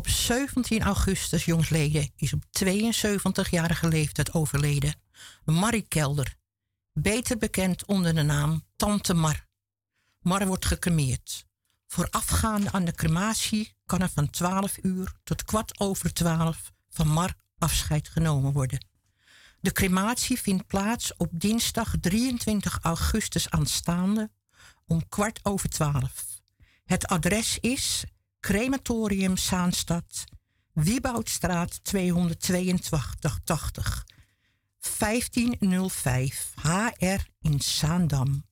[0.00, 4.94] Op 17 augustus jongsleden is op 72-jarige leeftijd overleden
[5.44, 6.36] Marie Kelder,
[6.92, 9.46] beter bekend onder de naam Tante Mar.
[10.20, 11.46] Mar wordt gecremeerd.
[11.86, 17.34] Voorafgaande aan de crematie kan er van 12 uur tot kwart over 12 van Mar
[17.58, 18.86] afscheid genomen worden.
[19.60, 24.30] De crematie vindt plaats op dinsdag 23 augustus aanstaande
[24.86, 26.40] om kwart over 12.
[26.84, 28.04] Het adres is
[28.40, 30.24] Crematorium Zaanstad,
[30.72, 34.06] Wieboudstraat 282
[34.98, 38.44] 1505 HR in Zaandam.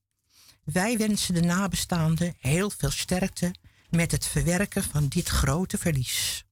[0.64, 3.54] Wij wensen de nabestaanden heel veel sterkte
[3.90, 6.44] met het verwerken van dit grote verlies.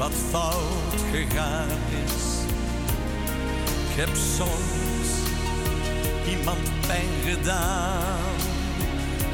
[0.00, 1.68] Wat fout gegaan
[2.04, 2.30] is
[3.90, 5.08] ik heb soms
[6.28, 8.18] iemand pijn gedaan,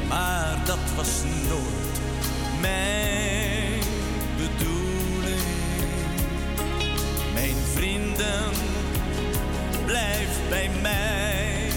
[0.07, 1.09] maar dat was
[1.49, 1.99] nooit
[2.61, 3.81] mijn
[4.37, 5.41] bedoeling.
[7.33, 8.51] Mijn vrienden,
[9.85, 11.69] blijf bij mij,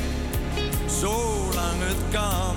[0.87, 2.57] zolang het kan.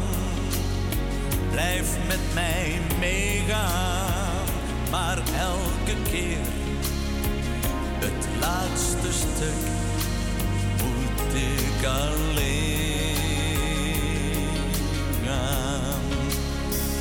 [1.51, 4.12] Blijf met mij meegaan,
[4.94, 6.45] maar elke keer
[8.00, 9.72] het laatste stuk
[11.34, 13.18] ik alleen
[15.25, 16.01] gaan.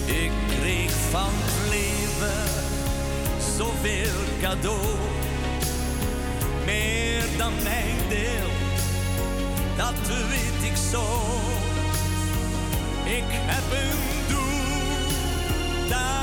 [0.06, 2.44] Ik kreeg van het leven
[3.56, 4.96] zoveel cadeau,
[6.64, 8.50] meer dan mijn deel,
[9.76, 11.04] dat weet ik zo.
[13.04, 13.98] Ik heb een
[14.28, 16.21] doel, daar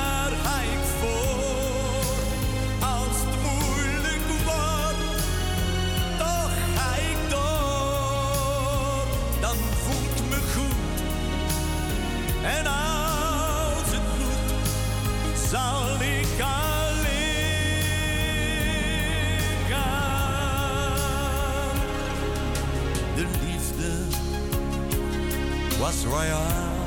[26.06, 26.78] royaal.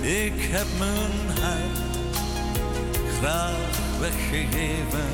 [0.00, 1.78] Ik heb mijn hart
[3.18, 5.08] graag weggegeven.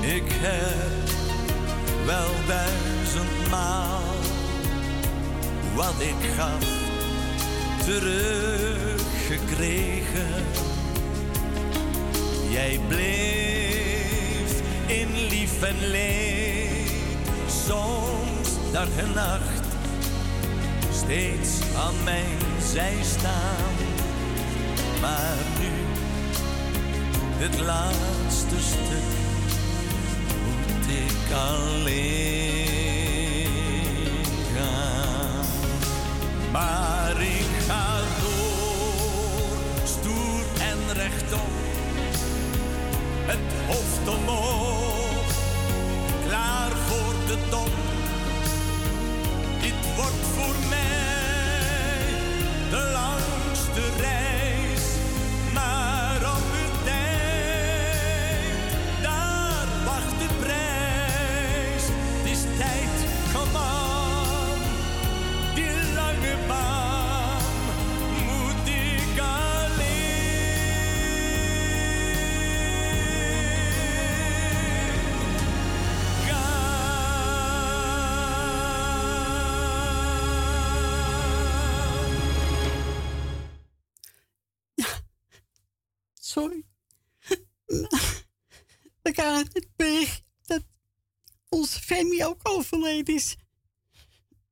[0.00, 1.10] Ik heb
[2.06, 4.00] wel duizendmaal
[5.74, 6.64] wat ik gaf
[7.84, 10.44] teruggekregen.
[12.50, 16.90] Jij bleef in lief en leed,
[17.64, 19.61] soms dag en nacht,
[21.04, 23.74] steeds aan mijn zij staan.
[25.00, 25.72] Maar nu,
[27.44, 29.10] het laatste stuk,
[30.44, 32.70] moet ik alleen.
[36.52, 41.50] Maar ik ga door, stoer en rechtop,
[43.26, 45.32] het hoofd omhoog,
[46.26, 47.81] klaar voor de top.
[50.02, 52.16] Wordt voor mij
[52.70, 53.31] de langste
[93.04, 93.36] is.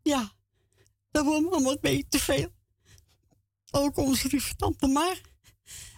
[0.02, 0.32] Ja,
[1.10, 2.52] dat wordt allemaal een beetje te veel.
[3.70, 5.20] Ook onze lieve tante Mar.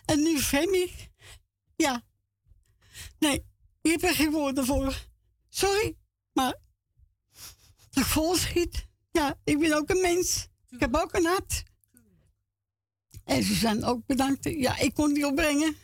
[0.04, 0.92] En nu Femi.
[1.76, 2.02] Ja.
[3.18, 3.44] Nee,
[3.80, 5.06] ik heb er geen woorden voor.
[5.48, 5.96] Sorry,
[6.32, 6.58] maar
[7.90, 8.86] dat volschiet.
[9.10, 10.48] Ja, ik ben ook een mens.
[10.68, 11.62] Ik heb ook een hart.
[13.24, 14.44] En ze zijn ook bedankt.
[14.44, 15.76] Ja, ik kon die opbrengen.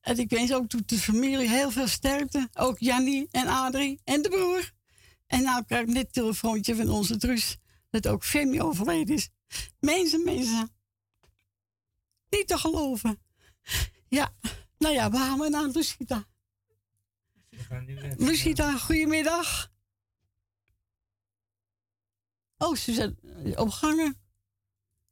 [0.00, 2.48] En ik wens ook de familie heel veel sterkte.
[2.52, 4.74] Ook Jannie en Adrie en de broer.
[5.26, 7.56] En nou krijg ik net een telefoontje van onze Truus.
[7.90, 9.30] Dat ook Femi overleden is.
[9.80, 10.70] Mensen, mensen.
[12.30, 13.18] Niet te geloven.
[14.08, 14.34] Ja,
[14.78, 16.26] nou ja, we gaan we naar Lucita.
[18.16, 19.70] Lucita, goedemiddag.
[22.58, 23.18] Oh, ze zijn
[23.58, 24.20] opgangen.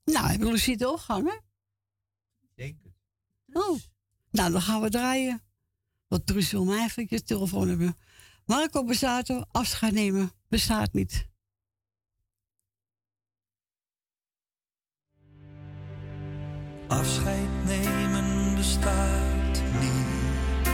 [0.05, 1.43] Nou, hebben Lucita opgangen?
[2.55, 2.93] Denk het.
[3.53, 3.79] Oh,
[4.31, 5.43] nou dan gaan we draaien.
[6.09, 7.97] Want Truus wil mij even je telefoon hebben.
[8.47, 11.29] Marco Bezato, afscheid nemen, bestaat niet.
[16.89, 20.67] Afscheid nemen bestaat niet.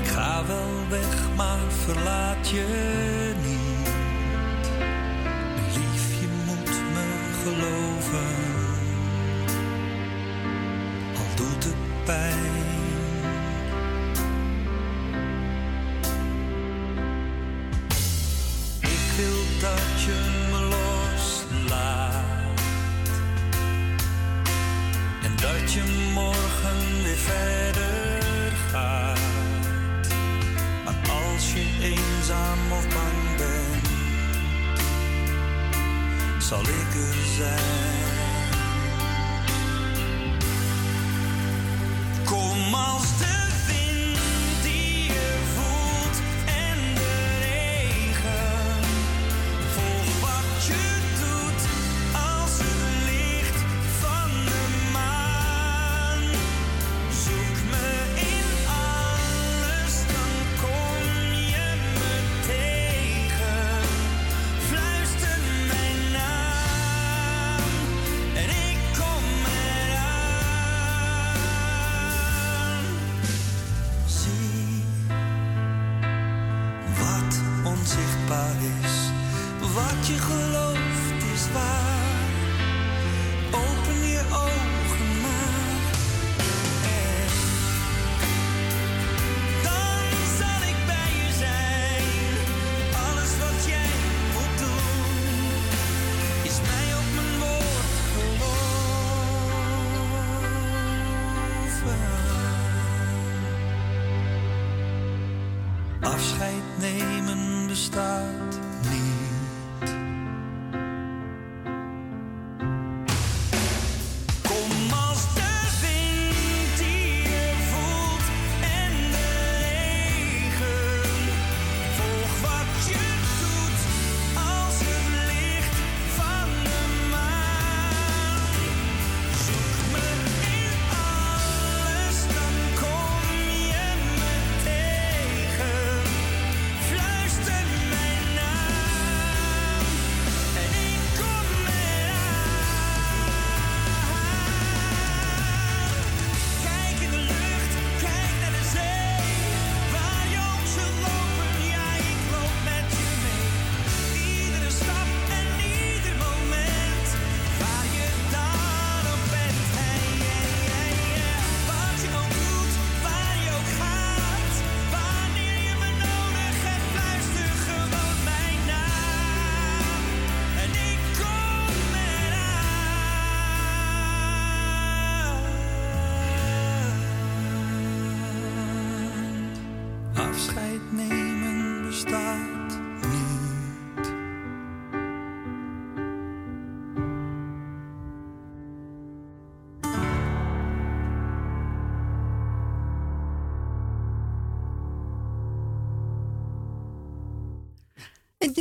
[0.00, 3.88] Ik ga wel weg, maar verlaat je niet.
[5.76, 8.28] Lief, je moet me geloven.
[11.16, 12.57] Al doet het pijn.
[19.60, 22.14] Dat je me loslaat.
[25.22, 28.22] En dat je morgen weer verder
[28.70, 29.18] gaat.
[30.84, 33.88] Maar als je eenzaam of bang bent,
[36.42, 38.16] zal ik er zijn.
[42.24, 43.57] Kom als de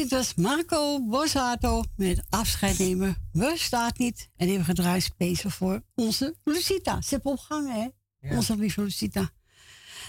[0.07, 3.15] Dit was Marco Bosato met afscheid nemen.
[3.33, 4.29] We staat niet.
[4.37, 7.01] En we gedraaid speciaal voor onze Lucita.
[7.01, 7.87] Ze hebben opgehangen, hè?
[8.29, 8.35] Ja.
[8.35, 9.29] Onze lieve Lucita.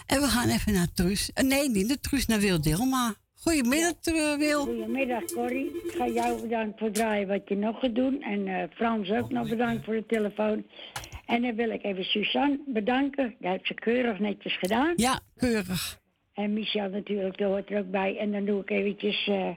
[0.06, 1.32] En we gaan even naar Truus.
[1.32, 3.14] Eh, nee, niet naar Truus, naar Wil Dilma.
[3.34, 4.38] Goedemiddag, ja.
[4.38, 4.64] Wil.
[4.64, 5.66] Goedemiddag, Corrie.
[5.66, 8.22] Ik ga jou bedanken voor het draaien wat je nog gaat doen.
[8.22, 10.66] En eh, Frans ook nog bedankt voor de telefoon.
[11.26, 13.34] En dan wil ik even Suzanne bedanken.
[13.40, 14.92] Dat heeft ze keurig netjes gedaan.
[14.96, 16.00] Ja, keurig.
[16.34, 18.18] En Michel natuurlijk, daar hoort er ook bij.
[18.18, 19.50] En dan doe ik eventjes eh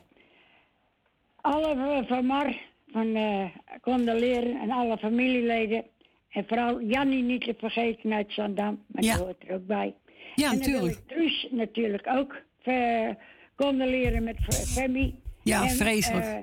[1.41, 2.55] alle van- Mar,
[2.91, 3.45] van eh
[3.81, 5.83] condoleren en alle familieleden.
[6.29, 9.13] En vooral Jannie niet te vergeten uit Zandam, maar Ja.
[9.15, 9.93] die hoort er ook bij.
[10.35, 10.99] Ja, en natuurlijk.
[11.07, 13.09] Truus natuurlijk ook eh,
[13.55, 15.15] condoleren met F- Femi.
[15.43, 16.25] Ja, En, vreselijk.
[16.25, 16.37] eh,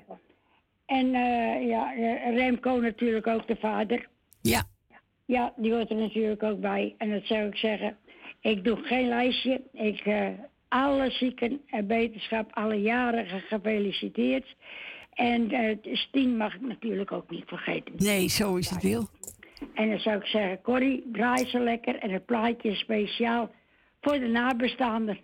[0.99, 4.09] en eh, ja, eh, Remco natuurlijk ook, de vader.
[4.43, 4.62] Ja,
[5.25, 6.95] Ja, die hoort er natuurlijk ook bij.
[6.99, 7.97] En dat zou ik zeggen.
[8.40, 9.61] Ik doe geen lijstje.
[9.73, 10.28] Ik, eh,
[10.69, 14.57] alle zieken en beterschap, alle jarigen gefeliciteerd.
[15.19, 17.93] En eh Stien mag ik natuurlijk ook niet vergeten.
[17.97, 19.09] nee, zo is het wel.
[19.75, 21.95] En dan zou ik zeggen, Corrie, draai ze lekker.
[21.97, 23.51] En het plaatje is speciaal
[24.01, 25.19] voor de nabestaanden.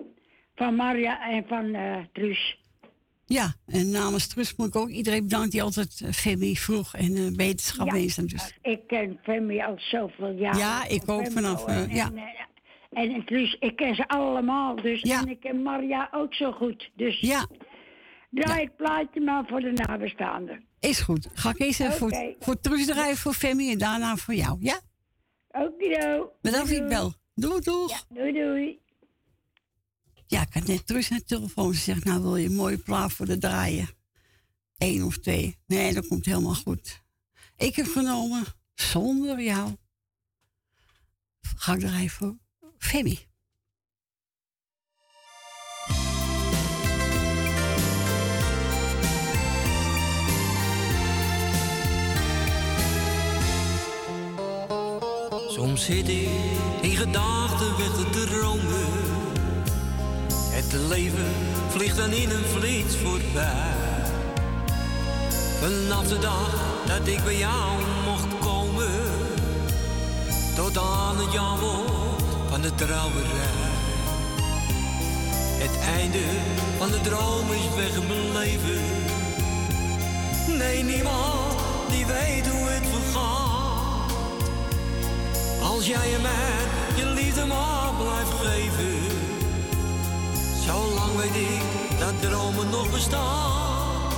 [0.55, 1.77] Van Marja en van
[2.13, 2.57] Truus.
[3.27, 7.17] Ja, en namens Trust moet ik ook iedereen bedanken die altijd eh, Femi vroeg en
[7.17, 7.93] eh beterschap Ja.
[7.93, 8.59] Dus.
[8.63, 10.57] Ik ken Femi al zoveel jaar.
[10.57, 12.11] Ja, ik ook vanaf, En, ja.
[12.93, 14.77] en, en, Truus, ik ken ze allemaal.
[14.77, 15.21] Dus, Ja.
[15.21, 16.91] En ik ken Marja ook zo goed.
[16.97, 17.47] Dus Ja,
[18.35, 20.65] draai het plaatje maar voor de nabestaanden.
[20.81, 21.29] is goed.
[21.35, 22.35] Ga ik eerst even Oké.
[22.41, 24.57] voor, voor draaien voor Femi en daarna voor jou.
[24.61, 24.81] Ja,
[25.49, 26.33] Okido.
[26.43, 27.15] bedankt voor je bel.
[27.35, 27.91] Doei, doeg.
[27.91, 28.83] Ja, doei doei.
[30.27, 31.75] Ja, ik had net Trust aan de telefoon.
[31.75, 33.89] Ze zegt, nou wil je een mooie plaat voor de draaien?
[34.79, 35.59] Eén of twee.
[35.67, 37.03] Nee, dat komt helemaal goed.
[37.57, 39.77] Ik heb genomen, zonder jou,
[41.57, 42.37] ga ik draaien voor
[42.79, 43.19] Femi.
[55.75, 56.29] Soms zit ik
[56.81, 58.87] in gedachten weg te dromen.
[60.51, 61.33] Het leven
[61.69, 63.75] vliegt dan in een vliet voorbij.
[65.61, 66.55] Vanaf de dag
[66.87, 68.93] dat ik bij jou mocht komen.
[70.55, 73.73] Tot aan het jaarwoord van de trouwerij.
[75.59, 76.25] Het einde
[76.79, 78.83] van de droom is weggebleven.
[80.59, 81.59] Nee, niemand
[81.91, 83.44] die weet hoe het vergaat.
[85.75, 86.55] Als jij je mij
[86.97, 89.19] je liefde maar blijft geven.
[90.67, 94.13] Zolang weet ik dat dromen nog bestaan.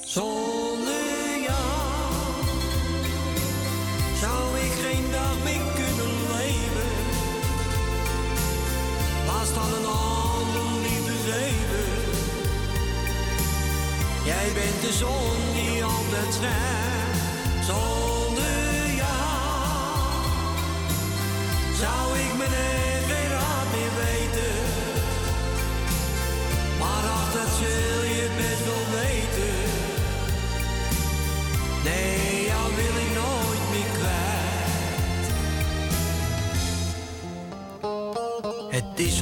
[0.00, 2.22] Zonder jou
[4.20, 6.92] zou ik geen dag meer kunnen leven.
[9.26, 11.86] Laat staan een ander liefde geven.
[14.24, 16.84] Jij bent de zon die altijd schijnt.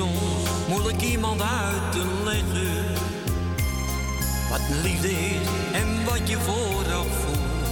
[0.03, 2.85] Soms moeilijk iemand uit te leggen.
[4.51, 7.71] Wat liefde is en wat je vooraf voelt.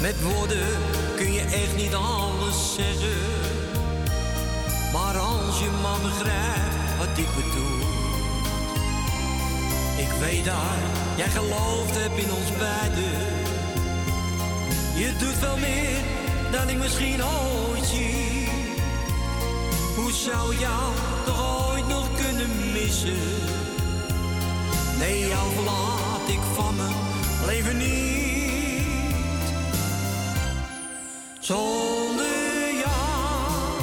[0.00, 0.68] Met woorden
[1.16, 3.20] kun je echt niet alles zeggen.
[4.92, 7.86] Maar als je maar begrijpt wat ik bedoel.
[9.96, 10.80] Ik weet dat
[11.16, 13.18] jij geloofd hebt in ons beiden.
[14.94, 15.98] Je doet veel meer
[16.52, 18.27] dan ik misschien ooit zie.
[20.24, 20.94] Zou jou
[21.24, 23.18] toch ooit nog kunnen missen?
[24.98, 26.94] Nee, jou verlaat ik van mijn
[27.46, 29.52] leven niet.
[31.38, 33.80] Zonder jou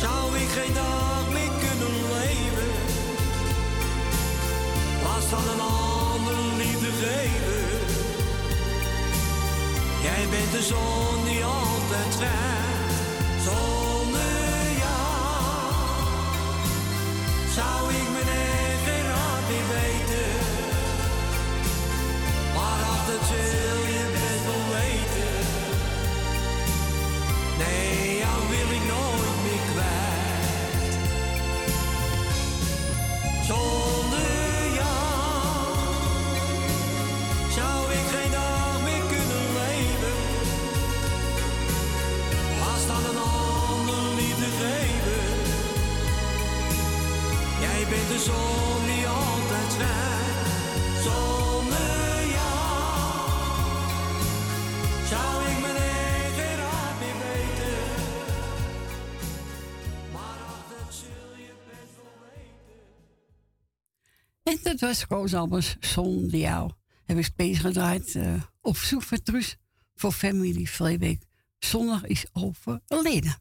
[0.00, 2.72] zou ik geen dag meer kunnen leven.
[5.02, 7.64] Laat staan een ander liefde geven.
[10.02, 12.65] Jij bent de zon die altijd schijnt.
[64.80, 66.70] Dat was Koos Albers zonder jou.
[67.04, 69.56] Heb ik space gedraaid eh, op zoek van Truus
[69.94, 71.22] voor familie Vreebeek.
[71.58, 73.34] Zondag is overleden.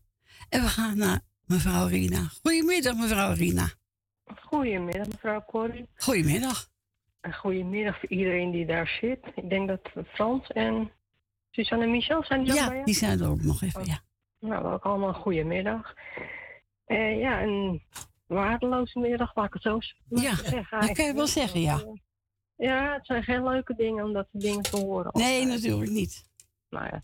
[0.50, 2.30] En we gaan naar mevrouw Rina.
[2.42, 3.70] Goedemiddag, mevrouw Rina.
[4.42, 5.88] Goedemiddag, mevrouw Corrie.
[5.96, 6.70] Goedemiddag.
[7.22, 9.20] En goedemiddag voor iedereen die daar zit.
[9.36, 10.92] Ik denk dat Frans en
[11.52, 14.00] Suzanne en Michel zijn die Ja, die zijn er ook nog even, ja.
[14.40, 15.94] Nou, ook allemaal goedemiddag.
[16.86, 17.82] Eh ja, een
[18.28, 20.80] waardeloze middag, laat ik het zo Ja, zeggen.
[20.82, 21.84] dat kan je wel zeggen, ja.
[22.56, 25.10] Ja, het zijn geen leuke dingen om dat soort dingen te horen.
[25.14, 25.62] Nee, altijd.
[25.62, 26.26] natuurlijk niet.
[26.70, 27.04] Nou ja.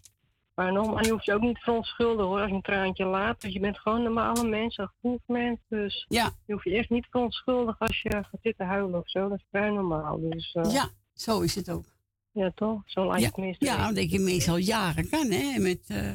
[0.56, 3.42] Maar nogmaals, je hoeft je ook niet verontschuldigen hoor, als je een traantje laat.
[3.42, 5.60] Dus je bent gewoon een normale mens, een goed mens.
[5.68, 9.10] Dus Ja, je hoeft je echt niet te verontschuldigen als je gaat zitten huilen of
[9.10, 9.30] zo.
[9.30, 10.20] Dat is vrij normaal.
[10.20, 11.86] Dus, eh, ja, zo is het ook.
[12.32, 12.82] ja, toch?
[12.86, 15.60] Zo Ja, het meestal ja omdat je meestal jaren kan, hè.
[15.60, 16.12] Met, eh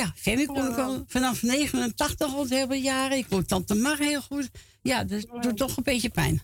[0.00, 0.12] ja,
[0.46, 3.16] kon ik al vanaf 89 al heel veel jaren.
[3.18, 4.50] Ik kon Tante Mar heel goed.
[4.82, 6.40] Ja, dat doet toch een beetje pijn.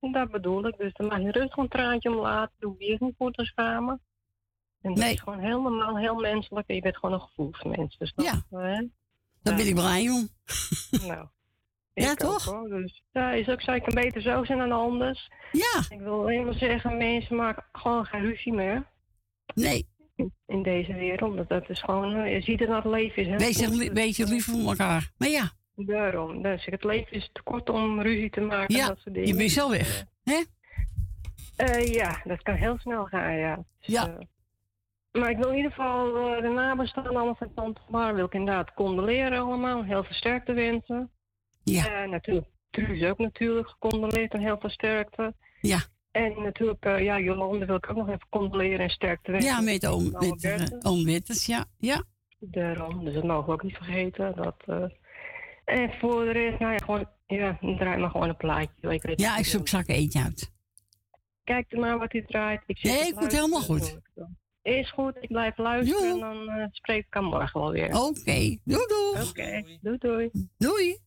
[0.00, 0.76] Dat bedoel ik.
[0.76, 2.54] Dus dan mag je rustig een traantje om laten.
[2.58, 4.00] Doe je echt niet voor te schamen.
[4.80, 5.12] En dat Nee.
[5.12, 6.68] is gewoon heel normaal, heel menselijk.
[6.68, 7.96] En je bent gewoon een gevoelsmens.
[7.98, 8.58] Dus dat, Ja.
[8.58, 8.86] hè?
[9.42, 10.28] Daar ben ik blij om.
[11.06, 11.26] Nou.
[11.94, 12.44] Ja, toch?
[12.44, 12.68] hoor.
[12.68, 15.30] Dus, ja, is ook zou ik een beter zo zijn dan anders.
[15.52, 18.86] Ja, Ik wil alleen maar zeggen, mensen maken gewoon geen ruzie meer.
[19.54, 19.90] nee.
[20.46, 21.36] In, deze wereld.
[21.36, 23.28] Dat, dat is gewoon, eh, je ziet het dat het leven is.
[23.28, 23.36] Hè?
[23.36, 25.10] Wees een beetje lief voor elkaar.
[25.18, 26.42] Maar ja, Daarom.
[26.42, 28.74] Dus het leven is te kort om ruzie te maken.
[28.74, 29.28] en ja dat soort dingen.
[29.28, 30.04] je bent zo weg.
[30.24, 30.42] Hè?
[31.56, 33.56] Eh, ja, dat kan heel snel gaan, ja.
[33.56, 34.08] Dus, Ja.
[34.08, 38.24] eh, maar ik wil in ieder geval eh, de nabestaanden allemaal van Tante Mar wil
[38.24, 39.84] ik inderdaad condoleren allemaal.
[39.84, 41.10] Heel veel sterkte wensen.
[41.64, 45.34] Ja, Eh, natuurlijk, Truus ook natuurlijk gecondoleerd en heel veel sterkte.
[45.60, 45.78] ja.
[46.12, 49.50] En natuurlijk, eh, ja, Jolande wil ik ook nog even condoleren en sterkte wensen.
[49.50, 51.64] Ja, met oom, Nou, met, eh, oom Witters, ja.
[51.78, 52.04] Ja,
[52.38, 54.36] Daarom, dus dat mogen we ook niet vergeten.
[54.36, 54.84] Dat, eh,
[55.64, 58.90] En voor de rest, nou ja, gewoon, ja, draai maar gewoon een plaatje.
[58.90, 60.52] Ik weet ja ik zoek zakken eentje uit.
[61.44, 62.62] Kijk er maar wat hij draait.
[62.66, 63.98] Ik Nee, ik word helemaal goed.
[64.62, 67.94] Is goed, ik blijf luisteren en dan eh, spreek ik aan morgen wel weer.
[68.00, 69.28] Oké, doei doei.
[69.28, 70.30] Oké, doei doei.
[70.58, 70.98] Doei.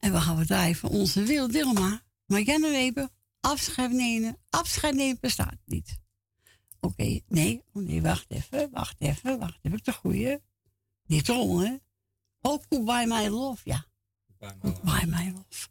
[0.00, 2.00] En we gaan we draaien van onze Wil Dilma.
[2.26, 3.08] Marianne Weber,
[3.42, 4.36] afscheid nemen.
[4.50, 6.00] Afscheid nemen bestaat niet.
[6.80, 9.80] Oké, nee, oh nee, wacht even, wacht even, wacht even.
[9.82, 10.42] De goeie.
[11.02, 11.76] Die trommel, hè?
[12.40, 13.86] Oh, Goodbye My Love, ja.
[14.60, 15.70] Goodbye My Love.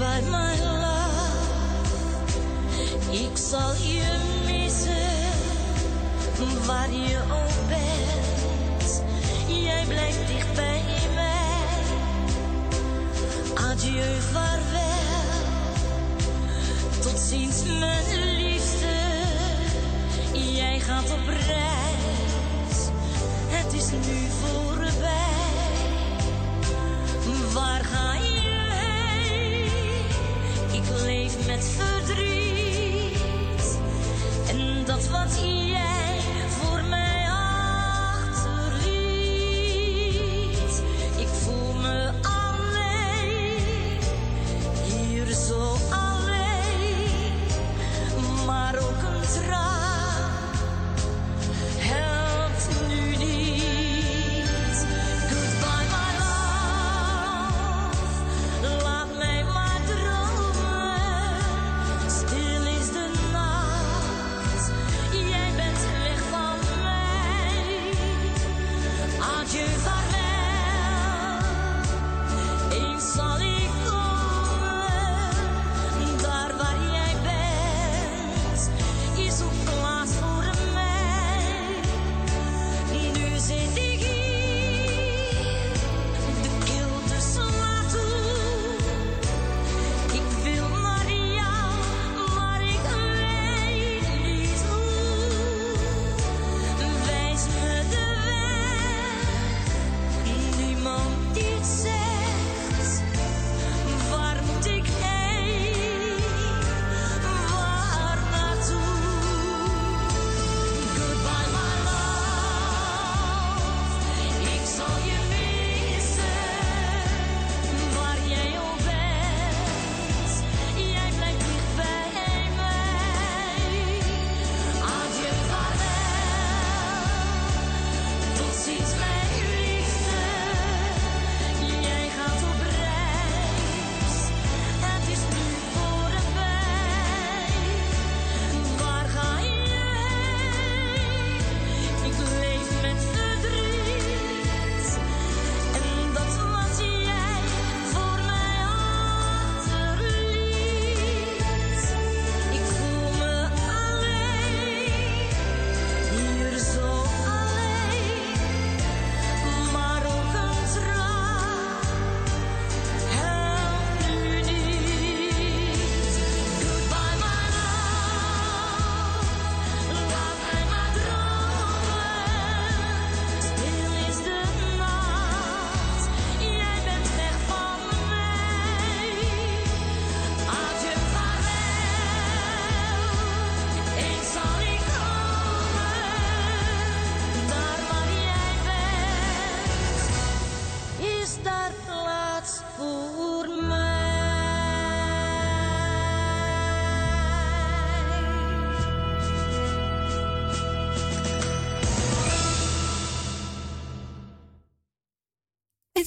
[0.00, 1.48] Goodbye, my love.
[3.12, 4.29] Ik zal je
[6.66, 9.02] waar je ook bent.
[9.46, 10.82] Jij blijft dicht bij
[11.14, 11.38] mij.
[13.54, 14.88] Adieu, vaarwel.
[17.00, 18.98] Tot ziens, mijn liefste.
[20.32, 22.88] Jij gaat op reis.
[23.48, 25.28] Het is nu voorbij.
[27.52, 28.40] Waar ga je
[28.72, 30.02] heen?
[30.72, 33.18] Ik leef met verdriet.
[34.48, 35.89] En dat wat jij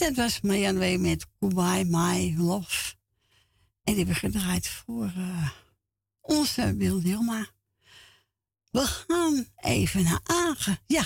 [0.04, 2.94] dat was Marjan Wee met Goodbye My Love.
[3.84, 5.50] En die hebben we gedraaid voor eh,
[6.22, 7.46] onze Wil Dilma.
[8.72, 10.78] We gaan even naar Agen.
[10.88, 11.04] Ja,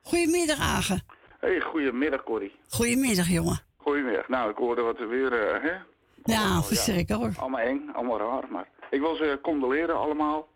[0.00, 1.02] goedemiddag Agen.
[1.40, 2.52] Hey, goedemiddag Corrie.
[2.68, 3.60] Goedemiddag jongen.
[3.76, 4.28] Goedemiddag.
[4.28, 5.76] Nou, ik hoorde wat er weer, eh, hè?
[6.24, 7.42] Ja, verschrikkelijk hoor.
[7.42, 10.48] Allemaal eng, allemaal raar, maar ik wil ze condoleren allemaal.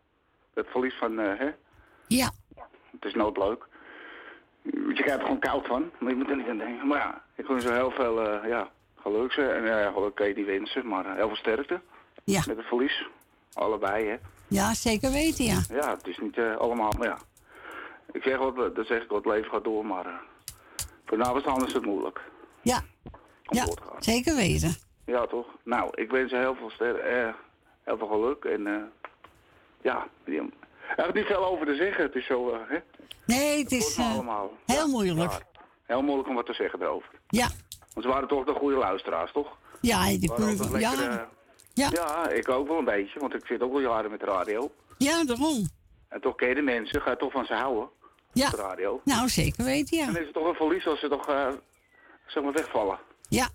[0.54, 1.50] Het verlies van, eh, hè?
[2.06, 2.30] Ja.
[2.90, 3.66] Het is nooit leuk.
[4.72, 6.86] Je krijgt er gewoon koud van, maar je moet er niet aan denken.
[6.86, 10.34] Maar ja, ik wens ze heel veel, eh, ja, geluk en uh, geluk kan je
[10.34, 11.80] niet wensen, maar eh, heel veel sterkte.
[12.24, 12.42] Ja.
[12.46, 13.06] Met het verlies.
[13.52, 14.16] Allebei, hè?
[14.48, 15.58] Ja, zeker weten ja.
[15.70, 17.18] Ja, het is niet eh, allemaal, maar ja.
[18.12, 20.12] Ik zeg wat, eh, dat zeg ik wat, het leven gaat door, maar uh,
[21.04, 22.20] vanavond is het moeilijk.
[22.62, 22.80] Ja.
[23.46, 24.02] Om Ja, door te gaan.
[24.02, 24.74] zeker weten.
[25.06, 25.46] Ja, toch?
[25.62, 27.32] Nou, ik wens ze heel veel, ster eh,
[27.82, 28.82] heel veel geluk en eh,
[29.80, 30.42] ja, die,
[30.96, 32.04] er is niet veel over te zeggen.
[32.04, 32.78] Het is zo, eh, hè?
[33.26, 34.50] Nee, het Het is eh, allemaal.
[34.66, 35.30] heel moeilijk.
[35.32, 35.40] Ja,
[35.82, 37.10] heel moeilijk om wat te zeggen erover.
[37.28, 37.48] Ja.
[37.94, 39.56] Want ze waren toch de goede luisteraars, toch?
[39.80, 41.26] Ja, die altijd ja, lekker, eh,
[41.74, 41.88] ja.
[41.92, 44.70] ja, ik ook wel een beetje, want ik zit ook al jaren met de radio.
[44.98, 45.68] ja, daarom.
[46.08, 47.88] En toch ken je de mensen, ga je toch van ze houden.
[48.32, 48.50] Ja.
[48.50, 49.00] De radio.
[49.04, 50.12] Nou, zeker weten En ja.
[50.12, 51.48] dan is het toch een verlies als ze toch, eh,
[52.26, 52.98] zeg maar, wegvallen.
[53.28, 53.48] Ja.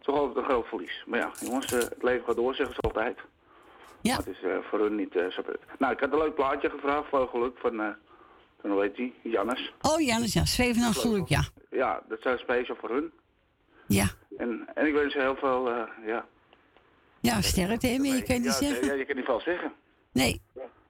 [0.00, 1.02] Toch altijd een groot verlies.
[1.06, 3.18] Maar ja, jongens, het leven gaat door, zeggen ze altijd.
[4.02, 4.16] Ja.
[4.16, 5.42] Het is eh, voor hun niet eh, zo...
[5.78, 7.88] Nou, ik had een leuk plaatje gevraagd, veel geluk, van, eh
[8.60, 9.72] van hoe heet die, Jannes.
[9.80, 11.42] Oh ja, dus ja, zweven geluk, ja.
[11.70, 13.12] Ja, dat zijn speciaal voor hun.
[13.86, 14.06] Ja.
[14.38, 16.26] En, en ik wens ze heel veel, eh, ja...
[17.20, 18.86] Ja, sterkte, hè, maar je kan niet ja, zeggen.
[18.86, 19.72] Ja, je kan niet veel zeggen.
[20.12, 20.40] Nee.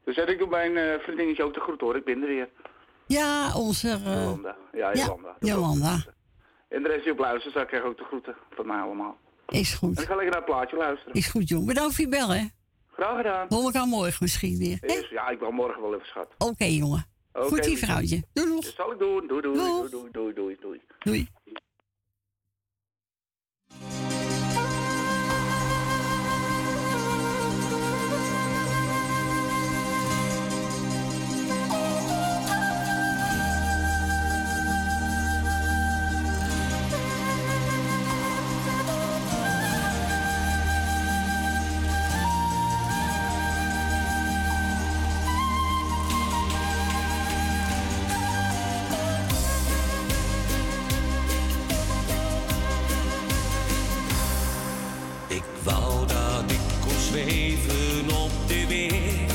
[0.05, 2.49] Dus ik doe mijn eh, vriendinnetje ook de groet hoor, ik ben er weer.
[3.07, 3.89] Ja, onze...
[3.89, 4.57] eh, Jolanda.
[4.73, 5.37] Ja, ja, Jolanda.
[5.41, 6.05] Jolanda.
[6.69, 9.19] En de rest die op luistert, dan krijg ik ook de groeten van mij allemaal.
[9.49, 10.01] Is En goed.
[10.01, 11.15] ik ga lekker naar het plaatje luisteren.
[11.15, 11.67] Is goed, jong.
[11.67, 12.45] Bedankt voor je bel, hè.
[13.01, 13.47] Graag gedaan.
[13.49, 15.07] Hoor elkaar morgen misschien weer.
[15.11, 16.29] ja, ik wil morgen wel even schat.
[16.39, 17.07] Oké, jongen.
[17.33, 18.23] Oké, goed, die vrouwtje.
[18.33, 18.61] Doei, doei.
[18.61, 19.27] Dat zal ik doen.
[19.27, 20.81] Doei, doei, doei, doei, doei, doei, doei.
[20.99, 21.29] Doei.
[55.63, 59.30] Wou dat ik kon zweven op de wind.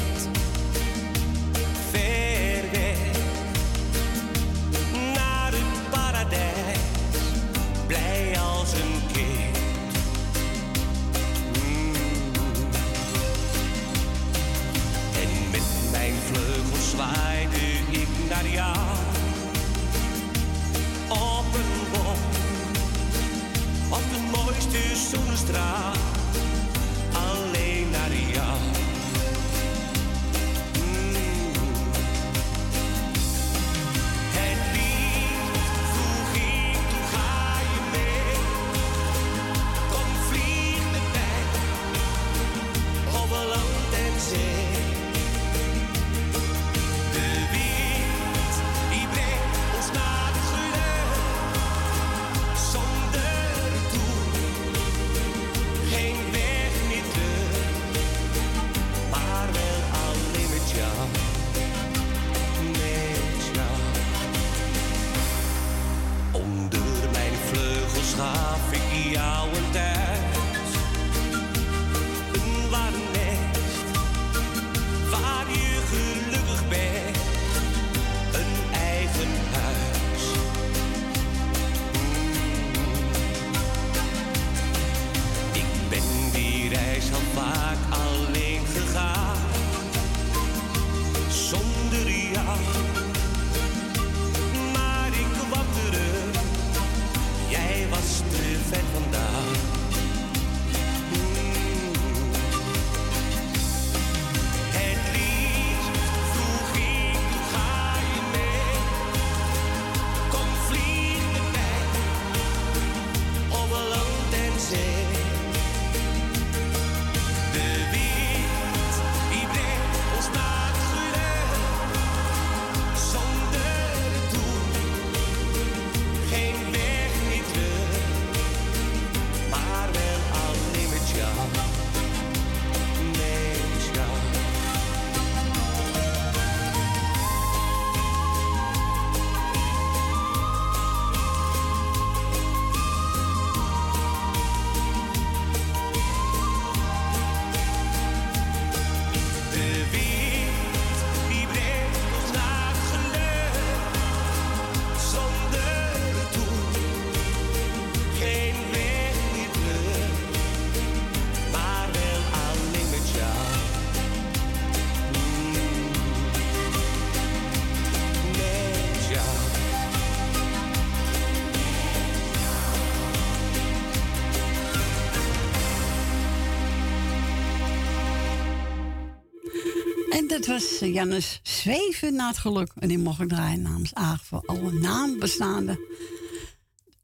[180.46, 182.72] Het was eh, Jannes Zweven naar het geluk.
[182.76, 185.80] En die mocht ik draaien namens Aag voor alle naambestaanden.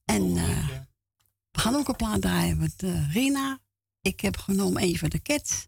[0.06, 0.68] En eh,
[1.52, 3.60] we gaan ook een plaat draaien met eh, Rina.
[4.02, 5.68] Ik heb genomen een van de Cats.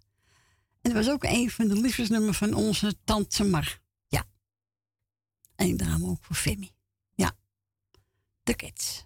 [0.81, 3.79] En dat was ook een van de liefdesnummers van onze tante Mar.
[4.07, 4.23] Ja.
[5.55, 6.71] En ik draai hem ook voor Femi.
[7.15, 7.35] Ja.
[8.43, 9.05] De Cats.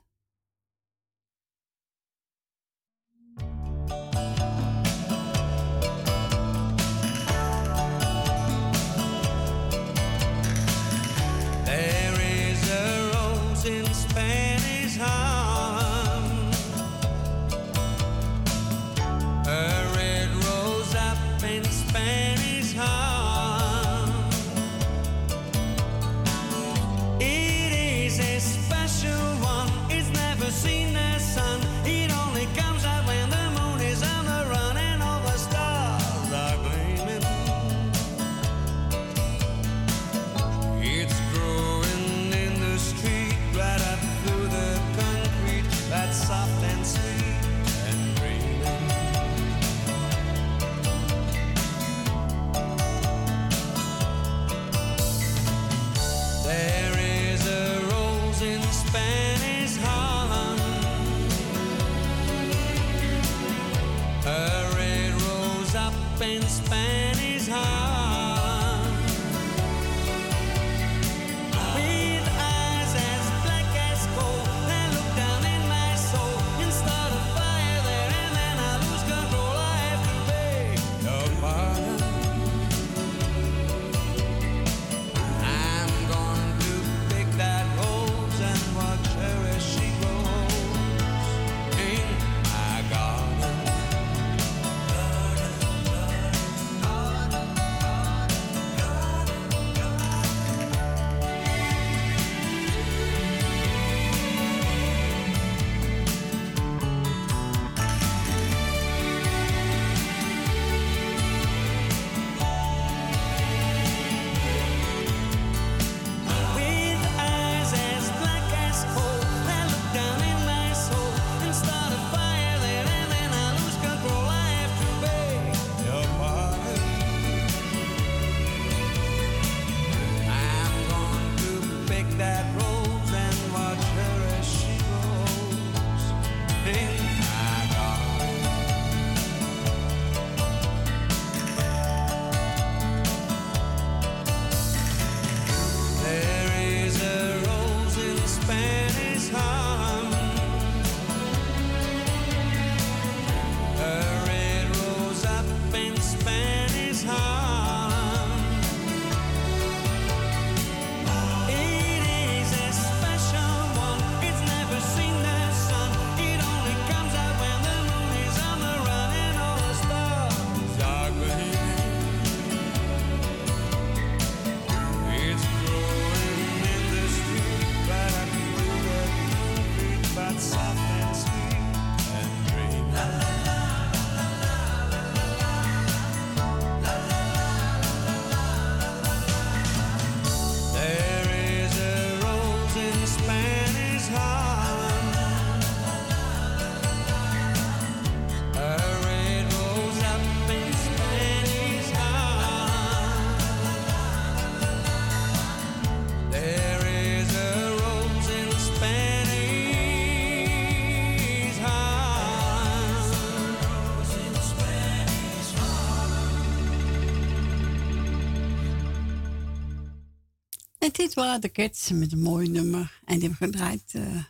[221.08, 223.00] Dit waren de Cats met een mooi nummer.
[223.06, 224.24] En die hebben gedraaid eh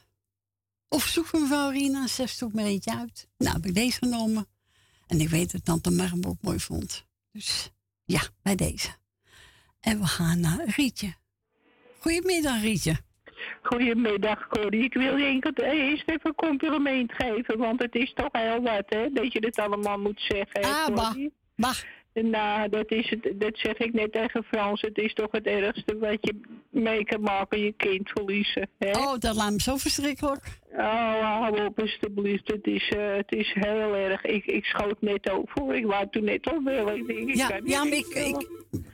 [0.89, 2.07] verzoek van mevrouw Rina.
[2.07, 3.27] Zes zoek me eentje uit.
[3.37, 4.45] Nou, heb ik deze genomen.
[5.07, 7.05] En ik weet dat tante Mar hem ook mooi vond.
[7.31, 7.71] Dus
[8.05, 8.89] ja, bij deze.
[9.79, 11.13] En we gaan naar Rietje.
[11.99, 12.95] Goedemiddag, Rietje.
[13.61, 14.83] Goedemiddag, Corrie.
[14.83, 15.25] Ik wil je
[15.63, 19.57] eerst even een compliment geven, want het is toch heel wat, hè, dat je dit
[19.57, 20.61] allemaal moet zeggen.
[20.61, 21.15] hè, Ah, bah.
[21.55, 21.77] Bah.
[22.23, 24.81] Nou, dat, is het, dat zeg ik net tegen Frans.
[24.81, 26.41] Het is toch het ergste wat je
[26.77, 28.69] mee kan maken, je kind verliezen.
[28.79, 28.91] Hè?
[28.91, 30.59] Oh, dat laat me zo verschrikkelijk.
[30.71, 32.47] Oh, hou op alstublieft.
[32.47, 34.21] Het is, eh, het is heel erg.
[34.25, 35.75] Ik, ik schoot net over.
[35.75, 36.95] Ik wou toen net wel.
[36.95, 38.47] Ik denk, Ja, ja, maar ik, ik,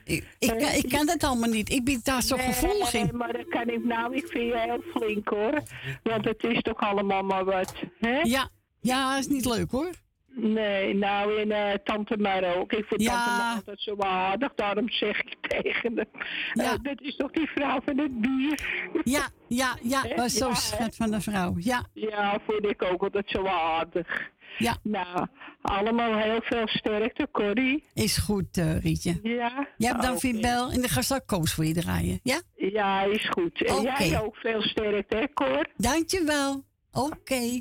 [0.04, 1.70] ik, ik, kan- ik kan dat allemaal niet.
[1.72, 3.16] Ik ben daar zo gevoelig Nee, in.
[3.16, 4.14] maar dat kan ik nou.
[4.16, 5.62] Ik vind je heel flink hoor.
[6.02, 7.74] Want het is toch allemaal maar wat.
[8.00, 8.20] Hè?
[8.22, 8.48] Ja,
[8.80, 9.90] ja, is niet leuk hoor.
[10.36, 12.72] Nee, nou en eh, tante Mar ook.
[12.72, 13.10] Ik vind Ja.
[13.10, 16.06] tante Mar altijd zo aardig, daarom zeg ik tegen hem.
[16.52, 16.72] Ja.
[16.72, 18.60] Eh, dat is toch die vrouw van het bier?
[19.04, 20.02] Ja, ja, ja.
[20.16, 21.54] Was zo Ja, schat van de vrouw.
[21.58, 24.32] Ja, Ja, vind ik ook altijd zo aardig.
[24.58, 24.76] Ja.
[24.82, 25.26] Nou,
[25.62, 27.84] allemaal heel veel sterkte, Corrie.
[27.94, 29.18] is goed, eh, Rietje.
[29.22, 29.68] Ja?
[29.76, 32.20] Je hebt dan weer bel en de ga straks Koos voor je draaien.
[32.22, 32.40] Ja?
[32.56, 33.62] Ja, is goed.
[33.62, 35.66] En jij ook veel sterkte, hè, Cor?
[35.76, 36.64] Dankjewel.
[36.92, 37.60] Oké.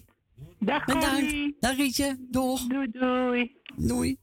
[0.59, 1.53] Dag, Bedankt.
[1.59, 2.17] Dag Rietje.
[2.29, 2.67] Doeg.
[2.67, 3.57] Doei, doei.
[3.75, 4.17] Doei.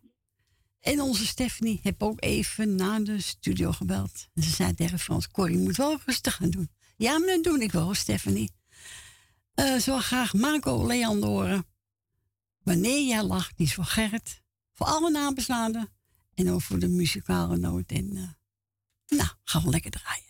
[0.80, 4.28] En onze Stephanie heb ook even naar de studio gebeld.
[4.34, 6.70] En ze zei tegen Frans, Corrie je moet wel rustig gaan doen.
[6.96, 8.50] Ja, maar dat doe ik wel, Stephanie.
[9.54, 11.66] Eh zo graag Marco Leander horen.
[12.62, 14.42] Wanneer jij lacht, die is voor Gerrit.
[14.72, 15.88] Voor alle nabestaanden.
[16.34, 17.90] En ook voor de muzikale noot.
[17.90, 20.29] En eh, nou, gaan we lekker draaien.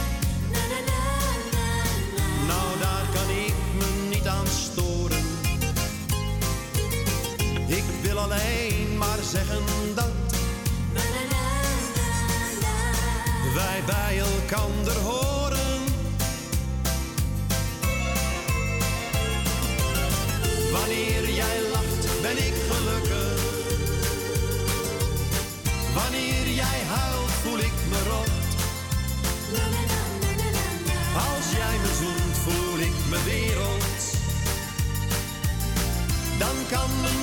[8.21, 9.63] Alleen maar zeggen
[9.95, 10.11] dat
[13.55, 15.79] wij bij elkander horen.
[20.71, 23.41] Wanneer jij lacht, ben ik gelukkig.
[25.93, 28.29] Wanneer jij huilt, voel ik me rot.
[31.15, 33.89] Als jij me zoent, voel ik me wereld.
[36.39, 37.20] Dan kan mijn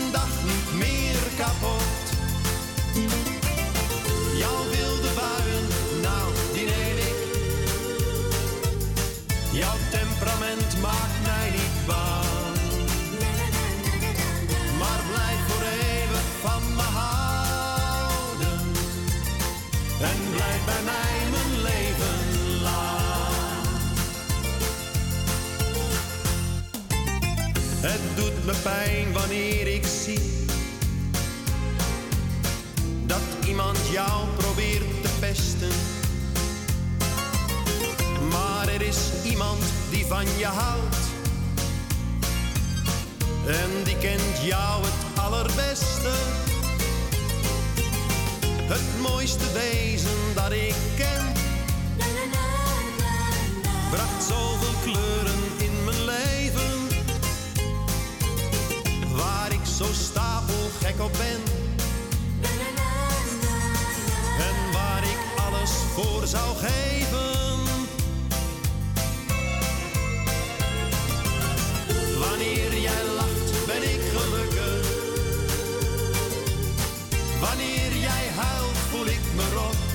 [28.48, 30.20] me pijn wanneer ik zie
[33.06, 35.68] dat iemand jou probeert te pesten.
[38.30, 40.96] Maar er is iemand die van je houdt.
[43.46, 46.12] En die kent jou het allerbeste.
[48.46, 51.32] Het mooiste wezen dat ik ken.
[53.90, 55.37] Bracht zoveel kleuren
[61.00, 61.42] op ben.
[64.38, 67.26] En waar ik alles voor zou geven.
[72.18, 74.86] Wanneer jij lacht, ben ik gelukkig.
[77.40, 79.87] Wanneer jij huilt, voel ik me rot.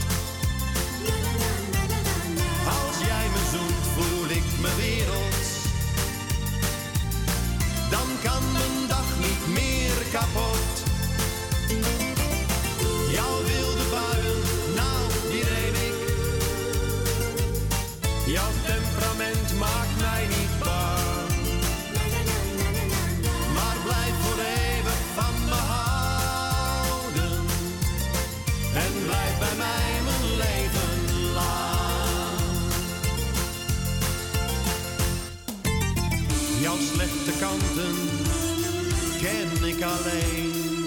[39.83, 40.85] Ik alleen.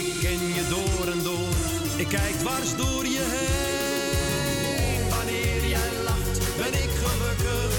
[0.00, 1.54] Ik ken je door en door,
[1.96, 5.08] ik kijk dwars door je heen.
[5.08, 7.72] Wanneer jij lacht, ben ik gelukkig.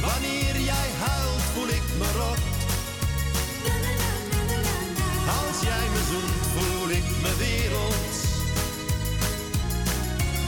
[0.00, 2.42] Wanneer jij huilt, voel ik me rot.
[5.38, 8.14] Als jij me zoent, voel ik me wereld.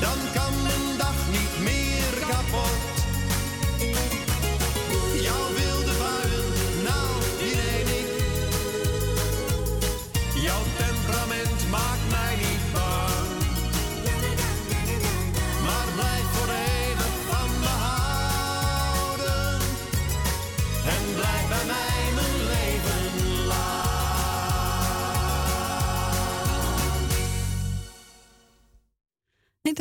[0.00, 2.95] Dan kan mijn dag niet meer kapot.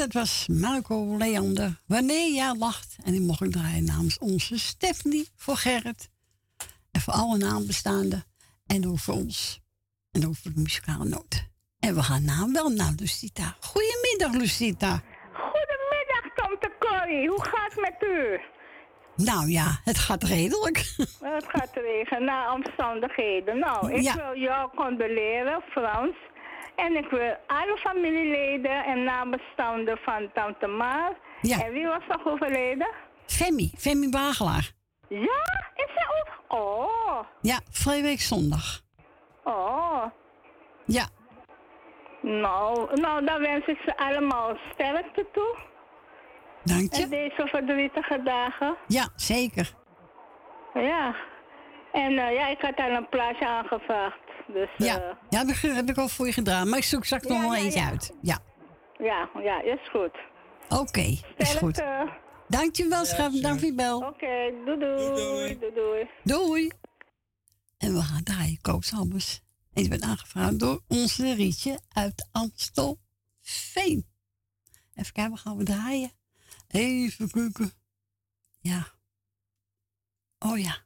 [0.05, 1.81] Dat was Marco Leander.
[1.87, 2.95] Wanneer jij lacht.
[3.03, 6.09] En die mocht ik draaien namens onze Stephanie voor Gerrit.
[6.91, 8.23] En voor alle naambestaanden.
[8.67, 9.61] En ook voor ons.
[10.11, 11.45] En ook voor de muzikale noot.
[11.79, 13.55] En we gaan naam wel naar Lucita.
[13.59, 15.01] Goedemiddag, Lucita.
[15.33, 17.27] Goedemiddag, tante Corrie.
[17.29, 18.39] Hoe gaat het met u?
[19.25, 20.77] Nou ja, het gaat redelijk.
[21.35, 23.59] Het gaat regen na omstandigheden.
[23.59, 24.15] Nou, ik Ja.
[24.15, 26.15] wil jou condoleren, Frans.
[26.75, 31.11] En ik wil alle familieleden en nabestaanden van tante Maar.
[31.41, 31.63] Ja.
[31.65, 32.87] En wie was nog overleden?
[33.25, 34.71] Femi, Femi Wagelaar.
[35.09, 35.43] Ja,
[35.75, 36.59] is ze ook?
[36.59, 38.81] Oh, Ja, vorige week zondag.
[39.43, 40.03] oh.
[40.85, 41.05] Ja,
[42.21, 45.55] Nou, nou, dan wens ik ze allemaal sterkte toe.
[46.63, 47.07] dank In je.
[47.07, 48.75] deze verdrietige dagen.
[48.87, 49.73] Ja, zeker.
[50.73, 51.15] Ja.
[51.91, 54.24] En eh, ja, ik had al een plaatsje aangevraagd.
[54.47, 56.69] Dus Ja, eh, ja heb, ik, heb ik al voor je gedaan.
[56.69, 57.89] Maar ik zoek straks nog wel ja, eentje ja.
[57.89, 58.13] uit.
[58.21, 58.39] Ja,
[58.97, 60.17] ja, ja, is goed.
[60.69, 61.17] oké.
[61.37, 61.75] is goed.
[61.75, 62.23] Sterkte.
[62.47, 63.41] Dankjewel, schat.
[63.41, 63.97] Dank voor je bel.
[63.97, 65.57] Oké, doei doei.
[65.59, 66.09] Doei doei.
[66.23, 66.71] Doei.
[67.77, 69.41] En we gaan draaien, Koos Hammers.
[69.73, 74.05] En die werd aangevraagd door onze Rietje uit Amstelveen.
[74.95, 76.11] Even kijken, wat gaan we draaien?
[76.67, 77.71] Even kijken.
[78.59, 78.87] Ja.
[80.39, 80.83] Oh ja.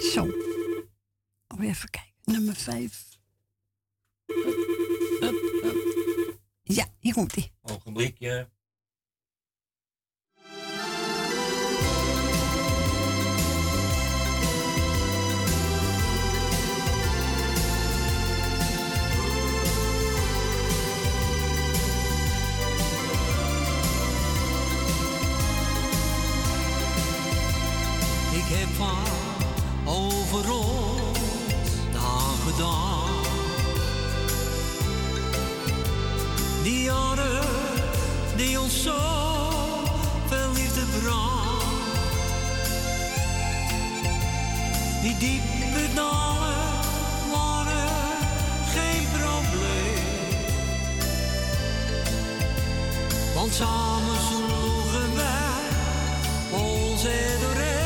[0.00, 0.47] Zo.
[1.58, 2.12] Oh, even kijken.
[2.24, 3.18] Nummer vijf.
[4.26, 4.44] Hup,
[5.20, 6.38] hup, hup.
[6.62, 7.52] Ja, hier komt ie.
[7.62, 8.48] Ogenblikje.
[28.32, 29.17] Ik heb van
[36.68, 37.44] Die jaren
[38.36, 38.98] die ons zo
[40.28, 41.64] veel liefde bracht.
[45.02, 46.68] Die diepe dalen
[47.32, 47.88] waren
[48.74, 50.36] geen probleem.
[53.34, 57.78] Want samen sloegen wij ons er doorheen.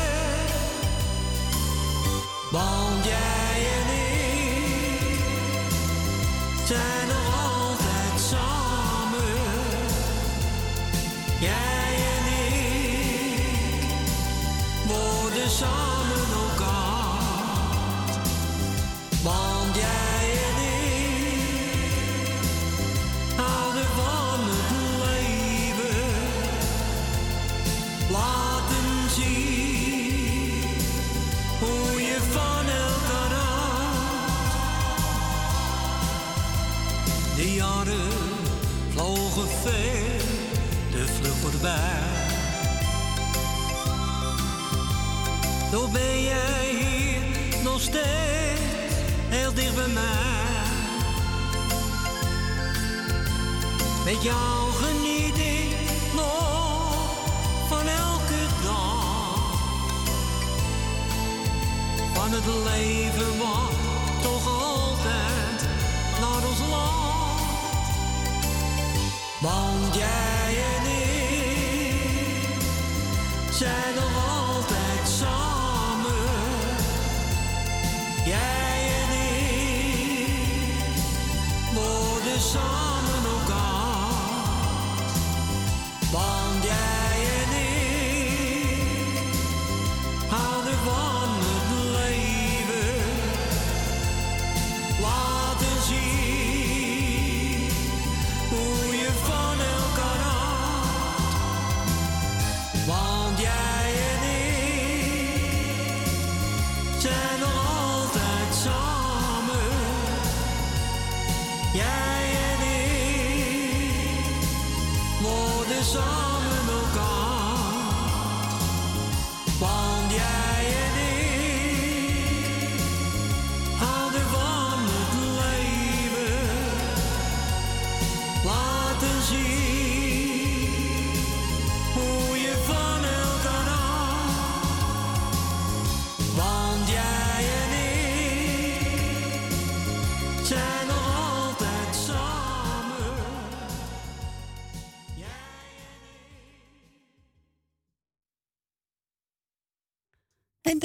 [41.63, 42.01] Voorbij.
[45.71, 48.95] Toch ben jij hier nog steeds
[49.29, 50.01] heel dicht bij mij.
[54.05, 54.62] Met jou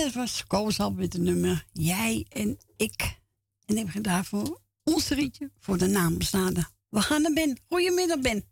[0.09, 3.19] dat was Koos al met het nummer Jij en ik.
[3.67, 6.69] En ik heb gedaan voor ons rietje, voor de naambestaanden.
[6.89, 7.59] We gaan naar Ben.
[7.69, 8.45] Goedemiddag, Ben.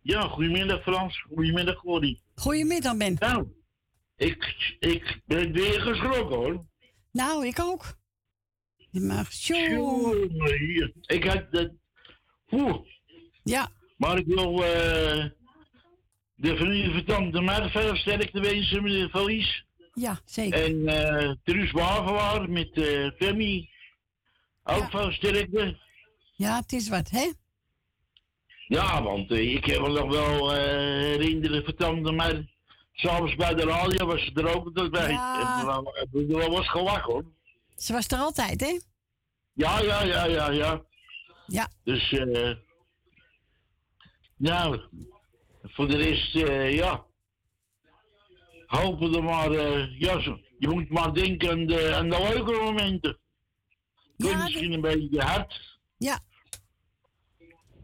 [0.00, 1.22] Ja, goedemiddag Frans.
[1.22, 2.22] Goedemiddag Corrie.
[2.34, 3.16] Goedemiddag, Ben.
[3.18, 3.46] Nou,
[4.16, 6.66] ik, ik ben weer geschrokken hoor.
[7.12, 7.98] Nou, ik ook.
[8.90, 9.54] Je mag zo.
[11.06, 11.70] Ik had dat.
[12.50, 12.76] Oeh.
[13.42, 13.68] Ja.
[13.96, 15.24] Maar ik wil eh
[16.34, 19.66] de familie van Tante Mar veel sterkte wensen met de verlies.
[19.98, 20.64] Ja, zeker.
[20.64, 23.68] En eh Truus Bavelaar met eh Femi.
[24.62, 25.78] Ook veel sterkte.
[26.32, 27.32] Ja, het is wat, hè?
[28.66, 30.58] Ja, want eh, ik heb me nog wel eh
[31.00, 32.46] herinneren van Tante Mar.
[32.92, 35.10] S'avonds bij de radio was ze er ook altijd bij.
[35.10, 35.82] Ja.
[36.12, 37.24] Wel was gelachen hoor.
[37.76, 38.78] Ze was er altijd, hè?
[39.52, 40.82] Ja, ja, ja, ja, ja.
[41.46, 41.68] Ja.
[41.84, 42.54] Dus, eh.
[44.36, 44.80] nou,
[45.62, 46.32] voor de rest,
[46.74, 47.06] ja.
[48.68, 52.52] Hopen er maar, eh, ja, zo- je moet maar denken aan de, aan de leuke
[52.52, 53.18] momenten.
[54.16, 55.78] Ja, misschien een beetje hard.
[55.98, 56.20] Ja.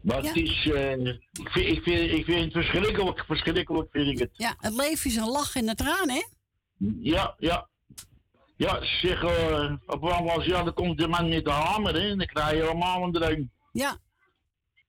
[0.03, 0.93] Maar het is, eh,
[1.33, 4.31] ik, vind, ik, vind, ik vind het verschrikkelijk, verschrikkelijk vind ik het.
[4.33, 6.23] Ja, het leven is een lach en een traan, hè?
[7.01, 7.69] Ja, ja.
[8.57, 11.95] Ja, ze zeggen, eh, op een als ja, dan komt de man met de hamer,
[11.95, 13.51] hè, en dan krijg je allemaal een dreun.
[13.73, 13.99] Ja.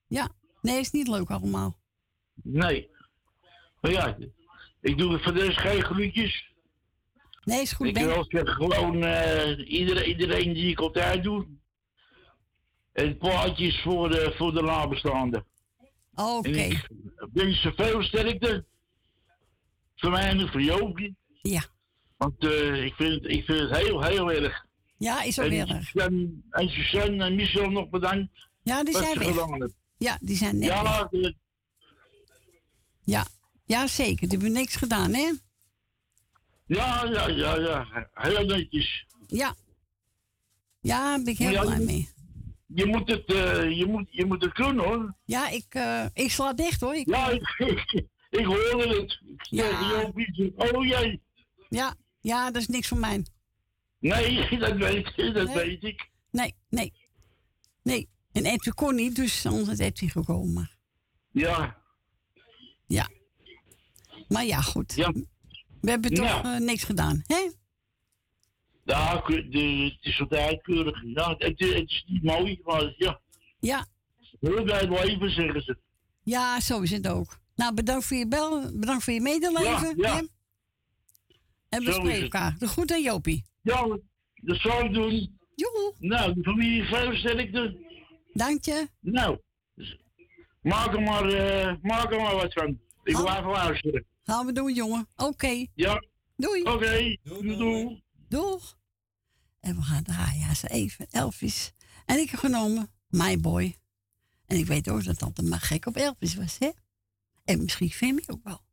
[0.07, 0.29] Ja.
[0.61, 1.77] Nee, is niet leuk allemaal.
[2.43, 2.89] Nee.
[3.81, 4.17] Maar ja,
[4.85, 6.53] ik doe voor deze geen groetjes.
[7.43, 8.05] Nee, is goed, ik Ben.
[8.07, 11.47] wil zeggen, gewoon eh, iedereen, iedereen die ik altijd doe.
[12.93, 15.45] En plaatjes voor de, voor de nabestaanden.
[16.15, 16.49] Oké.
[16.49, 16.87] En ik
[17.33, 18.65] wens ze veel sterkte.
[19.95, 21.15] Voor mij en voor Joopie.
[21.41, 21.63] Ja.
[22.17, 24.65] Want eh, ik, vind het, ik vind het heel, heel erg.
[24.97, 25.83] Ja, is ook erg.
[25.83, 28.47] Suzanne- En Suzanne en Michel nog bedankt.
[28.63, 29.69] Ja, die zijn weg.
[29.97, 30.81] Ja, die zijn net weg.
[31.11, 31.33] Ja,
[33.03, 33.25] Ja.
[33.65, 34.27] Ja, zeker.
[34.29, 35.31] Die hebben niks gedaan, hè?
[36.65, 38.09] ja, ja, ja, ja.
[38.13, 39.05] Heel netjes.
[39.27, 39.55] Ja.
[40.81, 42.09] Ja, daar ben ik heel Ja, blij mee.
[42.67, 45.15] Je moet het, eh, je moet, je moet het kunnen hoor.
[45.25, 46.95] Ja, ik, eh, ik sla dicht, hoor.
[46.95, 49.21] Ik, Ja, ik, ik hoorde het.
[49.49, 51.21] Ik Joopie, oh jee.
[51.69, 53.25] Ja, ja, dat is niks voor mij.
[53.99, 55.55] Nee, dat weet, dat Nee.
[55.55, 56.09] weet ik.
[56.31, 56.93] Nee, nee.
[57.83, 58.09] Nee.
[58.31, 60.69] En Edwin kon niet, dus anders had Edwin gekomen.
[61.31, 61.77] Ja.
[62.87, 63.09] ja.
[64.27, 64.93] Maar ja, goed.
[64.95, 65.11] Ja.
[65.81, 66.55] We hebben toch Ja.
[66.55, 67.49] eh, niks gedaan, hè?
[68.83, 71.01] Ja, ik- de, het is altijd keurig.
[71.03, 73.19] Ja, het, het is niet mooi, maar ja.
[73.59, 73.85] Ja.
[74.39, 75.77] Heel het leven, zeggen ze.
[76.23, 77.39] Ja, zo is het ook.
[77.55, 79.93] Nou, bedankt voor je bel, bedankt voor je medeleven.
[79.97, 80.23] Ja, ja.
[81.69, 82.55] En we spreken elkaar.
[82.59, 83.45] De groet aan Jopie.
[83.61, 83.97] Ja,
[84.35, 85.37] dat zou ik doen.
[85.55, 85.93] Joe.
[85.99, 87.77] Nou, de familie veel sterkte.
[88.33, 88.87] Dank je.
[88.99, 89.39] Nou,
[90.61, 92.79] maak er maar, eh, maak er maar wat van.
[93.03, 94.05] Ik blijf luisteren.
[94.25, 95.07] Gaan we doen, jongen.
[95.15, 95.65] Oké.
[95.73, 96.03] Ja.
[96.35, 96.63] Doei.
[96.63, 97.17] Oké.
[97.23, 98.03] Doei, doei.
[98.27, 98.77] Doeg.
[99.59, 100.39] En we gaan draaien.
[100.39, 101.07] Ja, ze even.
[101.09, 101.71] Elvis.
[102.05, 103.77] En ik heb genomen My Boy.
[104.45, 106.69] En ik weet ook dat tante maar gek op Elvis was, hè?
[107.43, 108.63] En misschien Femi ook wel.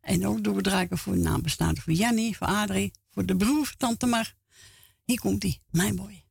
[0.00, 1.82] En ook doen we draaien voor de nabestaanden.
[1.82, 4.34] Voor Jannie, voor Adrie, voor de broer van tante Mar.
[5.04, 6.24] Hier komt die, My Boy.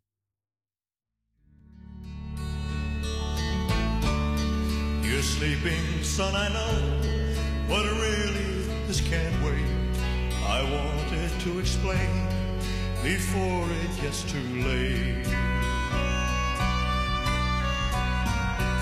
[5.01, 8.38] You're sleeping, son, I know, but really
[8.89, 9.67] this can't wait.
[10.47, 12.27] I wanted to explain
[13.03, 15.27] before it gets too late.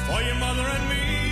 [0.08, 1.27] For your mother and me,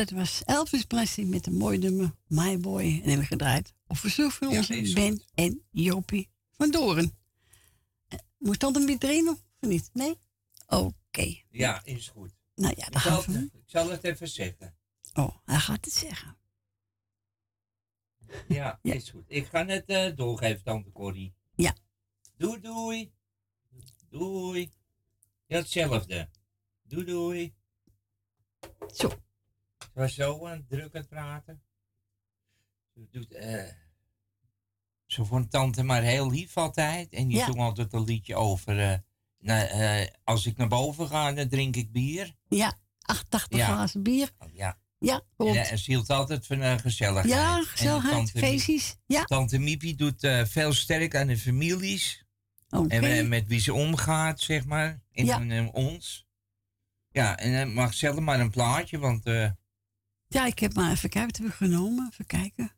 [0.00, 2.82] dat was Elvis Presley met een mooi nummer, My Boy.
[2.84, 7.18] En hebben we gedraaid op verzoek van Ja, Ben en Jopie van Doren.
[8.08, 9.90] Eh, Moest dat een beetje erin of niet?
[9.92, 10.18] Nee?
[10.66, 11.34] Oké.
[11.50, 12.30] Ja, is goed.
[12.54, 13.32] Nou ja, dan gaan we.
[13.38, 14.76] het- ik zal het even zeggen.
[15.14, 16.38] Oh, hij gaat het zeggen.
[18.48, 19.24] Ja, is goed.
[19.26, 21.34] Ik ga het eh, doorgeven, tante Corrie.
[21.54, 21.74] Ja.
[22.36, 23.12] Doei, doei.
[24.08, 24.72] Doei.
[25.46, 26.28] Ja, hetzelfde.
[26.82, 27.54] Doei, doei.
[28.94, 29.10] Zo.
[29.92, 31.62] Ze was zo het druk aan het praten.
[32.94, 33.68] Ze doet, eh
[35.06, 37.12] vond tante maar heel lief altijd.
[37.12, 37.44] En die Ja.
[37.46, 38.80] zong altijd een liedje over...
[38.80, 38.98] eh,
[39.38, 42.34] nou, eh, als ik naar boven ga, dan drink ik bier.
[42.48, 43.66] Ja, 88 Ja.
[43.66, 44.30] glazen bier.
[44.52, 44.78] Ja.
[44.98, 45.56] Ja, klopt.
[45.56, 47.32] En, eh, ze hield altijd van eh, gezelligheid.
[47.34, 48.96] Ja, En gezelligheid, tante feestjes.
[49.06, 49.24] Ja.
[49.24, 52.24] Tante Miepie doet eh, veel sterk aan de families.
[52.68, 55.00] En eh, met wie ze omgaat, zeg maar.
[55.12, 55.40] En Ja.
[55.48, 56.26] eh, ons.
[57.10, 59.24] Ja, en mag zelf maar een plaatje, want...
[60.30, 61.30] eh, Ja, ik heb maar even kijken.
[61.30, 62.08] Wat heb ik genomen?
[62.12, 62.72] Even kijken.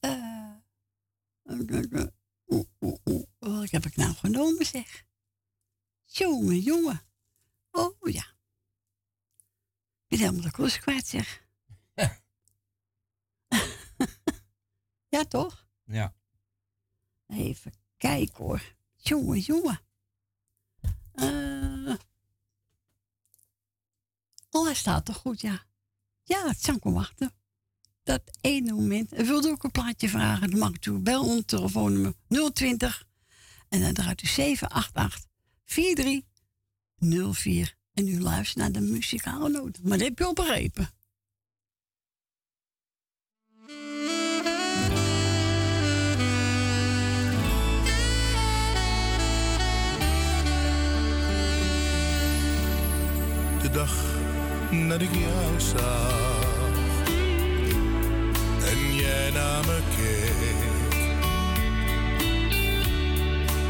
[0.00, 0.10] Eh,
[1.42, 2.06] eh, eh,
[2.46, 3.24] oeh.
[3.38, 5.06] Wat heb ik nou genomen, zeg?
[6.04, 7.02] Jongen, jongen.
[7.70, 8.36] Oh, ja.
[10.08, 11.46] Ik ben helemaal de klus kwijt, zeg.
[15.08, 15.68] ja, toch?
[15.84, 16.14] ja.
[17.26, 18.76] Even kijken, hoor.
[18.96, 19.80] Jongen, jongen.
[21.12, 21.94] Eh.
[24.50, 25.67] Oh, hij staat toch goed, ja.
[26.28, 27.32] Ja, het zou wel wachten.
[28.02, 29.12] Dat ene moment.
[29.12, 30.98] En wilde ook een plaatje vragen, dan mag ik toe.
[30.98, 32.14] Bel ons telefoonnummer
[32.52, 33.06] 020.
[33.68, 35.24] En dan draait u 788
[35.64, 37.76] 4304.
[37.94, 39.78] En u luistert naar de muzikale noot.
[39.82, 40.90] Maar dat heb je al begrepen.
[53.62, 54.17] de dag
[54.70, 56.46] dat ik jou zag
[58.70, 61.00] en jij naar me keek.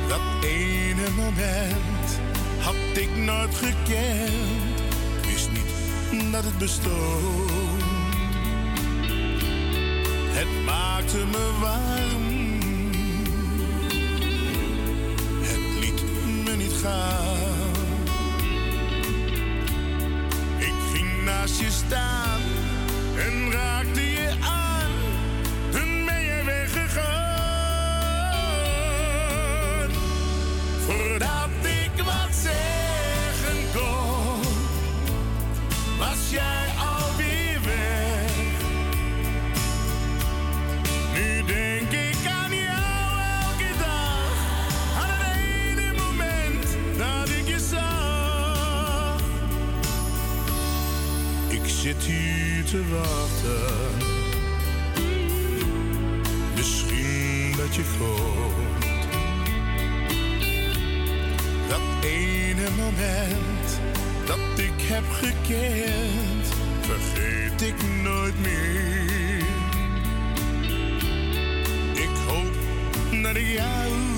[0.09, 2.21] Dat ene moment
[2.61, 4.81] had ik nooit gekend,
[5.27, 7.51] wist niet dat het bestond.
[10.31, 12.61] Het maakte me warm,
[15.43, 16.03] het liet
[16.45, 17.48] me niet gaan.
[21.49, 22.41] Naast je staan
[23.17, 24.08] en raakte je
[52.71, 53.97] te wachten.
[56.57, 59.07] Misschien dat je komt.
[61.69, 63.81] Dat ene moment
[64.27, 66.47] dat ik heb gekend,
[66.81, 69.45] vergeet ik nooit meer.
[71.93, 72.55] Ik hoop
[73.23, 74.18] dat ik jou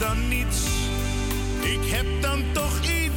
[0.00, 0.66] dan niets.
[1.60, 3.09] Ik heb dan toch iets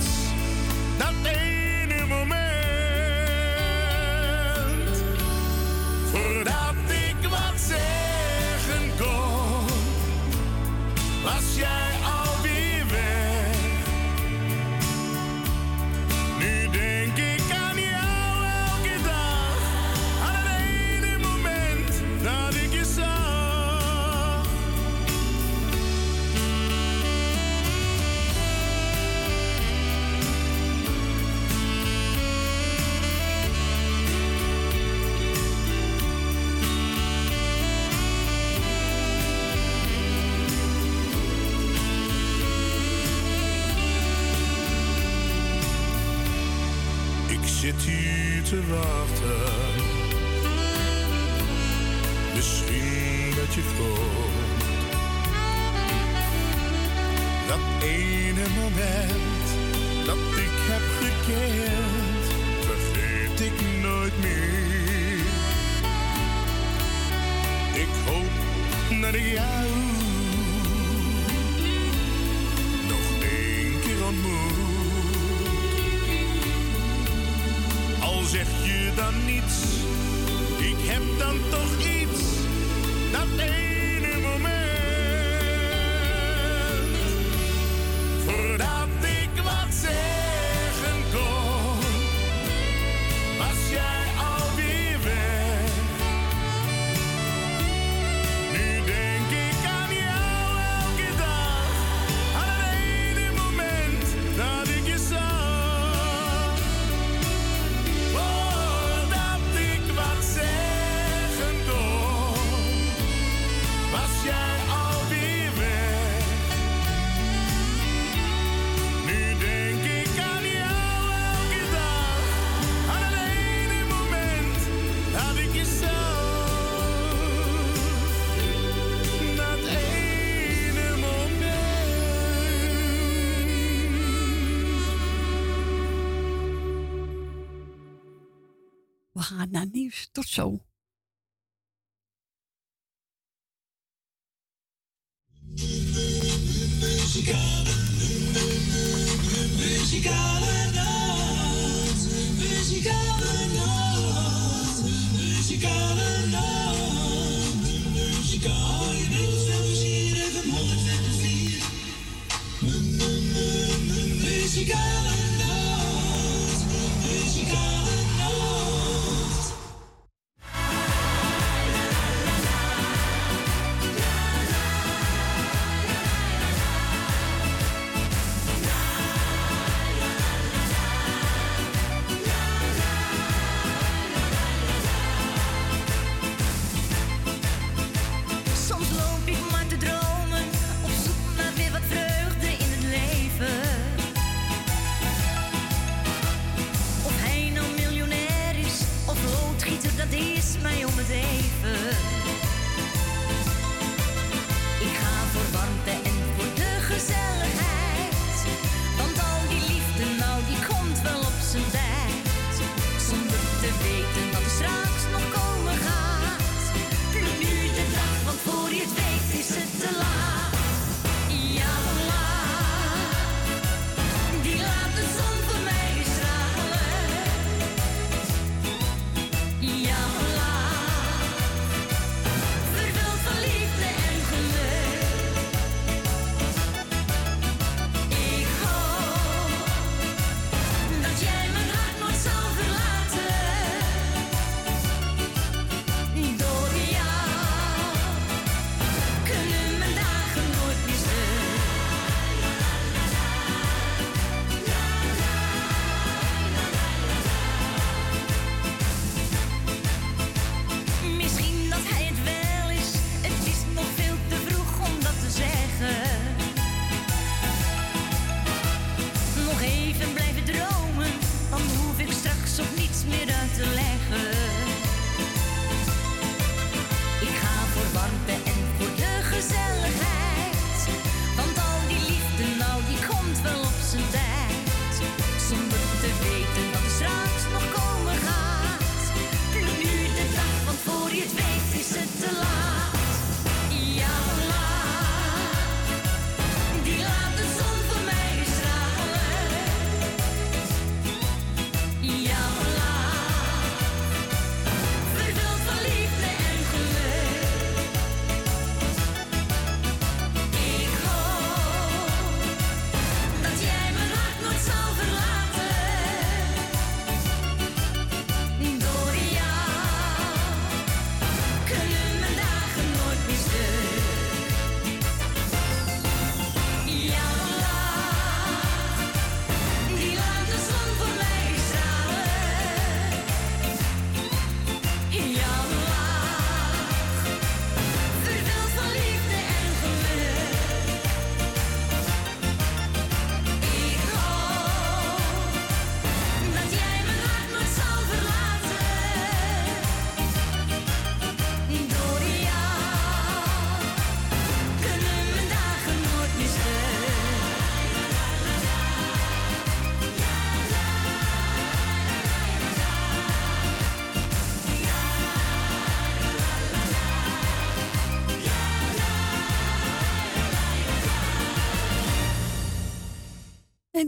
[139.54, 140.10] Nou, na nieuws.
[140.12, 140.60] Tot zo.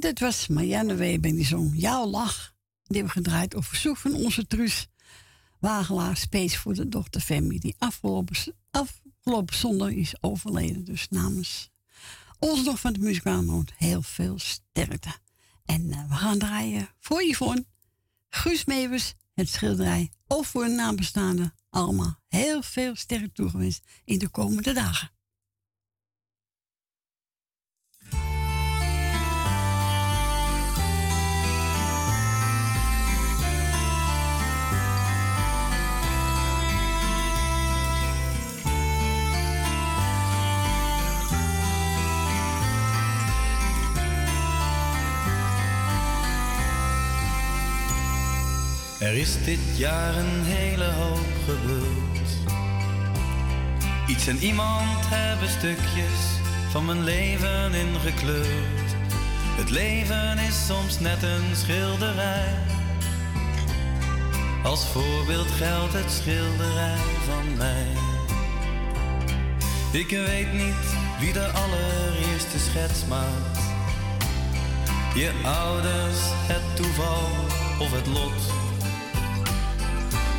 [0.06, 2.54] Dat was Marianne Weber die zong Jouw Lach.
[2.84, 4.88] Die hebben we gedraaid op verzoek van onze Truus
[5.60, 6.18] Wagelaar.
[6.18, 7.60] Space voor de dochter Femi.
[7.60, 8.36] Die afgelopen,
[8.72, 10.84] afgelopen zondag is overleden.
[10.84, 11.70] Dus namens
[12.40, 15.16] ons nog van de muzikale heel veel sterkte.
[15.66, 17.66] En eh, we gaan draaien voor Yvonne,
[18.30, 20.12] Guus Meeuwers, het schilderij.
[20.28, 21.54] Of voor een nabestaande.
[21.70, 25.15] Allemaal heel veel sterk toegewenst in de komende dagen.
[49.06, 52.30] Er is dit jaar een hele hoop gebeurd.
[54.08, 56.20] Iets en iemand hebben stukjes
[56.70, 58.90] van mijn leven ingekleurd.
[59.56, 62.54] Het leven is soms net een schilderij.
[64.64, 67.88] Als voorbeeld geldt het schilderij van mij.
[69.92, 70.86] Ik weet niet
[71.20, 73.60] wie de allereerste schets maakt.
[75.16, 77.30] Je ouders, het toeval
[77.80, 78.65] of het lot.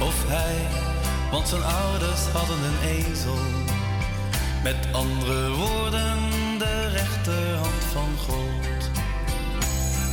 [0.01, 0.57] Of hij,
[1.31, 3.39] want zijn ouders hadden een ezel.
[4.63, 6.19] Met andere woorden,
[6.59, 8.91] de rechterhand van God.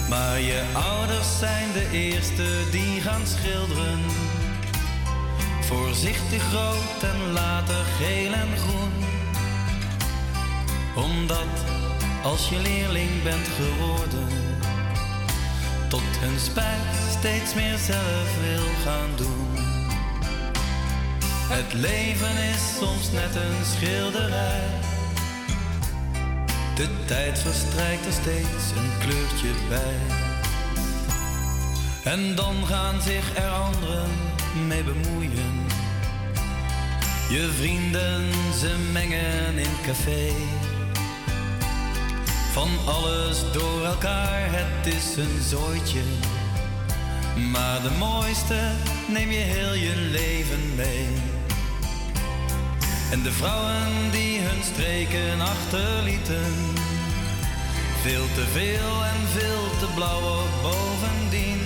[0.10, 4.00] Maar je ouders zijn de eerste die gaan schilderen.
[5.62, 8.94] Voorzichtig rood en later geel en groen.
[10.96, 11.54] Omdat
[12.24, 14.28] als je leerling bent geworden,
[15.88, 19.43] tot hun spijt steeds meer zelf wil gaan doen.
[21.56, 24.62] Het leven is soms net een schilderij.
[26.76, 29.97] De tijd verstrijkt er steeds een kleurtje bij.
[32.14, 34.10] En dan gaan zich er anderen
[34.68, 35.66] mee bemoeien.
[37.30, 40.32] Je vrienden, ze mengen in café.
[42.51, 46.01] Van alles door elkaar, het is een zooitje.
[47.51, 48.60] Maar de mooiste
[49.08, 51.33] neem je heel je leven mee.
[53.14, 56.53] En de vrouwen die hun streken achterlieten.
[58.01, 61.61] Veel te veel en veel te blauw ook bovendien.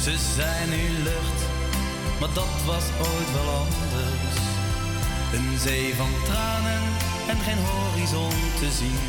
[0.00, 1.40] Ze zijn nu lucht,
[2.20, 4.38] maar dat was ooit wel anders.
[5.36, 6.82] Een zee van tranen
[7.28, 9.00] en geen horizon te zien.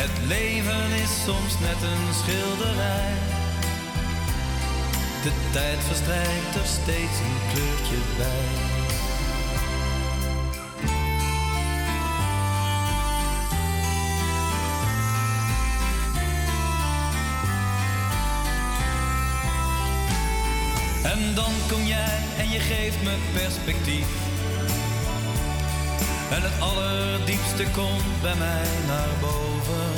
[0.00, 3.12] Het leven is soms net een schilderij.
[5.22, 8.71] De tijd verstrijkt er steeds een kleurtje bij.
[21.12, 24.06] En dan kom jij en je geeft me perspectief.
[26.30, 29.90] En het allerdiepste komt bij mij naar boven.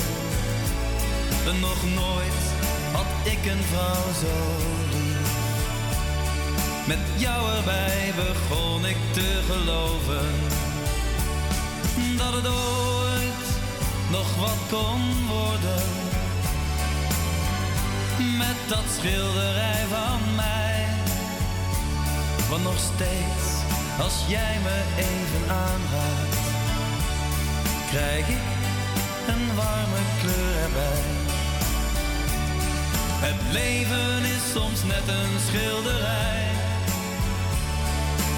[1.47, 2.43] En nog nooit
[2.93, 4.37] had ik een vrouw zo
[4.93, 5.33] lief.
[6.87, 10.29] Met jou erbij begon ik te geloven
[12.17, 13.47] dat het ooit
[14.11, 15.85] nog wat kon worden.
[18.39, 20.64] Met dat schilderij van mij.
[22.51, 23.45] Want nog steeds,
[24.01, 26.37] als jij me even aanraakt,
[27.91, 28.47] krijg ik
[29.29, 31.03] een warme kleur erbij.
[33.27, 36.43] Het leven is soms net een schilderij.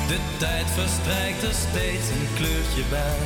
[0.08, 3.18] De tijd verstrijkt er steeds een kleurtje bij.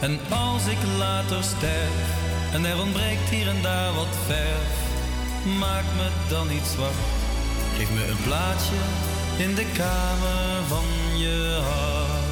[0.00, 2.06] En als ik later sterf
[2.52, 4.70] en er ontbreekt hier en daar wat verf,
[5.58, 7.25] maak me dan niet zwart.
[7.76, 8.74] Geef me een plaatsje
[9.44, 12.24] in de kamer van je hart.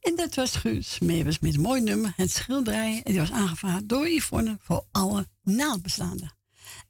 [0.00, 3.00] En dat was Guus Meeuwis met een mooi nummer, het schilderij.
[3.04, 6.32] En die was aangevraagd door Yvonne voor alle nabestaanden.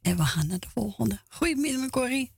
[0.01, 1.19] En we gaan naar de volgende.
[1.29, 2.31] Goedemiddag, Corrie.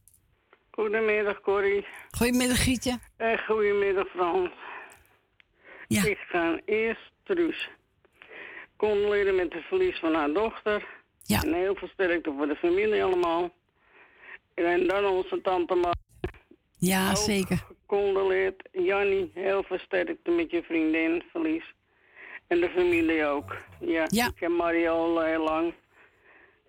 [0.72, 1.86] Goedemiddag, Corrie.
[2.12, 3.00] Goedemiddag, Gietje.
[3.18, 4.73] En goedemiddag, Frans.
[5.94, 6.06] Ja.
[6.06, 7.70] Ik ga eerst Truus
[8.78, 10.86] condoleren met het verlies van haar dochter.
[11.24, 11.42] Ja.
[11.42, 13.54] En heel veel sterkte voor de familie allemaal.
[14.54, 15.94] En dan onze tante Mar.
[16.78, 17.58] Ja, ook zeker.
[17.58, 18.70] Gecondoleerd.
[18.72, 21.74] Jannie, heel veel sterkte met je vriendin, verlies.
[22.48, 23.56] En de familie ook.
[23.80, 24.28] Ja, Ja.
[24.28, 25.74] ik ken Mario al heel lang.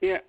[0.01, 0.21] Ja.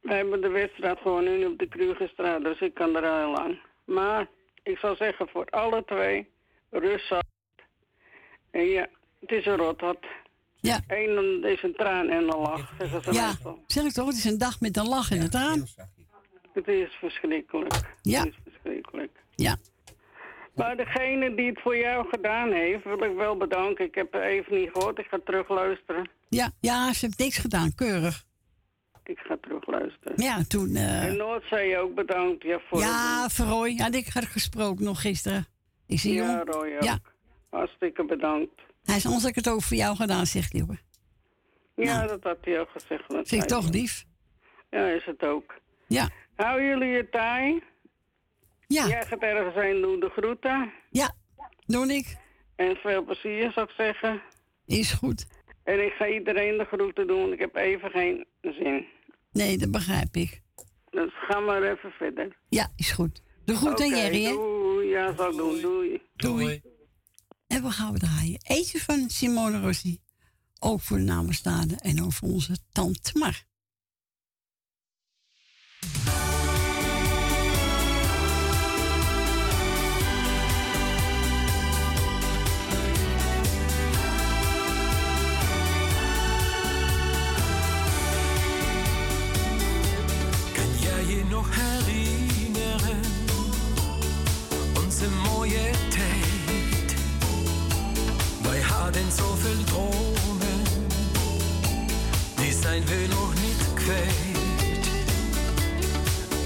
[0.00, 3.60] We hebben de wedstrijd gewoon nu op de Krugerstraat, dus ik kan er heel aan.
[3.84, 4.26] Maar
[4.62, 6.28] ik zou zeggen voor alle twee,
[6.70, 7.06] rust
[8.52, 8.86] ja,
[9.20, 10.06] het is een rothard.
[10.60, 10.80] Ja.
[10.86, 12.72] Eén is een traan en een lach,
[13.10, 13.62] Ja, meestal.
[13.66, 15.66] zeg ik toch, het is een dag met een lach en een traan.
[16.52, 17.72] Het is verschrikkelijk.
[18.02, 18.18] Ja.
[18.24, 19.10] Het is verschrikkelijk.
[19.34, 19.56] Ja.
[20.54, 23.84] Maar degene die het voor jou gedaan heeft, wil ik wel bedanken.
[23.84, 24.98] Ik heb het even niet gehoord.
[24.98, 26.10] Ik ga terugluisteren.
[26.28, 28.24] Ja, ja, ze heeft niks gedaan, keurig.
[29.04, 30.22] Ik ga terugluisteren.
[30.22, 30.74] Ja, toen...
[30.74, 32.42] eh, En Noordzee ook bedankt.
[32.42, 35.46] Ja, voor ja, Verrooy, had ik had gesproken nog gisteren.
[35.86, 36.42] Ik zie Ja.
[36.46, 36.82] Roy ook.
[36.82, 36.98] Ja,
[37.50, 38.60] Hartstikke bedankt.
[38.82, 40.80] hij is ons ik het over voor jou gedaan, zegt hoor.
[41.74, 43.00] Ja, dat had hij ook gezegd.
[43.00, 43.26] Dat Nou.
[43.26, 44.04] Vind ik toch lief.
[44.70, 45.54] Ja, is het ook.
[45.86, 46.08] Ja.
[46.36, 47.62] Hou jullie je taai?
[48.66, 48.86] Ja.
[48.86, 50.72] Jij gaat ergens heen, doe de groeten.
[50.90, 51.14] Ja,
[51.66, 52.16] doe ik.
[52.56, 54.22] En veel plezier, zou ik zeggen.
[54.66, 55.26] Is goed.
[55.64, 58.86] En ik ga iedereen de groeten doen, want ik heb even geen zin.
[59.32, 60.40] Nee, dat begrijp ik.
[60.90, 62.36] Dus ga maar even verder.
[62.48, 63.22] Ja, is goed.
[63.44, 64.30] De groeten, Oké, Jerry, hè?
[64.32, 65.60] Doei, ja, zal ik doen.
[65.60, 66.02] Doei.
[66.16, 66.62] Doei.
[67.50, 68.40] En we gaan draaien.
[68.42, 70.00] Eentje van Simone Rossi.
[70.58, 73.44] Ook voor de namenstaande en over onze tante Mar.
[99.10, 100.62] Wij hadden zoveel dromen.
[102.36, 104.88] Die zijn we nog niet kwijt.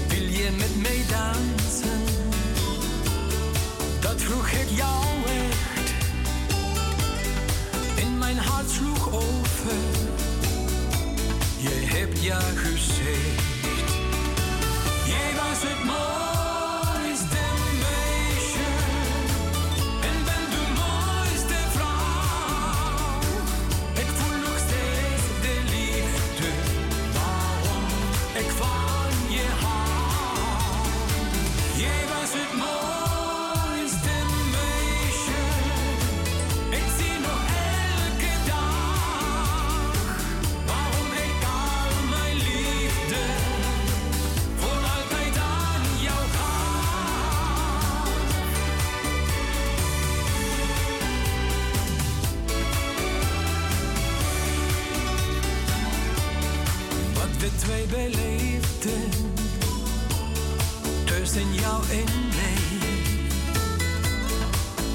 [0.07, 2.03] Wil je met mij dansen?
[3.99, 5.93] Dat vroeg ik jou echt.
[7.95, 9.73] In mijn hart sloeg over.
[11.57, 13.43] Je hebt ja gezegd.
[15.05, 16.34] Jij was het mooiste
[61.65, 62.63] jou en mij.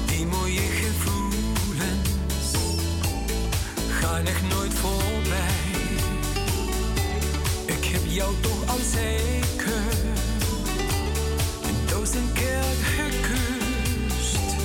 [0.05, 2.49] Die mooie gevoelens
[3.99, 5.63] gaan echt nooit voorbij.
[7.65, 9.83] Ik heb jou toch al zeker
[11.67, 12.63] een duizend keer
[12.95, 14.55] gekust.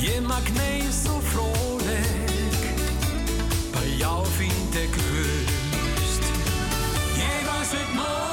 [0.00, 2.64] Je maakt mij zo vrolijk,
[3.72, 6.24] bij jou vind ik rust.
[7.16, 8.25] Jij was het mooiste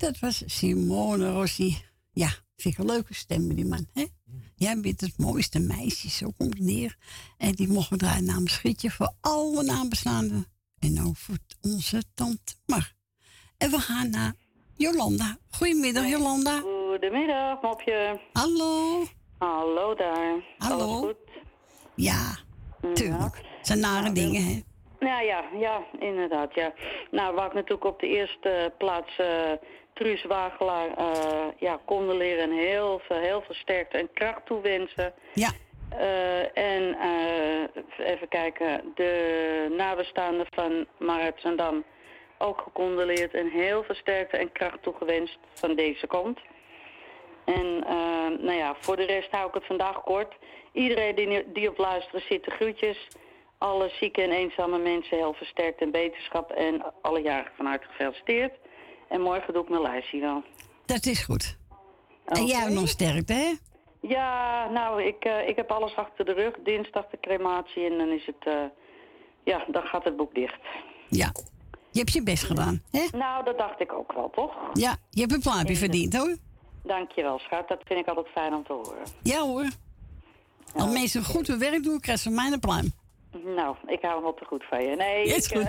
[0.00, 1.76] dat was Simone Rossi.
[2.12, 3.86] Ja, vind ik een leuke stem, die man.
[3.92, 4.04] Hè?
[4.54, 6.96] Jij bent het mooiste meisje, zo komt het neer.
[7.38, 10.46] En die mogen we draaien namens Schietje voor alle nabestaanden.
[10.78, 12.92] En ook voor onze tante Mar.
[13.58, 14.34] En we gaan naar
[14.74, 15.38] Jolanda.
[15.50, 16.60] Goedemiddag, Jolanda.
[16.60, 18.20] Goedemiddag, mopje.
[18.32, 19.04] Hallo.
[19.38, 20.44] Hallo daar.
[20.58, 20.84] Hallo.
[20.84, 21.16] Alles goed?
[21.94, 22.36] Ja,
[22.94, 23.36] tuurlijk.
[23.36, 24.62] Het zijn nare dingen, hè?
[25.00, 26.72] Nou ja, ja, inderdaad, ja.
[27.10, 29.52] Nou, waar ik natuurlijk op de eerste plaats uh,
[30.00, 35.14] Truus Wagelaar eh, ja, condoleren en heel veel, heel veel sterkte en kracht toewensen.
[35.34, 35.50] Ja.
[35.88, 41.84] Eh, en eh, even kijken, de nabestaanden van Marit Zandam
[42.38, 46.38] ook gecondoleerd en heel veel sterkte en kracht toegewenst van deze kant.
[47.44, 47.78] En
[48.40, 50.34] nou ja, voor de rest hou ik het vandaag kort.
[50.72, 53.08] Iedereen die, die op luisteren zit, de groetjes.
[53.58, 56.50] Alle zieke en eenzame mensen heel versterkt en beterschap.
[56.50, 58.52] En alle jarigen van harte gefeliciteerd.
[59.10, 60.42] En morgen doe ik mijn lijstje wel.
[60.86, 61.56] Dat is goed.
[62.24, 63.52] En jij nog sterkte, hè?
[64.08, 66.54] Ja, nou, ik, eh, ik heb alles achter de rug.
[66.64, 68.46] Dinsdag de crematie en dan is het...
[68.46, 68.64] eh,
[69.44, 70.60] ja, dan gaat het boek dicht.
[71.08, 71.32] Ja.
[71.90, 73.06] Je hebt je best gedaan, hè?
[73.18, 74.54] Nou, dat dacht ik ook wel, toch?
[74.72, 76.36] Ja, je hebt een plaatje verdiend, hoor.
[76.82, 77.68] Dankjewel, schat.
[77.68, 79.02] Dat vind ik altijd fijn om te horen.
[79.22, 79.68] Ja, hoor.
[80.74, 82.92] Als mensen goed hun werk doen, krijgen ze mijn pluim.
[83.32, 84.96] Nou, ik hou hem wel te goed van je.
[84.96, 85.66] Nee, is ik, eh,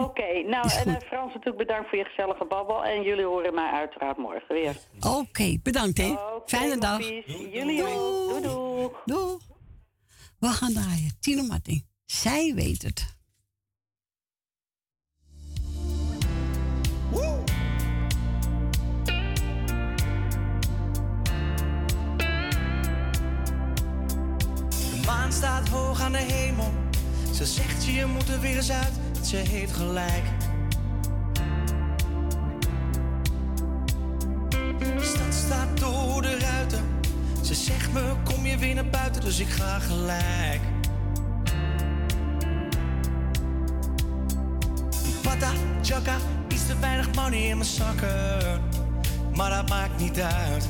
[0.04, 2.84] Oké, nou, en eh, Frans natuurlijk bedankt voor je gezellige babbel.
[2.84, 4.76] En jullie horen mij uiteraard morgen weer.
[5.00, 6.16] Oké, bedankt, hè?
[6.46, 7.08] Fijne dag.
[7.52, 8.28] Jullie ook.
[8.28, 8.88] Doei, doei.
[9.04, 9.36] Doei.
[10.38, 11.16] We gaan draaien.
[11.20, 11.86] Tino Martin.
[12.04, 13.17] Zij weet het.
[25.28, 26.72] Maan staat hoog aan de hemel.
[27.34, 28.92] Ze zegt je moet er weer eens uit.
[29.22, 30.24] Ze heeft gelijk.
[34.78, 36.84] De stad staat door de ruiten.
[37.42, 40.60] Ze zegt me kom je weer naar buiten, dus ik ga gelijk.
[45.22, 45.50] Pata,
[45.82, 46.16] chaka,
[46.48, 48.60] iets te weinig money in mijn zakken.
[49.34, 50.68] Maar dat maakt niet uit.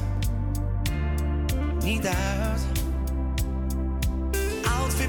[1.82, 2.87] Niet uit.
[4.80, 5.08] Outfit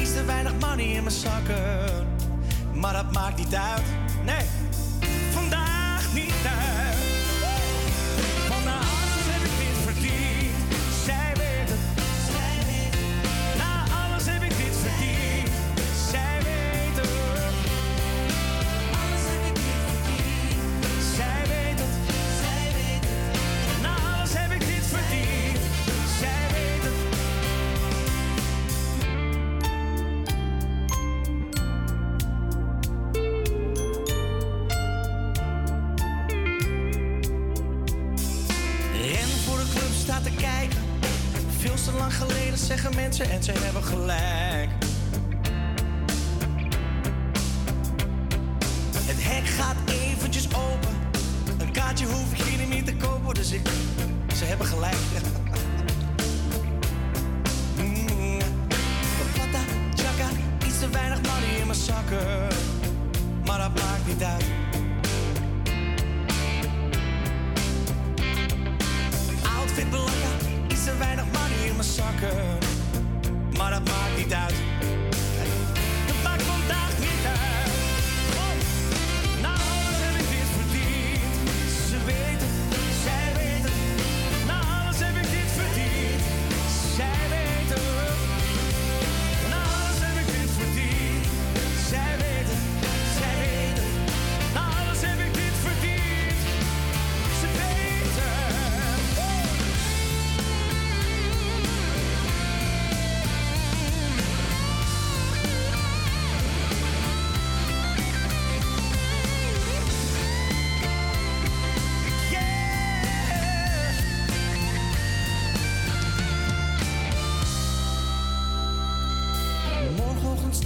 [0.00, 2.06] iets te weinig money in mijn zakken.
[2.72, 3.82] Maar dat maakt niet uit.
[4.24, 4.46] Nee,
[5.32, 6.83] vandaag niet uit.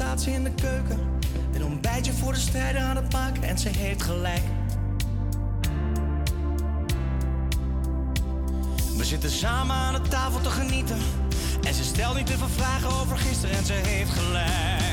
[0.09, 0.99] In de keuken.
[1.55, 4.43] Een ontbijtje voor de strijder aan het maken en ze heeft gelijk.
[8.97, 10.99] We zitten samen aan de tafel te genieten.
[11.63, 14.88] En ze stelt niet te veel vragen over gisteren en ze heeft gelijk.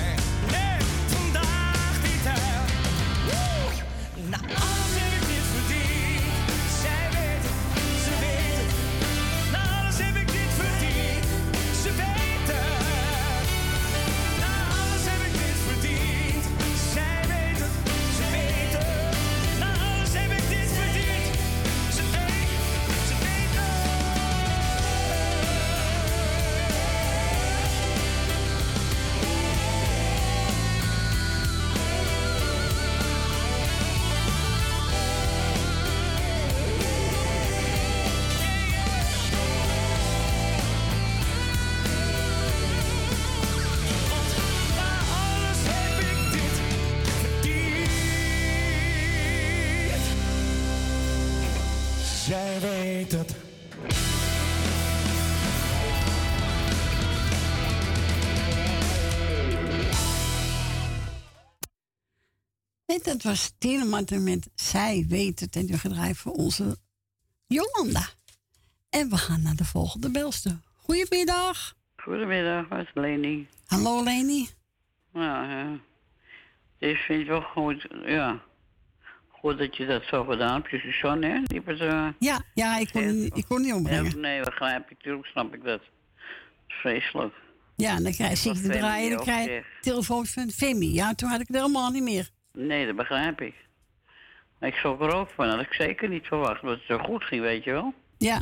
[63.26, 63.52] Was
[64.10, 65.56] met Zij weet het.
[65.56, 66.78] En nu gedraaid voor onze
[67.48, 68.08] Jolanda.
[68.90, 70.60] En we gaan naar de volgende belster.
[70.76, 71.76] Goedemiddag.
[71.96, 73.48] Goedemiddag, met Leni.
[73.66, 74.48] Hallo Leni.
[75.14, 75.80] Nou, ja.
[76.78, 78.42] Ik vind het wel goed, ja.
[79.28, 80.70] Goed dat je dat zo gedaan hebt.
[80.70, 81.42] Je Suzanne, hè?
[81.44, 84.20] Die was, eh, Ja, ja ik, kon, niet- ik kon niet ja, ombrengen.
[84.20, 85.02] nee, begrijp ik.
[85.02, 85.82] Tuurlijk snap ik dat.
[86.68, 87.34] Is vreselijk.
[87.76, 89.10] Ja, en dan krijg je te Femi draaien.
[89.10, 90.94] Dan krijg je telefoon van Femi.
[90.94, 92.30] Ja, toen had ik het helemaal niet meer.
[92.56, 93.56] Nee, dat begrijp ik.
[94.60, 95.46] Ik schrok er ook van.
[95.48, 96.62] Dat had ik zeker niet verwacht.
[96.62, 97.94] Dat het zo goed ging, weet je wel.
[98.18, 98.42] Ja.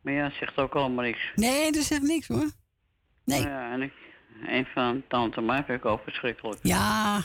[0.00, 1.32] Maar ja, het zegt ook allemaal niks.
[1.34, 2.50] Nee, dat zegt niks hoor.
[3.24, 3.40] Nee.
[3.42, 3.92] Ja, en ik,
[4.46, 6.58] een van tante Maar vind ik ook verschrikkelijk.
[6.62, 7.20] Ja.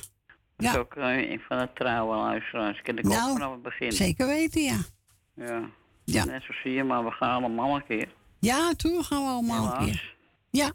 [0.56, 2.82] Dat is ook eh, een van de trouwe luisteraars.
[2.82, 3.92] Ken ik ook Nou, vanaf het begin.
[3.92, 4.78] Zeker weten, ja.
[5.36, 5.70] Ja.
[6.04, 6.26] Ja.
[6.26, 8.08] Net zo zie je, maar we gaan allemaal een keer.
[8.40, 10.16] Ja, toen gaan we allemaal een keer.
[10.50, 10.72] Ja.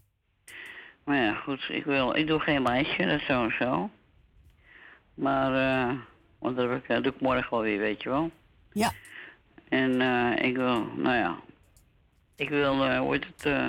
[1.05, 3.90] Maar ja, goed, ik, wil, ik doe geen lijstje, dat sowieso.
[5.19, 5.97] Maar, eh,
[6.39, 8.31] want dat, heb ik, dat doe ik morgen wel weer, weet je wel.
[8.73, 8.93] Ja.
[9.69, 11.36] En eh, ik wil, nou ja,
[12.36, 13.66] ik wil, eh heet het, eh,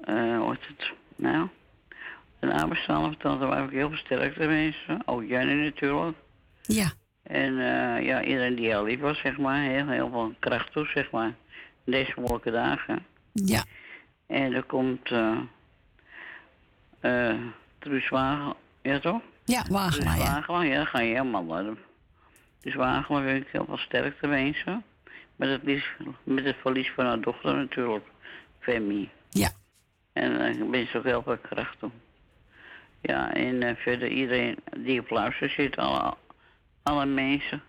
[0.00, 1.48] eh, heet het, nou,
[2.40, 5.02] een nabestaande van tante waar ik heel veel sterkte mensen.
[5.04, 6.16] Ook Jenny natuurlijk.
[6.62, 6.92] Ja.
[7.22, 9.60] En eh, ja, iedereen die heel lief was, zeg maar.
[9.60, 11.34] Heel, heel veel kracht toe, zeg maar.
[11.84, 13.06] In deze moeilijke dagen.
[13.32, 13.64] Ja.
[14.26, 15.38] En er komt eh
[17.00, 17.34] eh
[17.78, 19.20] Truus Wagen, ja toch?
[19.46, 20.02] Ja, Truus ja.
[20.12, 21.74] Wagelaar, ja, dan ga je helemaal naar
[22.60, 24.84] Dus Wagelaar wil ik heel veel sterkte wensen.
[25.36, 25.92] Met het, lies,
[26.22, 28.06] met het verlies van haar dochter natuurlijk,
[28.58, 29.10] Femi.
[29.30, 29.50] Ja.
[30.12, 31.90] En eh, ik wens ook heel veel kracht toe.
[33.00, 36.14] Ja, en eh, verder iedereen die op luister zit, alle,
[36.82, 37.62] alle mensen,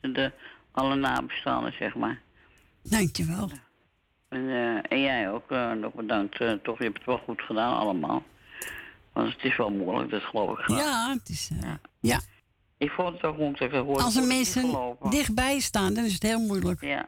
[0.00, 0.32] de,
[0.72, 2.20] alle nabestaanden, zeg maar.
[2.82, 3.50] Dankjewel.
[4.28, 6.40] En, eh, en jij ook, eh, nog bedankt.
[6.40, 8.22] eh, toch, je hebt het wel goed gedaan allemaal.
[9.16, 10.78] Want het is wel moeilijk, dat geloof ik graag.
[10.78, 11.50] Ja, het is...
[11.62, 12.20] eh, ja.
[12.78, 13.60] Ik vond het ook moeilijk.
[13.72, 16.80] Ik hoorde Als het er mensen dichtbij staan, dan is het heel moeilijk.
[16.80, 17.06] Ja.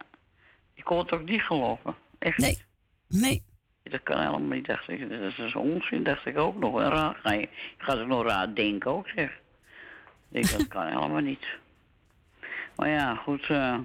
[0.74, 1.94] Ik kon het ook niet geloven.
[2.18, 2.62] Echt Nee.
[3.08, 3.42] Nee.
[3.82, 5.08] Dat kan helemaal niet, dacht ik.
[5.10, 6.80] Dat is onzin, dacht ik ook nog.
[6.80, 7.48] En raar, ga je, je
[7.78, 9.30] gaat ook nog raar denken ook, zeg.
[9.30, 9.38] Ik
[10.28, 11.46] denk, dat kan helemaal niet.
[12.76, 13.42] Maar ja, goed.
[13.48, 13.78] eh,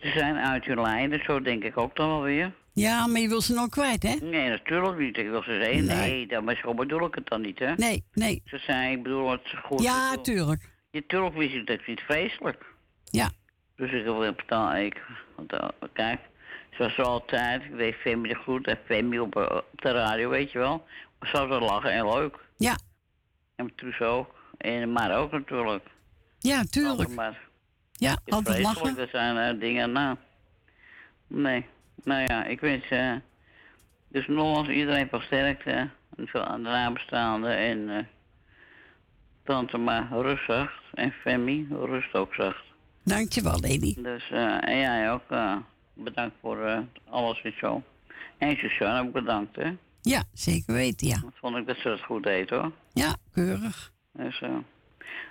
[0.00, 2.52] ze zijn uit hun lijden, zo denk ik ook dan wel weer.
[2.74, 4.14] Ja, maar je wil ze nog kwijt, hè?
[4.20, 5.16] Nee, natuurlijk niet.
[5.16, 5.96] Ik wil ze zeggen, Nee.
[6.10, 7.72] nee, dat, maar zo bedoel ik het dan niet, hè?
[7.74, 8.42] Nee, nee.
[8.44, 9.82] Ze zei, ik bedoel het goed.
[9.82, 10.70] Ja, bedoel- tuurlijk.
[10.90, 12.64] Ja, tuurlijk wist ik dat niet vreselijk.
[13.04, 13.30] Ja.
[13.76, 14.84] Dus ik wil betalen.
[14.84, 15.02] Ik,
[15.36, 16.20] want, eh, kijk,
[16.70, 19.42] zoals altijd, ik deed Femi de groet en Femi op, eh,
[19.72, 20.86] op de radio, weet je wel.
[21.18, 22.36] We zouden lachen en leuk.
[22.56, 22.78] Ja.
[23.56, 24.34] En Truus ook.
[24.58, 25.86] En maar ook natuurlijk.
[26.38, 26.98] Ja, tuurlijk.
[26.98, 27.40] Altijd maar.
[27.92, 28.94] Ja, altijd lachen.
[28.94, 30.16] Dat zijn eh, dingen, nou.
[31.26, 31.66] Nee.
[32.02, 33.14] Nou ja, ik wens eh
[34.08, 35.70] dus nogmaals iedereen van sterkte.
[36.16, 37.56] En veel aan de nabestaanden.
[37.56, 38.04] En eh
[39.44, 40.82] tante maar rust zacht.
[40.94, 42.64] En Femi, rust ook zacht.
[43.04, 44.02] Dankjewel, lady.
[44.02, 45.56] Dus, eh, en jij ook eh,
[45.94, 46.78] bedankt voor eh,
[47.10, 47.82] alles en zo.
[48.38, 49.70] En Suzanne ook bedankt, hè.
[50.02, 51.18] Ja, zeker weten, ja.
[51.20, 52.72] Dat vond ik dat ze dat goed deed, hoor.
[52.92, 53.92] Ja, keurig.
[54.12, 54.56] Dus, eh,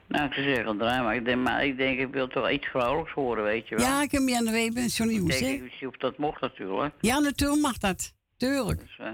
[0.07, 1.15] nou, ik zou zeggen, draai maar.
[1.15, 3.85] Ik denk, maar ik denk, ik wil toch iets vrolijks horen, weet je wel.
[3.85, 5.65] Ja, ik heb Jan de Weber en Johnny ik Hoes, denk, hè?
[5.85, 6.93] ik of dat mocht natuurlijk.
[6.99, 8.13] Ja, natuurlijk mag dat.
[8.37, 8.79] Tuurlijk.
[8.79, 9.11] Dus, eh,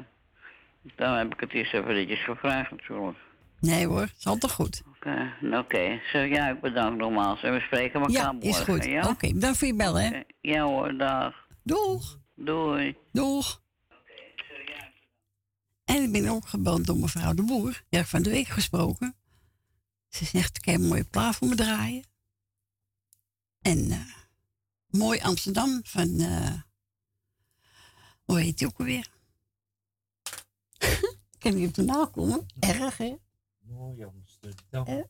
[0.95, 3.17] daarom heb ik het eerst even netjes gevraagd, natuurlijk.
[3.59, 4.81] Nee hoor, is altijd goed.
[4.95, 5.99] Oké, oké.
[6.11, 7.43] Zo, ja, ik bedank nogmaals.
[7.43, 8.85] En we spreken elkaar Ja, morgen, is goed.
[8.85, 9.09] ja?
[9.09, 10.07] Oké, bedankt voor je bel, hè?
[10.07, 11.33] Oké, Ja hoor, dag.
[11.63, 12.17] Doeg.
[12.35, 12.95] Doei.
[13.11, 13.61] Doeg.
[15.85, 17.81] En ik ben ook gebeld door mevrouw de Boer.
[17.89, 19.15] Ik van de week gesproken.
[20.09, 22.07] Ze zegt, ik heb een mooie plaat voor me draaien.
[23.61, 24.15] En eh,
[24.87, 26.19] mooi Amsterdam van...
[26.19, 26.61] eh,
[28.23, 29.07] hoe heet die ook alweer?
[31.31, 32.45] ik kan niet op de naam komen.
[32.59, 33.15] Erg, hè?
[33.59, 34.85] Mooi Amsterdam.
[34.85, 35.03] Eh,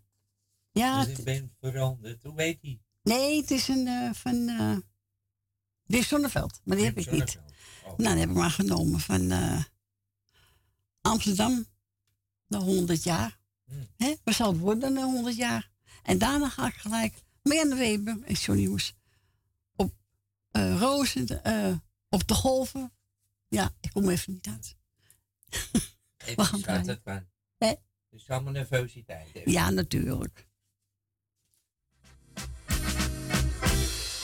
[0.72, 2.24] ja, ik ben veranderd.
[2.24, 2.80] Hoe weet hij?
[3.04, 4.46] Nee, het is een eh, van
[5.84, 7.40] Wim Sonneveld, maar die heb ik niet.
[7.84, 9.32] Nou, die heb ik maar genomen van
[11.02, 11.66] Amsterdam,
[12.48, 13.39] na 100 jaar.
[13.98, 14.16] Hè?
[14.24, 15.70] Wat zal het worden na 100 jaar?
[16.04, 17.14] En daarna ga ik gelijk
[17.44, 18.94] Marianne Weber en Johnny Hoes
[19.76, 19.94] op
[20.52, 21.74] eh Rozen, eh,
[22.10, 22.92] op de golven.
[23.48, 24.76] Ja, ik kom even niet uit.
[26.18, 26.88] Even gaan staat draaien.
[26.88, 27.26] het van.
[27.58, 27.68] Hè?
[27.68, 27.80] Het
[28.22, 29.28] is allemaal nervositeit.
[29.46, 30.48] Ja, natuurlijk.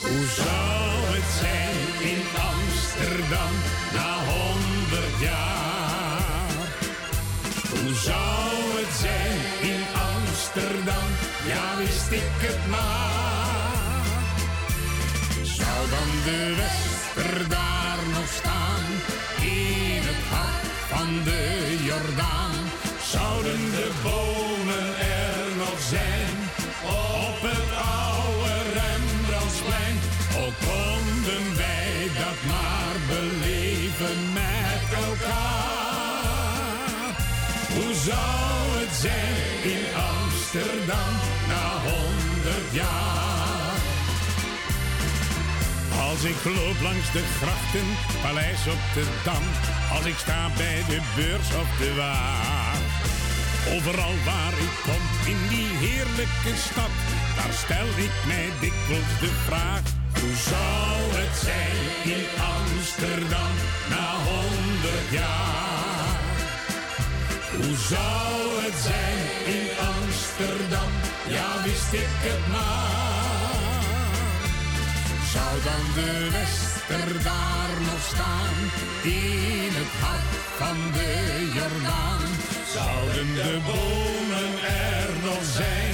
[0.00, 1.76] Hoe zou het zijn
[2.12, 3.75] in Amsterdam
[11.78, 14.04] wist ik het maar.
[15.42, 18.84] Zou dan de wester daar nog staan,
[19.40, 21.42] in het hart van de
[21.88, 22.56] Jordaan,
[23.12, 24.88] zouden de bomen
[25.22, 26.36] er nog zijn,
[26.84, 27.70] op het
[28.02, 29.96] oude Rembrandtsplein,
[30.42, 36.06] ook konden wij dat maar beleven met elkaar.
[37.74, 39.84] Hoe zou het zijn in
[40.14, 41.15] Amsterdam
[46.08, 47.86] Als ik loop langs de grachten,
[48.22, 49.42] paleis op de dam,
[49.96, 52.76] als ik sta bij de beurs of de waar.
[53.74, 56.94] Overal waar ik kom in die heerlijke stad,
[57.36, 59.82] daar stel ik mij dikwijls de vraag.
[60.20, 62.26] Hoe zou het zijn in
[62.56, 63.52] Amsterdam
[63.88, 66.20] na honderd jaar?
[67.56, 71.05] Hoe zou het zijn in Amsterdam?
[71.28, 73.36] Ja, wist ik het maar.
[75.32, 78.56] Zou dan de Wester daar nog staan,
[79.02, 81.12] in het hart van de
[81.54, 82.22] Jordaan?
[82.74, 84.52] Zouden de bomen
[84.88, 85.85] er nog zijn,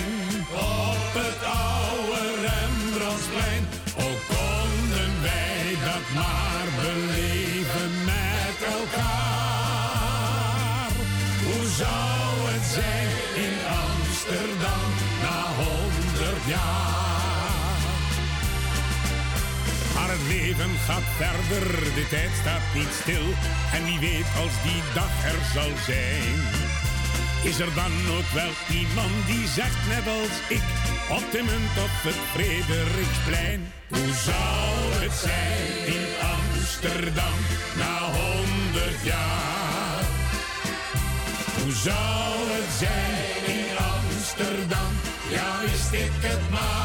[20.57, 23.27] leven gaat verder, de tijd staat niet stil.
[23.73, 26.37] En wie weet als die dag er zal zijn.
[27.43, 30.67] Is er dan ook wel iemand die zegt net als ik,
[31.19, 33.73] op de munt op het Frederiksplein.
[33.89, 36.07] Hoe zou het zijn in
[36.37, 37.39] Amsterdam
[37.81, 40.03] na honderd jaar?
[41.63, 44.93] Hoe zou het zijn in Amsterdam?
[45.31, 46.82] Ja, wist ik het maar.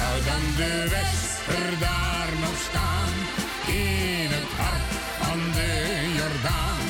[0.00, 3.12] Zou dan de Wester daar nog staan,
[3.66, 5.72] in het hart van de
[6.18, 6.82] Jordaan?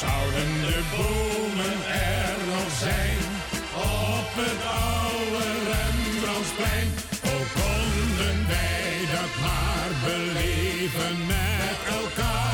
[0.00, 1.78] Zouden de bomen
[2.16, 3.22] er nog zijn,
[4.02, 6.88] op het oude Rembrandtsplein?
[7.34, 12.44] Ook konden wij dat maar beleven met elkaar.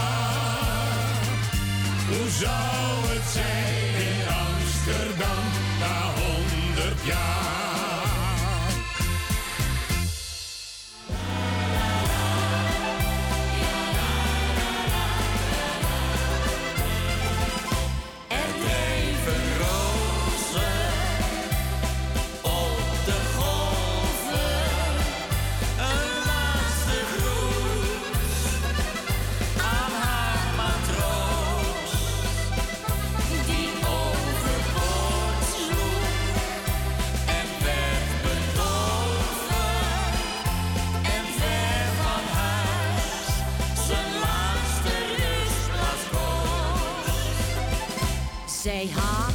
[48.63, 49.30] Zij had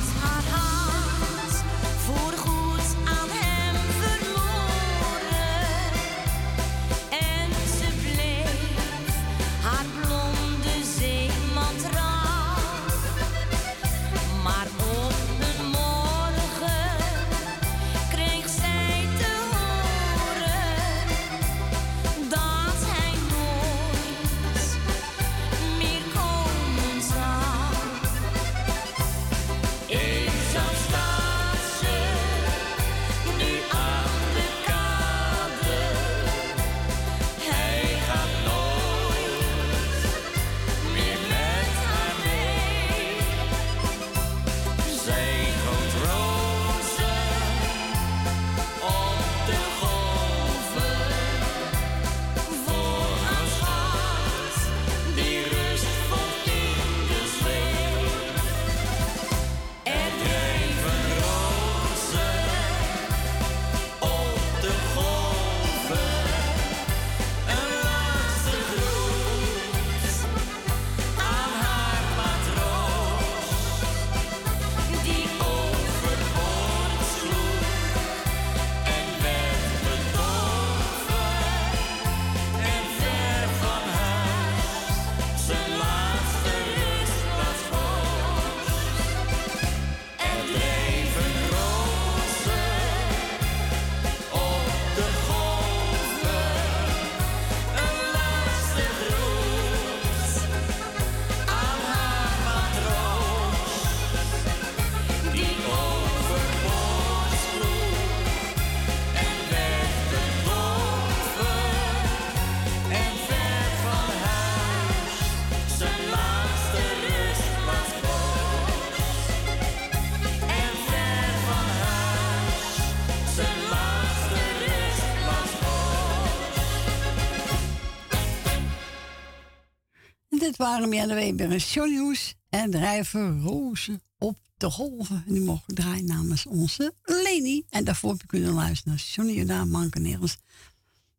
[130.55, 135.23] dit waren Mianne Weber en Johnny Hoes en drijven rozen op de golven.
[135.27, 137.65] En die mogen draaien namens onze Leni.
[137.69, 140.37] En daarvoor heb je kunnen luisteren naar Johnny Jordaan Mankenerens.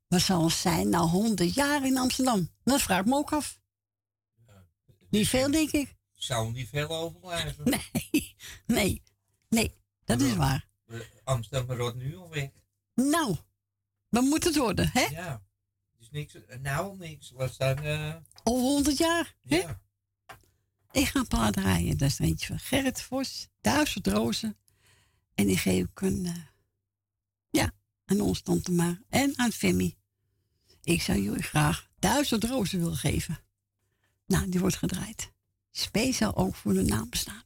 [0.09, 2.51] Wat zal het zijn na 100 jaar in Amsterdam?
[2.65, 3.61] Dat vraag ik me ook af.
[5.11, 5.95] Niet veel, denk ik.
[6.15, 7.65] Zou niet veel overblijven.
[7.65, 8.37] Nee,
[8.67, 9.03] nee,
[9.49, 10.69] nee, dat is waar.
[11.25, 12.49] Amsterdam wordt nu al weg.
[12.95, 13.37] Nou,
[14.09, 15.05] we moeten het worden, hè?
[15.05, 15.43] Ja.
[15.99, 17.33] Dus niks, nou niks.
[17.37, 17.79] Laat staan.
[17.79, 18.15] eh,
[18.49, 19.57] Over 100 jaar, hè?
[19.57, 19.81] ja.
[20.93, 21.99] Ik ga een plaat draaien.
[21.99, 24.57] Dat is eentje van Gerrit Vos, Duizend Rozen.
[25.35, 26.33] En die geef ik een, eh,
[27.51, 27.73] ja,
[28.05, 29.97] aan ons tante maar en aan Femi.
[30.83, 33.39] Ik zou jullie graag Duizend Rozen willen geven.
[34.27, 35.33] Nou, die wordt gedraaid.
[35.71, 37.45] Speciaal ook voor de nabestaanden.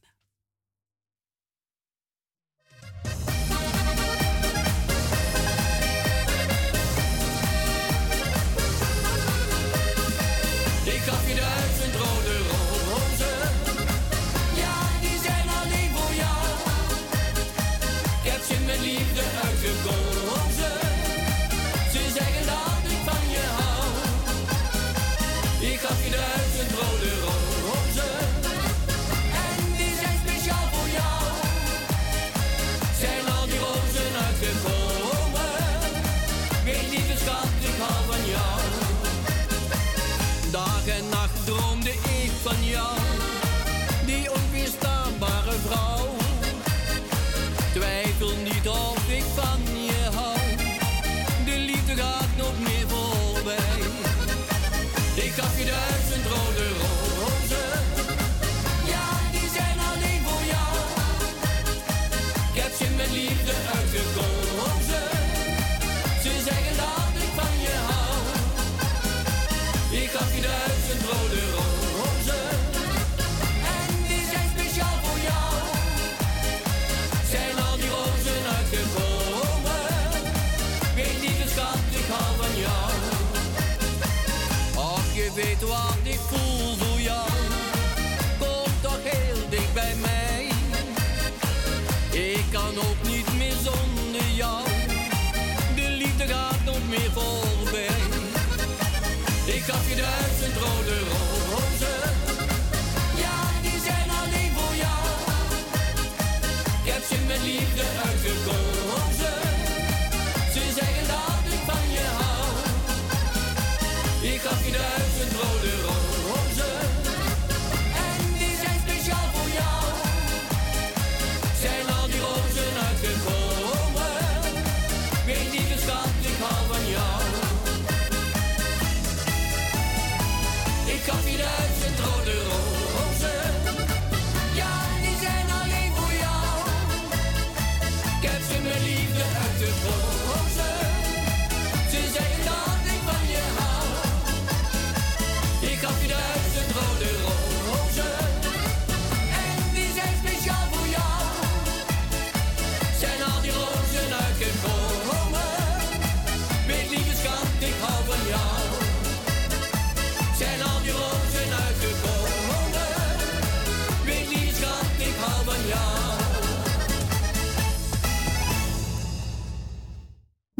[99.91, 101.30] Je duizend rode rozen.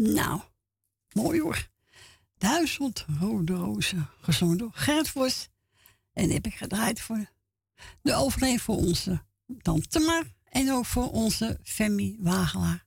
[0.02, 0.40] Nou,
[1.12, 1.68] mooi hoor.
[2.38, 5.50] Duizend rode rozen, gezongen door Gerrit.
[6.12, 7.30] En heb ik gedraaid voor
[8.00, 9.22] de overleen voor onze
[9.62, 10.24] tante Mar.
[10.48, 12.86] En ook voor onze Femi Wagelaar.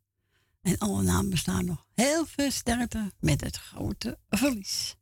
[0.62, 1.86] En alle namen bestaan nog.
[1.94, 4.96] Heel veel sterkte met het grote verlies.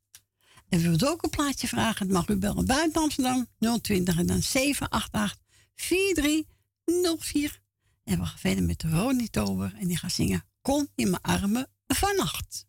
[0.69, 3.47] En wilt ook een plaatje vragen, mag u bellen buiten Amsterdam
[3.81, 5.41] 020 en dan 788
[5.75, 7.61] 4304.
[8.03, 11.72] En we gaan verder met Ronnie Tober en die gaat zingen Kom in mijn armen
[11.93, 12.65] vannacht.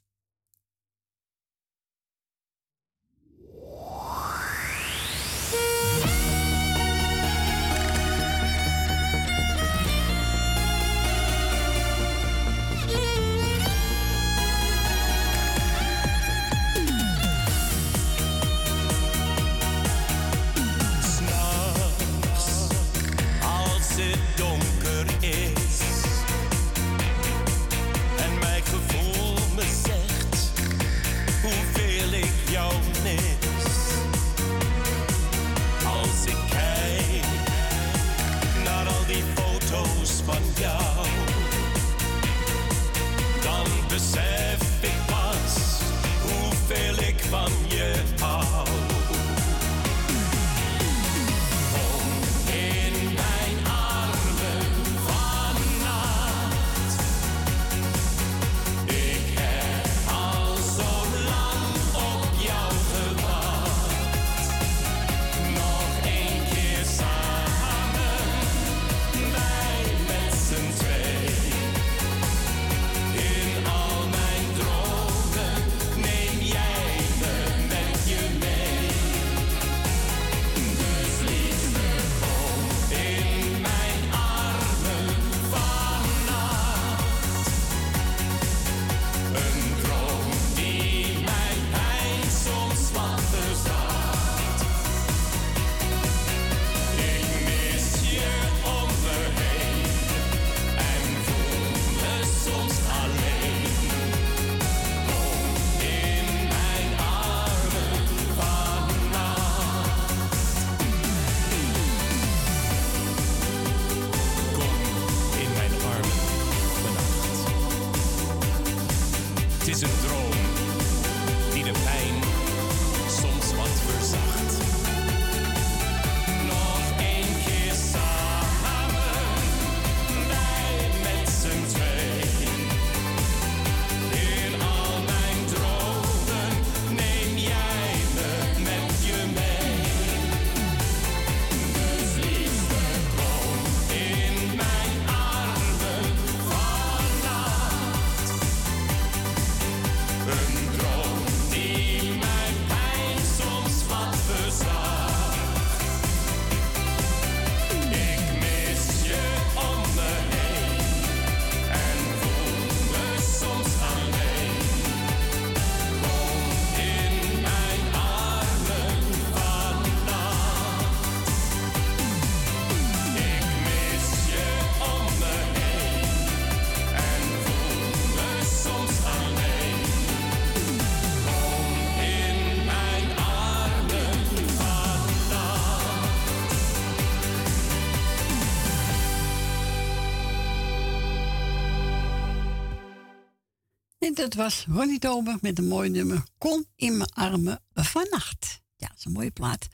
[194.15, 196.25] En dat was Ronnie Tober met een mooi nummer.
[196.39, 198.63] Kom in mijn armen vannacht.
[198.77, 199.69] Ja, dat is een mooie plaat.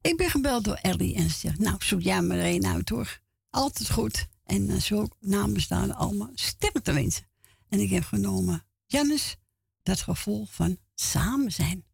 [0.00, 3.20] Ik ben gebeld door Ellie en ze zegt, nou, zoek jij maar een uit hoor.
[3.50, 4.26] Altijd goed.
[4.44, 7.28] En uh, zo namens daar allemaal sterkte wensen.
[7.68, 9.36] En ik heb genomen Jannes,
[9.82, 11.84] dat gevoel van samen zijn.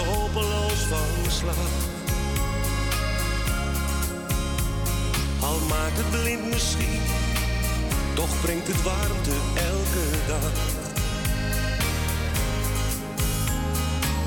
[0.00, 1.54] Hopeloos van slag.
[5.40, 7.00] Al maakt het blind misschien,
[8.14, 10.52] toch brengt het warmte elke dag.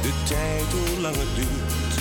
[0.02, 1.94] De tijd, hoe lang het duurt,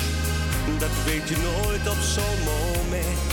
[0.78, 3.32] dat weet je nooit op zo'n moment.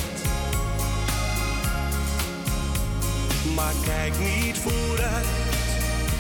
[3.56, 5.26] Maar kijk niet vooruit,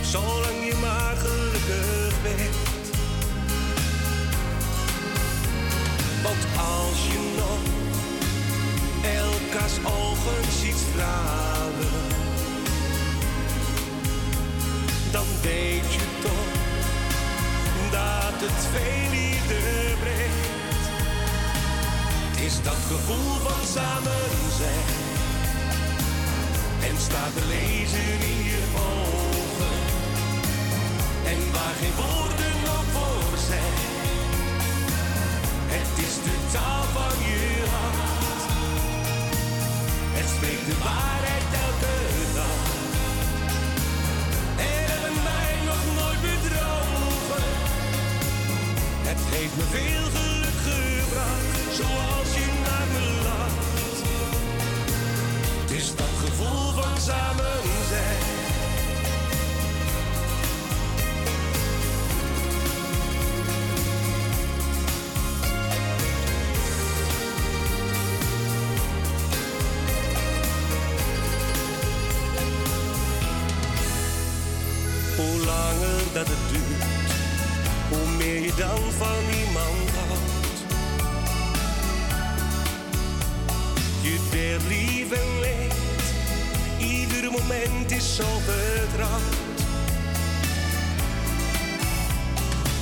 [0.01, 2.70] zolang je maar gelukkig bent.
[6.23, 7.61] Want als je nog
[9.03, 12.02] elkaars ogen ziet stralen,
[15.11, 16.52] dan weet je toch
[17.91, 19.60] dat het veel liefde
[19.99, 20.85] brengt.
[22.45, 24.99] Is dat gevoel van samen zijn
[26.89, 29.77] en staat te lezen in je ogen.
[31.26, 32.30] En waar geen woorden
[35.93, 38.41] Het is de taal van je hart.
[40.18, 41.95] Het spreekt de waarheid elke
[42.39, 42.59] dag.
[44.69, 47.47] En hebben mij nog nooit bedrogen.
[49.09, 53.97] Het heeft me veel geluk gebracht, zoals je naar me lacht.
[55.61, 57.80] Het is dat gevoel van samen
[75.15, 77.11] Hoe langer dat het duurt,
[77.89, 80.59] hoe meer je dan van iemand houdt.
[84.01, 85.73] Je deelt lief en leed,
[86.77, 89.59] ieder moment is zo vertrouwd.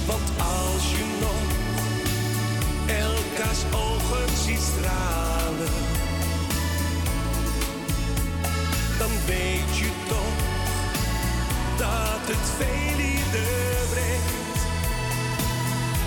[0.06, 1.41] Want als je nog
[2.88, 5.73] elkaars ogen ziet stralen,
[8.97, 10.18] dan weet je toch
[12.32, 13.44] het veel liefde
[13.91, 14.61] brengt.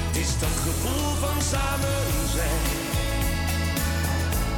[0.06, 2.62] Het is dat gevoel van samen zijn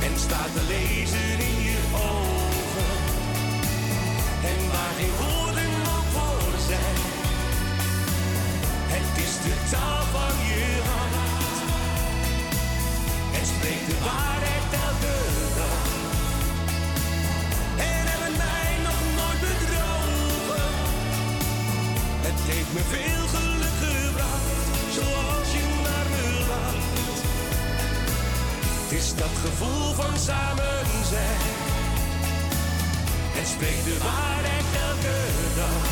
[0.07, 2.93] en staat te lezen in je ogen.
[4.51, 6.97] En waar geen woorden nog voor zijn,
[8.95, 11.59] het is de taal van je hart.
[13.39, 14.34] En spreekt de waarheid
[22.75, 24.51] me veel geluk gebracht,
[24.97, 27.19] zoals je naar me lacht.
[28.83, 31.43] Het is dat gevoel van samen zijn.
[33.39, 35.19] En spreekt de waarheid elke
[35.61, 35.85] dag.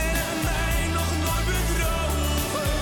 [0.00, 2.74] En mij nog nooit bedrogen.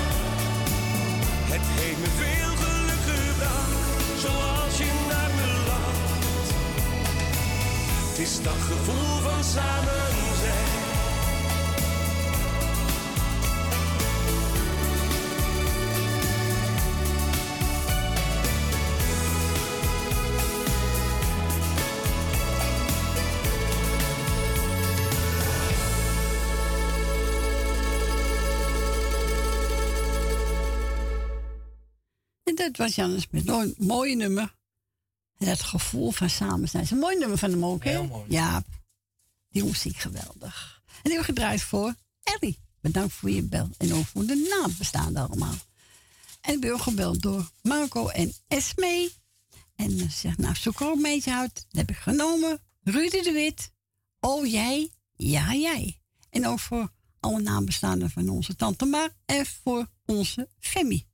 [1.52, 3.80] Het heeft me veel geluk gebracht,
[4.24, 6.48] zoals je naar me lacht.
[8.08, 10.29] Het is dat gevoel van samen
[32.80, 34.54] was Jannes met een mooi nummer.
[35.34, 36.82] Het dat gevoel van samen zijn.
[36.82, 38.08] Is een mooi nummer van hem ook, hè?
[38.28, 38.62] Ja,
[39.48, 40.82] die muziek geweldig.
[40.86, 42.58] En die hebben we gedraaid voor Ellie.
[42.80, 45.54] Bedankt voor je bel en ook voor de naam bestaan allemaal.
[46.40, 49.10] En ik ben ook gebeld door Marco en Esme.
[49.76, 51.54] En ze zegt, nou, zoek er een beetje uit.
[51.54, 52.60] Dat heb ik genomen.
[52.82, 53.72] Ruud de Wit.
[54.20, 54.90] Oh, jij.
[55.14, 56.00] Ja, jij.
[56.30, 61.08] En ook voor alle naambestaanden van onze tante Maar en voor onze Femi.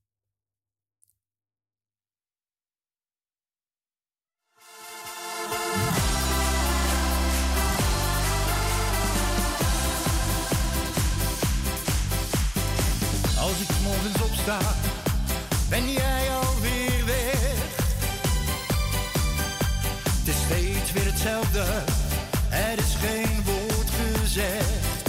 [15.68, 17.64] ben jij alweer weg.
[20.18, 21.64] Het is steeds weer hetzelfde,
[22.50, 25.08] er is geen woord gezegd.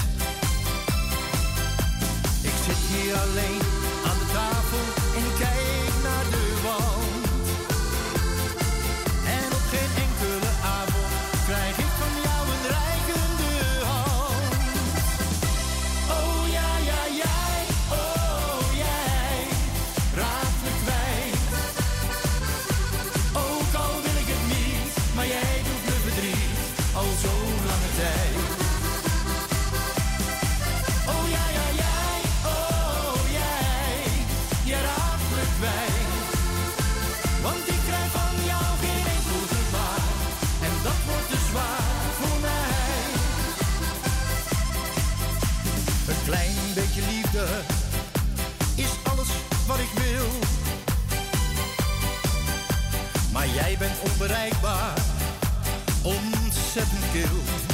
[2.41, 3.56] Ik zit hier alleen.
[54.03, 54.97] onbereikbaar,
[56.03, 57.66] ontzettend kil.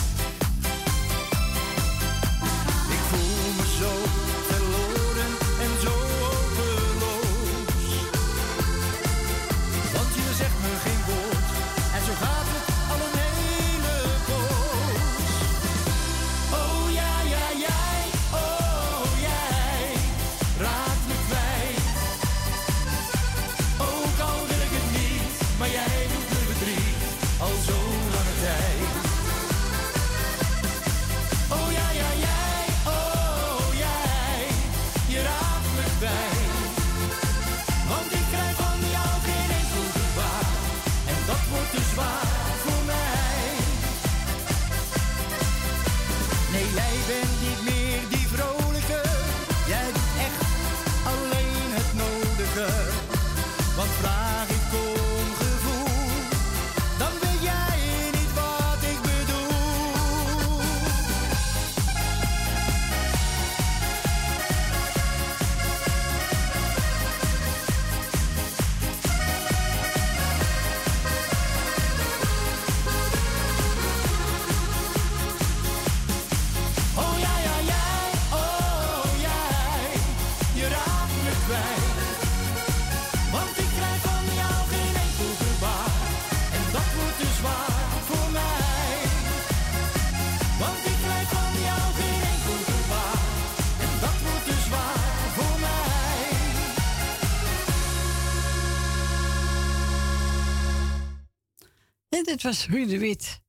[102.32, 103.42] Het was Ruud de Wit.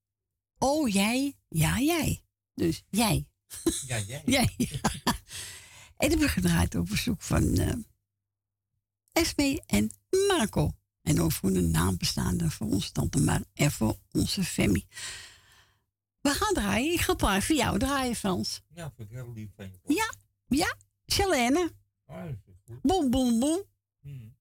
[0.58, 2.24] Oh, jij, ja, jij.
[2.54, 3.28] Dus jij.
[3.86, 4.22] Ja, jij.
[4.36, 4.54] jij.
[5.96, 7.74] en we hebben gedraaid op verzoek van eh, uh,
[9.12, 9.90] Esme en
[10.28, 10.70] Marco.
[11.02, 14.86] En ook voor een naam bestaande voor ons tante, maar en voor onze Femi.
[16.20, 16.92] We gaan draaien.
[16.92, 18.60] Ik ga paar voor jou draaien, Frans.
[18.68, 19.72] Ja, vind ik heel lief van.
[19.86, 20.14] Ja,
[20.46, 20.76] ja.
[21.06, 21.72] Chalene.
[22.06, 23.62] Ah, oh, boom, boom, boom.
[24.00, 24.36] Hmm.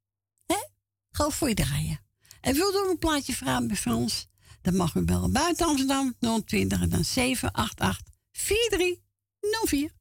[0.46, 0.68] Ga
[1.12, 2.00] Gewoon voor je draaien.
[2.44, 4.28] En wilt u ook een plaatje vragen bij Frans.
[4.62, 6.16] Dan mag u bellen buiten Amsterdam
[6.46, 8.02] 020 en dan 788
[8.32, 9.92] 4304.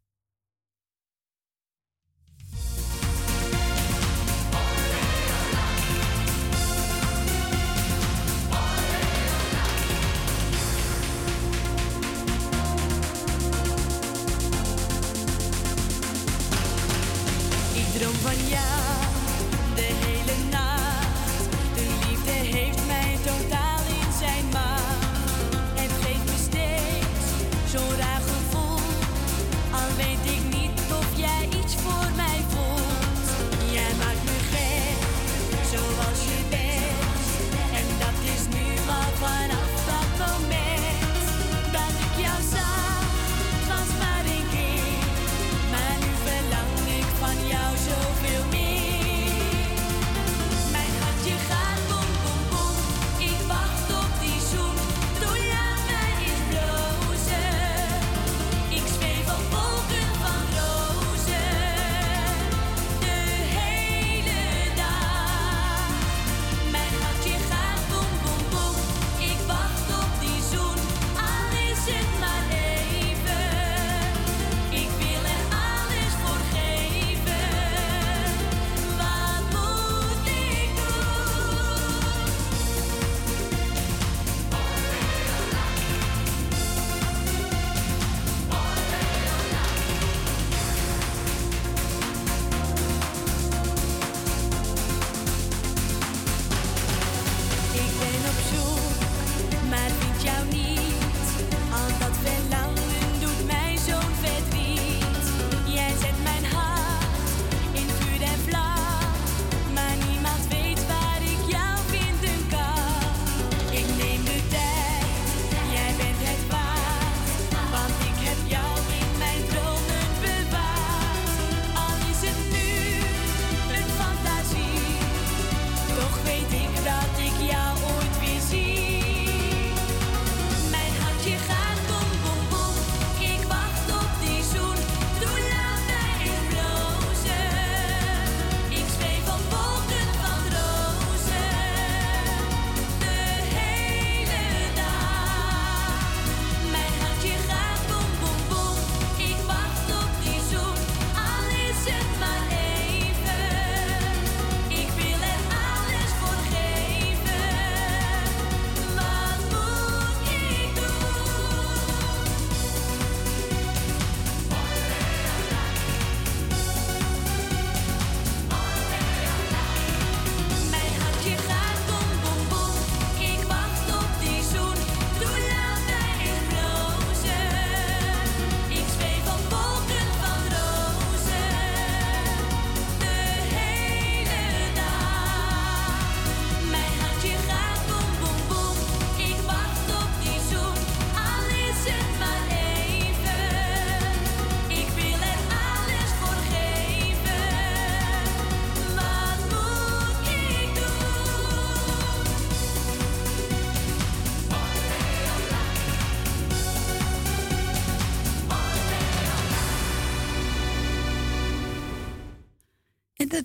[17.98, 18.81] droom van jou.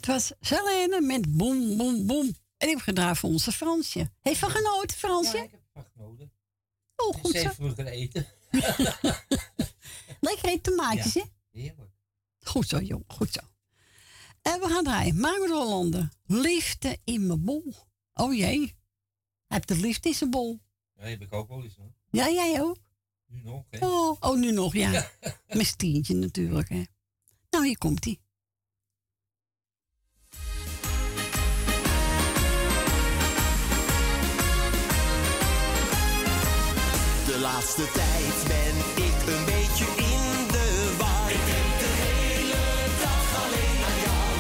[0.08, 2.26] Dat was Selene met boem, boem, boem.
[2.26, 4.12] En die heb gedraaid voor onze Fransje.
[4.22, 5.38] Heeft van genoten, Fransje?
[5.38, 6.32] Ja, ik heb ervan genoten.
[6.96, 7.40] Oh, goed zo.
[7.40, 8.28] Zeven vroeger eten.
[10.28, 11.60] Lekker eten tomaatjes, Ja, hè?
[11.60, 11.92] Heerlijk.
[12.40, 13.04] Goed zo, jong.
[13.08, 13.40] Goed zo.
[14.42, 15.20] En we gaan draaien.
[15.20, 16.10] Margot Hollander.
[16.26, 17.74] Liefde in mijn bol.
[18.14, 18.60] Oh jee.
[19.48, 20.60] Hij heeft de liefde in zijn bol.
[20.96, 21.94] Ja, heb ik ook wel eens hoor.
[22.10, 22.78] Ja, jij ook?
[23.26, 23.88] Nu nog, hè?
[23.88, 24.92] Oh, oh nu nog, ja.
[25.22, 25.38] Ja.
[25.48, 26.84] Met Stientje natuurlijk, hè.
[27.50, 28.02] Nou, hier komt
[37.58, 39.86] laatste tijd ben ik een beetje
[40.16, 41.30] in de war.
[41.38, 42.64] Ik denk de hele
[43.04, 44.32] dag alleen aan jou.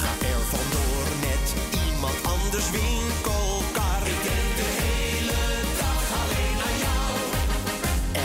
[0.00, 1.46] Ga er vandoor met
[1.84, 4.02] iemand anders winkelkar.
[4.14, 5.40] Ik denk de hele
[5.82, 7.12] dag alleen aan jou.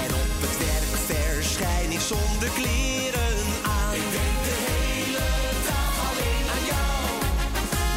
[0.01, 3.37] En op het werk verschijn ik zonder kleren
[3.77, 3.93] aan.
[4.01, 5.27] Ik denk de hele
[5.69, 6.99] dag alleen aan jou.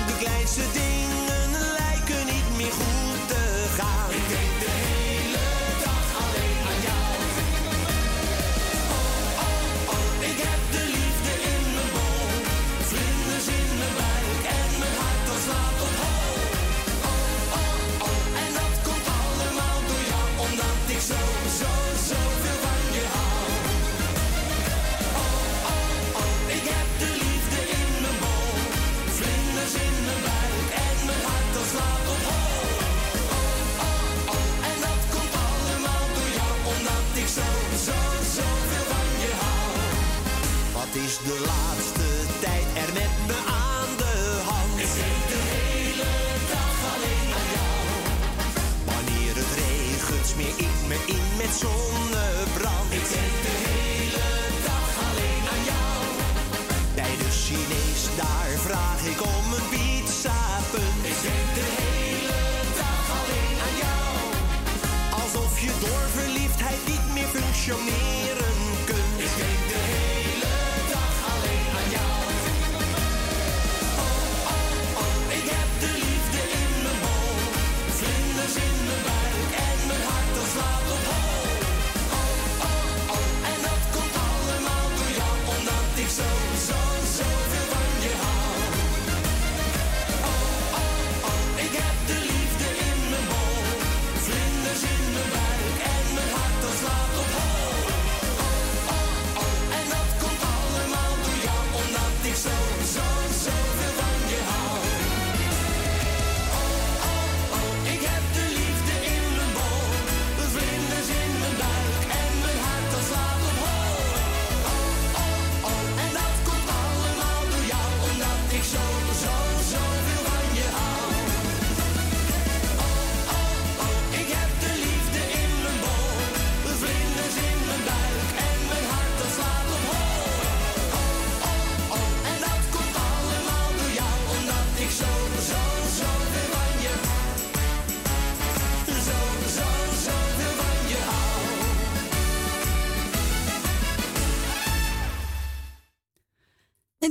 [0.09, 0.98] De kleinste dingen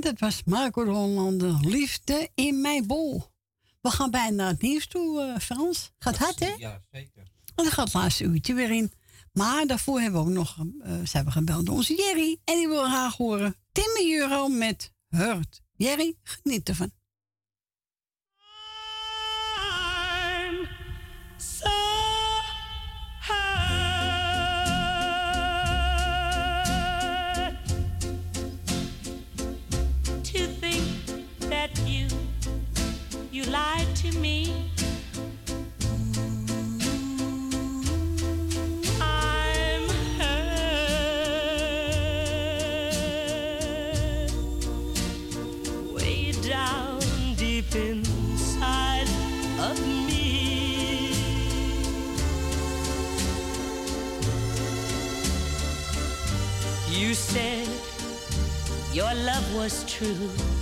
[0.08, 1.58] dat was Marco de Hollander.
[1.62, 3.24] Liefde in mijn bol.
[3.82, 5.92] We gaan bijna naar het nieuws toe, eh, Frans.
[6.00, 6.54] Gaat hard, hè?
[6.58, 7.22] Ja, zeker.
[7.56, 8.92] En dan gaat het laatste uurtje weer in.
[9.34, 12.40] Maar daarvoor hebben we ook nog, eh zijn we gebeld door onze Jerry.
[12.44, 15.62] En die wil graag horen Timmy Euro met Hurt.
[15.76, 16.92] Jerry, geniet ervan.
[57.38, 57.68] Said
[58.94, 60.57] your love was true.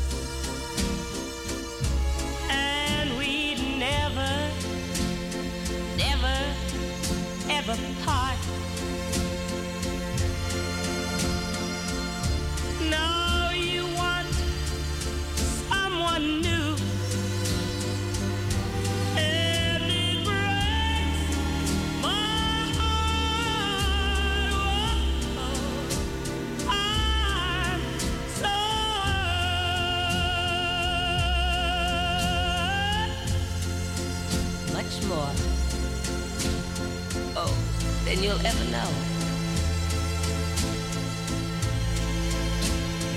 [38.16, 38.90] Than you'll ever know.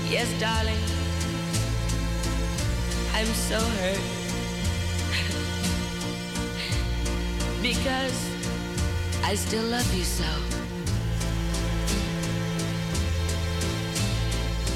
[0.09, 0.77] Yes, darling,
[3.13, 4.01] I'm so hurt
[7.61, 8.29] because
[9.23, 10.25] I still love you so.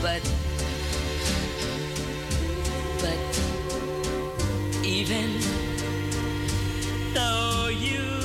[0.02, 0.22] But,
[3.00, 3.18] but
[4.86, 5.40] even
[7.14, 8.23] though you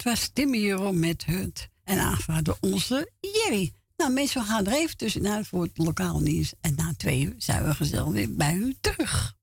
[0.00, 1.68] Dat was Timmy Jeroen met Hunt.
[1.84, 3.79] En aanvaarde onze Jerry.
[4.00, 6.52] Nou mensen, we gaan er even tussenuit voor het lokaal nieuws.
[6.60, 9.34] En na twee uur zijn we gezellig weer bij u terug.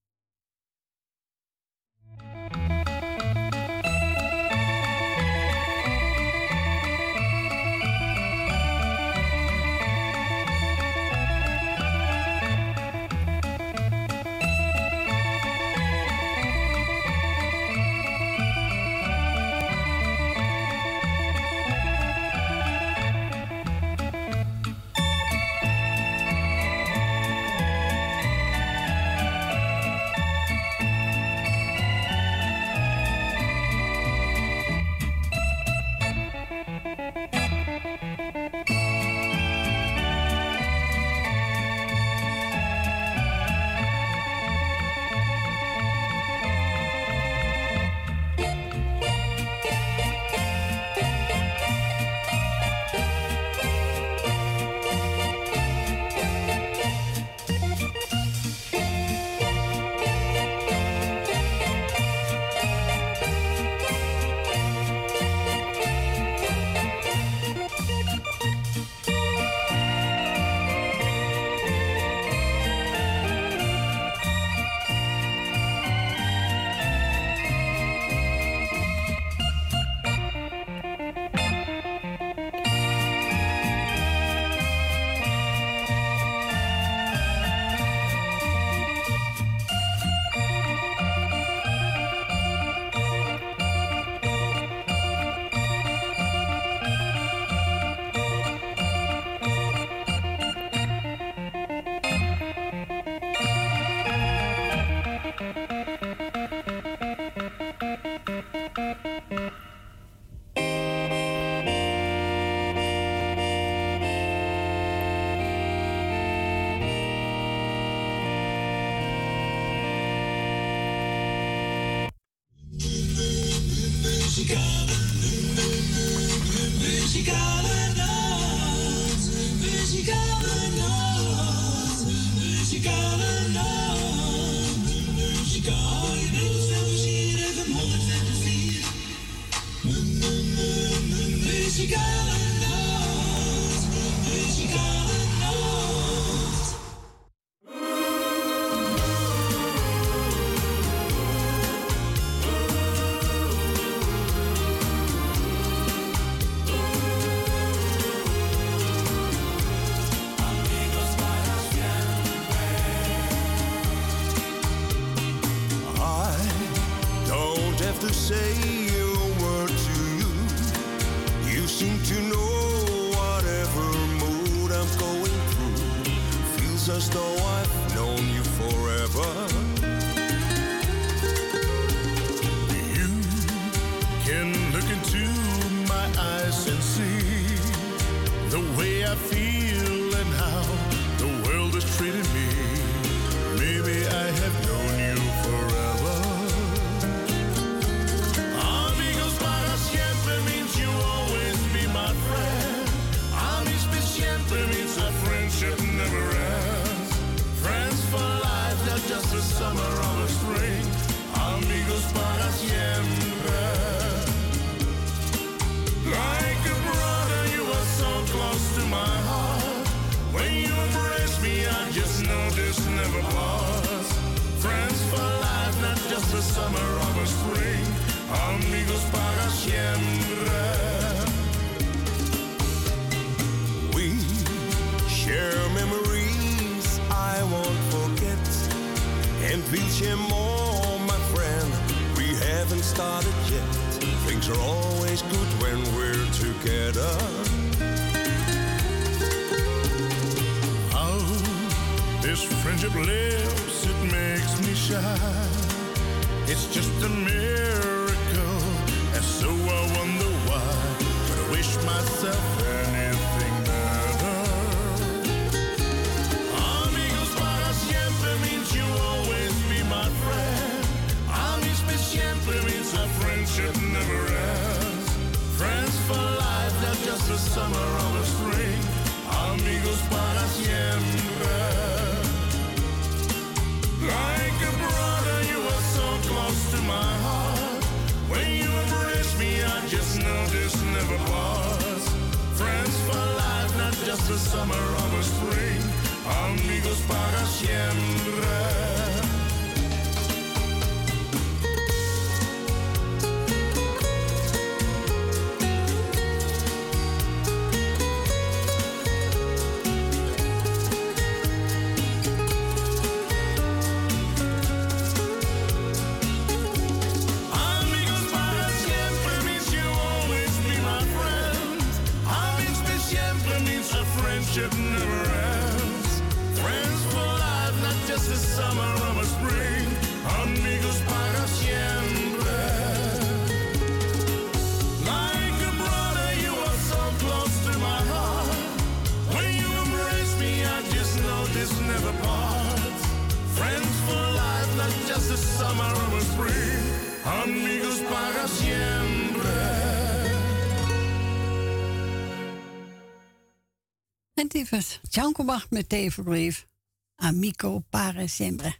[354.58, 355.00] Tivers.
[355.10, 356.68] Tjanko met teverbrief.
[357.16, 358.78] Amico pare sempre.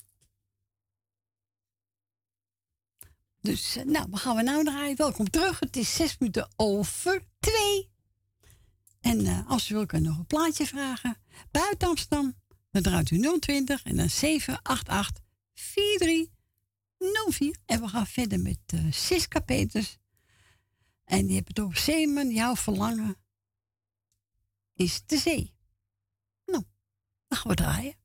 [3.42, 4.98] Dus, eh, nou, wat gaan we nou draaien?
[4.98, 5.60] Welkom terug.
[5.60, 7.90] Het is zes minuten over twee.
[9.02, 11.18] En eh, als u wil, kan nog een plaatje vragen.
[11.52, 12.36] Buiten Amsterdam,
[12.72, 15.24] dan draait u 020 en dan 788
[15.54, 17.60] 4304.
[17.66, 22.56] En we gaan verder met eh, uh, Siska En die hebben het over zeemen, jouw
[22.56, 23.18] verlangen
[24.74, 25.56] is de zee.
[27.30, 27.97] Nou, we draaien.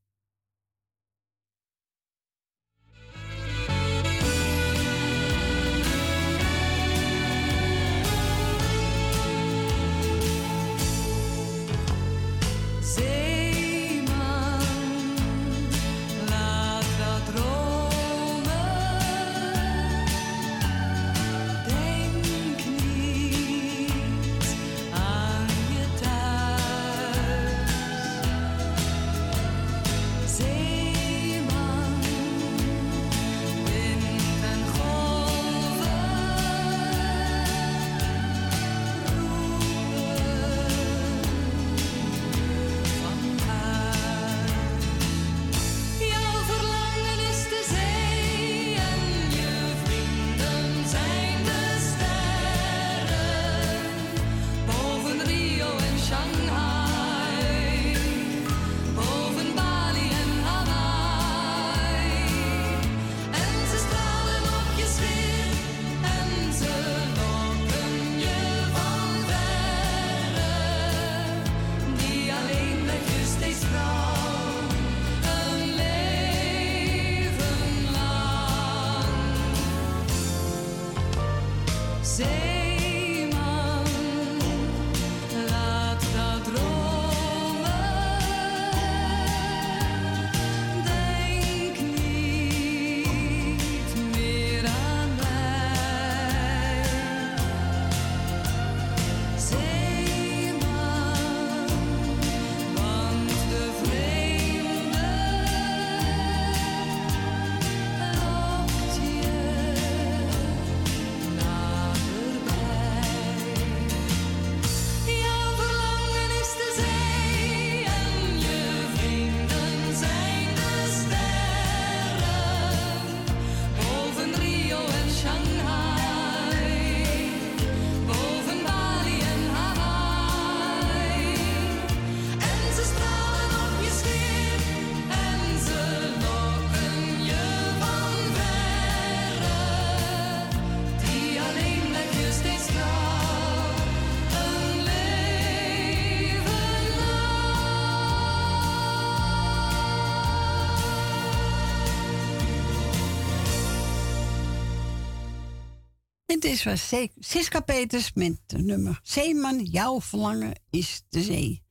[156.67, 161.63] Is was Siska Peters met de nummer Zeeman, jouw verlangen is de zee.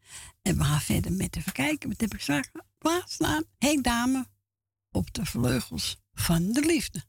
[0.41, 1.89] En we gaan verder met even kijken.
[1.89, 3.43] Wat heb ik straks klaarstaan?
[3.57, 4.25] Henk Dame
[4.91, 7.03] op de vleugels van de liefde.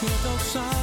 [0.00, 0.79] Zou ik het ook zachtjes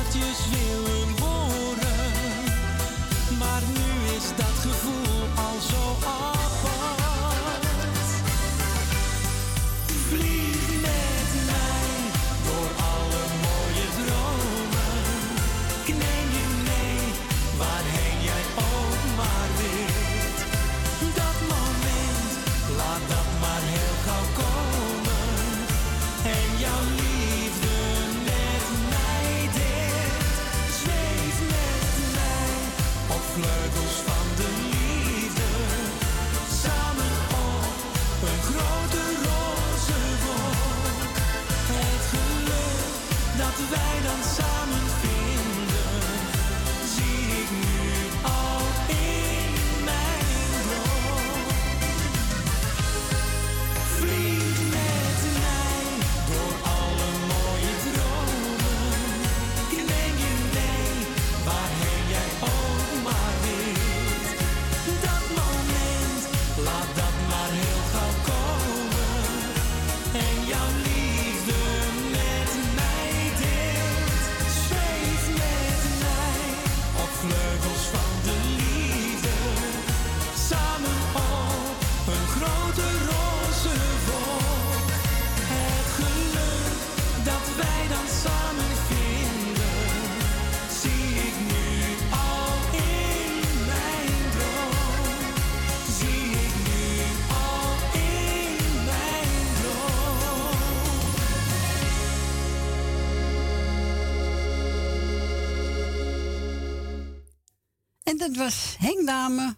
[108.27, 109.55] dat was Henk Dame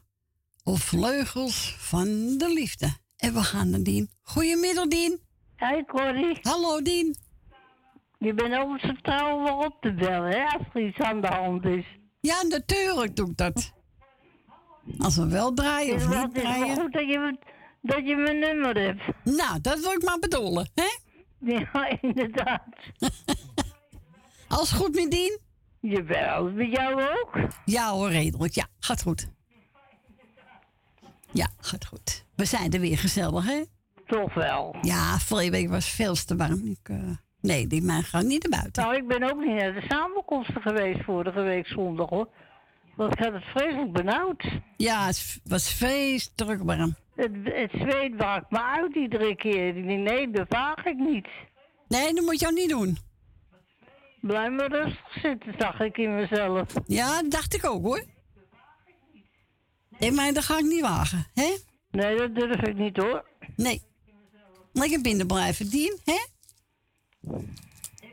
[0.64, 2.06] op vleugels van
[2.38, 2.90] de liefde.
[3.18, 4.10] En we gaan naar Dien.
[4.22, 5.20] Goedemiddag, Dien.
[5.56, 6.38] Hey Corrie.
[6.42, 7.16] Hallo, Dien.
[8.18, 11.66] Je bent ook trouw wel op te bellen, hè, als er iets aan de hand
[11.66, 11.86] is.
[12.20, 13.72] Ja, natuurlijk doe ik dat.
[14.98, 16.76] Als we wel draaien of Het niet het is draaien.
[16.76, 17.38] goed dat je,
[17.82, 19.02] dat je mijn nummer hebt.
[19.24, 20.98] Nou, dat wil ik maar bedoelen, hè?
[21.40, 22.76] Ja, inderdaad.
[24.48, 25.40] Alles goed met Dien?
[25.82, 27.38] Jawel, met jou ook?
[27.66, 28.54] Ja hoor, redelijk.
[28.54, 29.28] Ja, gaat goed.
[31.32, 32.26] Ja, gaat goed.
[32.36, 33.64] We zijn er weer gezellig, hè?
[34.08, 34.76] Toch wel.
[34.82, 36.66] Ja, vorige week was veel te warm.
[36.66, 36.98] Ik, eh,
[37.42, 38.84] nee, die mij gaan niet naar buiten.
[38.84, 42.30] Nou, ik ben ook niet naar de samenkomsten geweest vorige week zondag, hoor.
[42.96, 44.44] Want ik had het vreselijk benauwd.
[44.78, 46.96] Ja, het was vreselijk warm.
[47.16, 49.74] Het, het zweet maakt me uit iedere keer.
[49.74, 51.28] Nee, dat waag ik niet.
[51.88, 52.98] Nee, dat moet je ook niet doen.
[54.22, 56.74] Blijf maar rustig zitten, zag ik in mezelf.
[56.88, 58.04] Ja, dat dacht ik ook hoor.
[60.00, 61.56] Nee, maar dat ga ik niet wagen, hè?
[61.92, 63.26] Nee, dat durf ik niet hoor.
[63.56, 63.82] Nee.
[64.74, 66.20] Lekker binnen blijven, Dien, hè?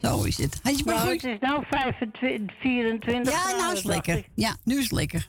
[0.03, 0.61] Zo is het.
[0.63, 1.23] Had je maar Nou, goed?
[1.23, 4.17] het is nou 25, 24 Ja, graden, nou is dacht lekker.
[4.17, 4.29] ik.
[4.35, 5.29] Ja, nu is het lekker.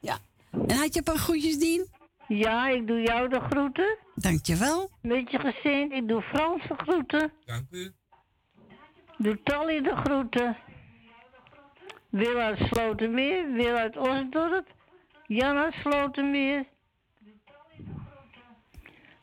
[0.00, 0.18] Ja.
[0.50, 1.86] En had je een paar groetjes, Dien?
[2.28, 3.98] Ja, ik doe jou de groeten.
[4.14, 4.90] Dankjewel.
[5.02, 5.92] Met je gezin.
[5.92, 7.32] Ik doe Frans de groeten.
[7.44, 7.92] Dank u.
[9.22, 10.56] Doe Tally de groeten.
[12.08, 13.52] Wil uit Slotermeer.
[13.52, 14.66] Wil uit Osdorp.
[15.26, 16.64] Jan uit Slotermeer.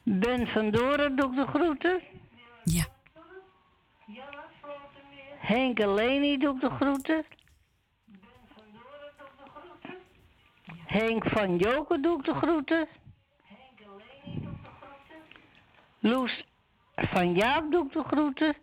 [0.03, 2.01] Ben van Doren doe ik de groeten.
[2.63, 2.85] Ja.
[5.37, 7.25] Henk en Leni doe ik de groeten.
[10.85, 12.87] Henk van Joker doe ik de groeten.
[15.99, 16.45] Loes
[16.95, 18.55] van Jaap doe ik de groeten.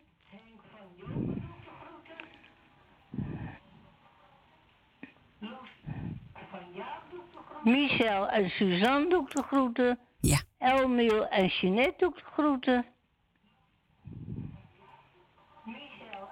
[7.65, 9.99] Michel en Suzanne doe ik de groeten.
[10.21, 10.41] Ja.
[10.59, 12.87] Elmiel en Jeanette doe ik de groeten.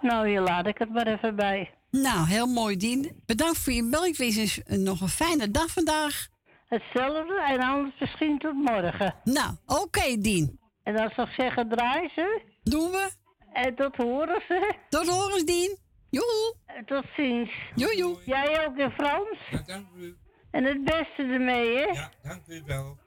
[0.01, 1.70] Nou, hier laat ik het maar even bij.
[1.90, 3.22] Nou, heel mooi, Dien.
[3.26, 4.06] Bedankt voor je bel.
[4.06, 6.28] Ik wens je eens, eh, nog een fijne dag vandaag.
[6.66, 9.14] Hetzelfde en anders misschien tot morgen.
[9.24, 10.59] Nou, oké, Dien.
[10.82, 12.42] En dan zou ik zeggen, draai ze.
[12.62, 13.10] Doen we.
[13.55, 14.74] En tot horen ze.
[14.89, 15.78] Tot horen, Dien.
[16.10, 16.56] Joe.
[16.66, 17.51] En tot ziens.
[17.74, 18.18] Joe, joe.
[18.26, 19.39] Jij ook in Frans.
[19.51, 20.16] Ja, dank u.
[20.51, 21.82] En het beste ermee, hè?
[21.85, 22.98] Ja, dank u wel.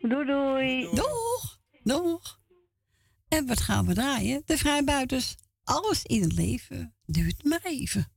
[0.00, 0.88] Doei, doei.
[0.94, 1.58] Doeg.
[1.82, 2.40] Doeg.
[3.28, 4.42] En wat gaan we draaien?
[4.44, 5.36] De vrijbuiters.
[5.64, 8.12] Alles in het leven duurt maar even.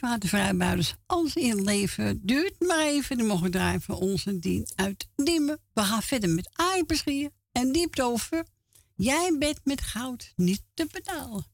[0.00, 0.94] De vrijbuiters.
[1.06, 3.18] Alles in leven duurt maar even.
[3.18, 5.08] Dan mogen we draaien voor onze dien uit.
[5.14, 8.44] We gaan verder met aardappelschier en diepte over.
[8.94, 11.46] Jij bent met goud niet te betalen.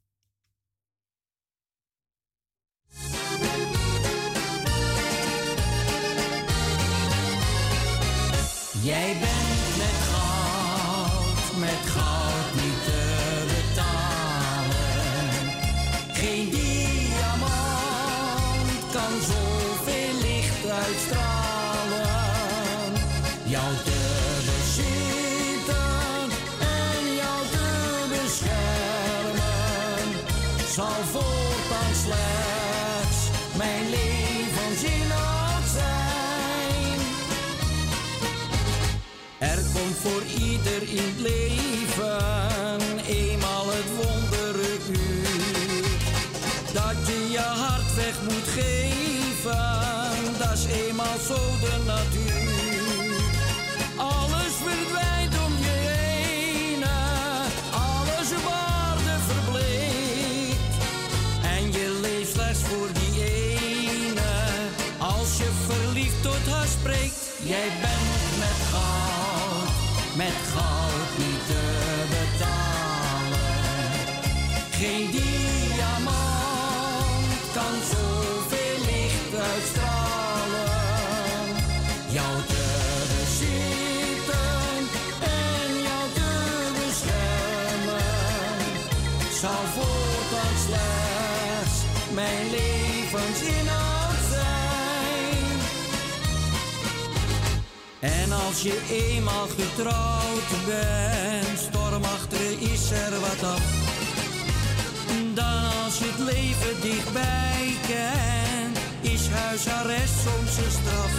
[40.58, 45.84] Ieder in leven eenmaal het wondere uur.
[46.72, 53.12] Dat je je hart weg moet geven, dat is eenmaal zo de natuur.
[53.96, 56.84] Alles verdwijnt om je heen,
[57.72, 60.74] alles op aarde verbleekt.
[61.42, 64.30] En je leeft slechts voor die ene,
[64.98, 67.16] als je verliefd tot haar spreekt.
[67.42, 68.07] Jij bent
[70.28, 70.77] met goud
[98.48, 103.62] als je eenmaal getrouwd bent, stormachtig is er wat af.
[105.34, 111.12] Dan als je het leven dichtbij kent, is huisarrest soms een straf.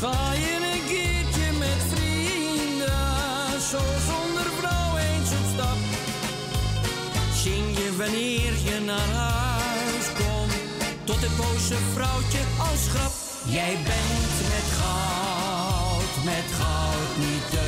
[0.00, 5.80] Ga je een keertje met vrienden, zo zonder vrouw eens op stap.
[7.42, 10.54] Zing je wanneer je naar huis komt,
[11.04, 13.12] tot het boze vrouwtje als grap.
[13.50, 15.77] Jij bent met goud,
[16.28, 17.67] met goud niet te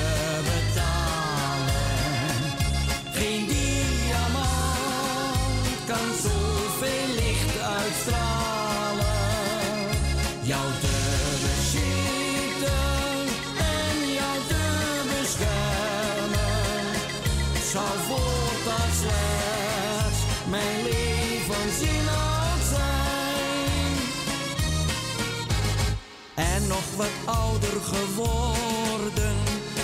[26.71, 29.35] nog wat ouder geworden,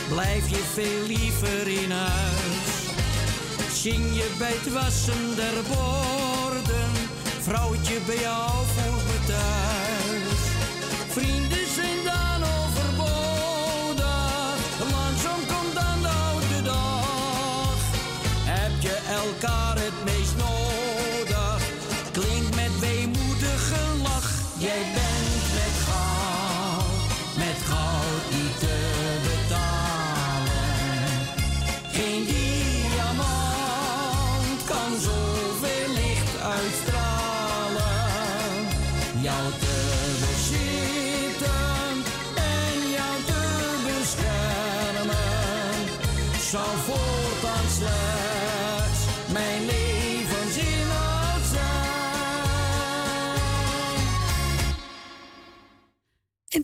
[0.09, 2.75] blijf je veel liever in huis.
[3.73, 6.91] Zing je bij het wassen der borden,
[7.41, 10.41] vrouwtje bij jou voelt me thuis.
[11.09, 11.66] Vrienden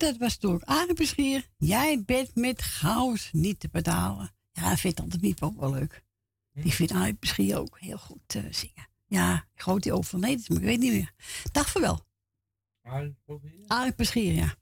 [0.03, 1.49] dat was door aardappelschier.
[1.57, 4.35] Jij bent met goud niet te betalen.
[4.53, 6.03] Ja, vindt Tante Miep ook wel leuk.
[6.53, 8.89] Die vindt aardappelschier ook heel goed eh, zingen.
[9.07, 11.13] Ja, geloof die overleden is, maar ik weet niet meer.
[11.53, 12.07] Dag voor wel.
[13.67, 14.55] Aardappelschier, ja.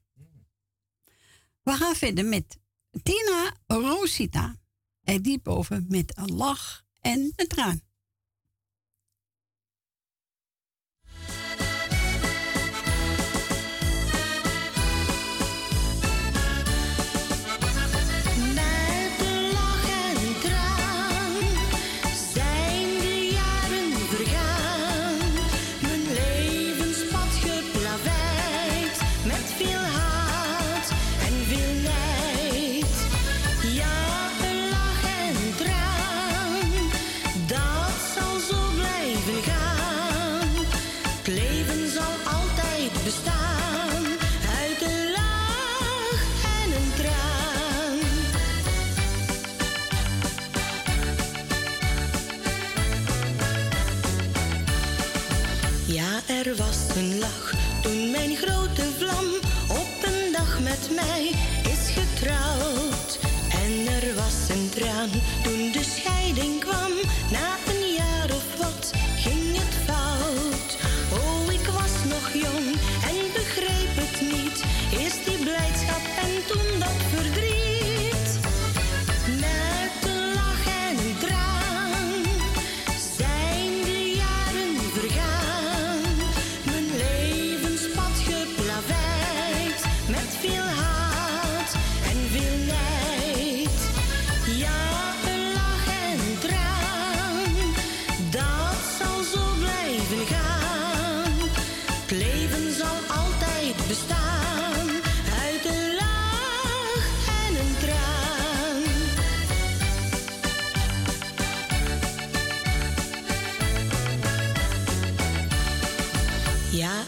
[1.63, 2.59] We gaan verder met
[3.03, 4.59] Tina Rosita.
[5.03, 7.81] En die boven met een lach en een traan.
[56.31, 57.40] Er was een lach.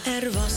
[0.05, 0.52] Er was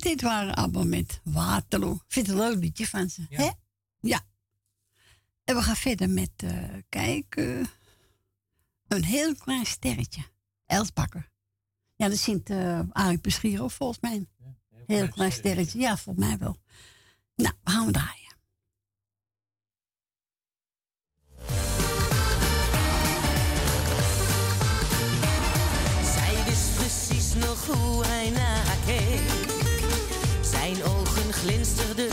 [0.00, 2.00] Dit waren Ware met Waterloo.
[2.08, 3.42] Vind het een leuk liedje van ze, ja.
[3.42, 3.50] hè?
[4.00, 4.20] Ja.
[5.44, 7.66] En we gaan verder met uh, kijken.
[8.88, 10.22] Een heel klein sterretje.
[10.66, 11.30] Els Bakker.
[11.96, 14.26] Ja, dat zingt uh, Arie of volgens mij.
[14.86, 15.78] Heel, klein sterretje.
[15.78, 16.56] Ja, volgens mij wel.
[17.36, 18.18] Nou, we gaan we draaien.
[26.04, 28.59] Zij wist precies nog hoe hij na
[31.50, 32.09] à de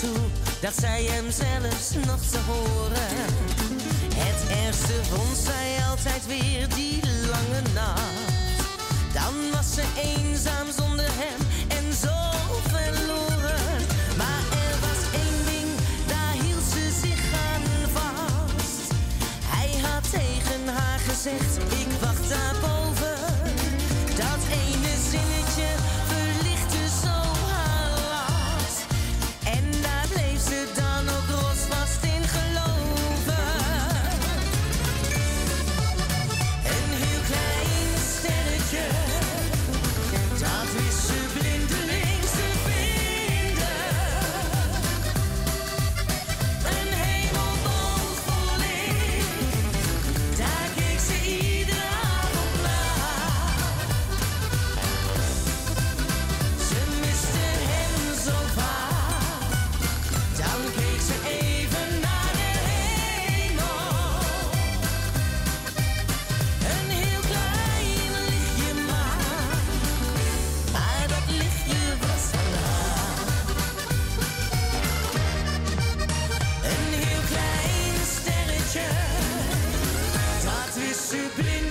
[0.00, 0.16] toe
[0.60, 3.10] dat zij hem zelfs nog te horen.
[4.14, 7.00] Het ergste vond zij altijd weer die
[7.30, 9.12] lange nacht.
[9.12, 12.16] Dan was ze eenzaam zonder hem en zo
[12.72, 13.80] verloren.
[14.16, 15.70] Maar er was één ding,
[16.06, 18.92] daar hield ze zich aan vast.
[19.44, 22.75] Hij had tegen haar gezegd, ik wacht daarop.
[81.16, 81.65] to be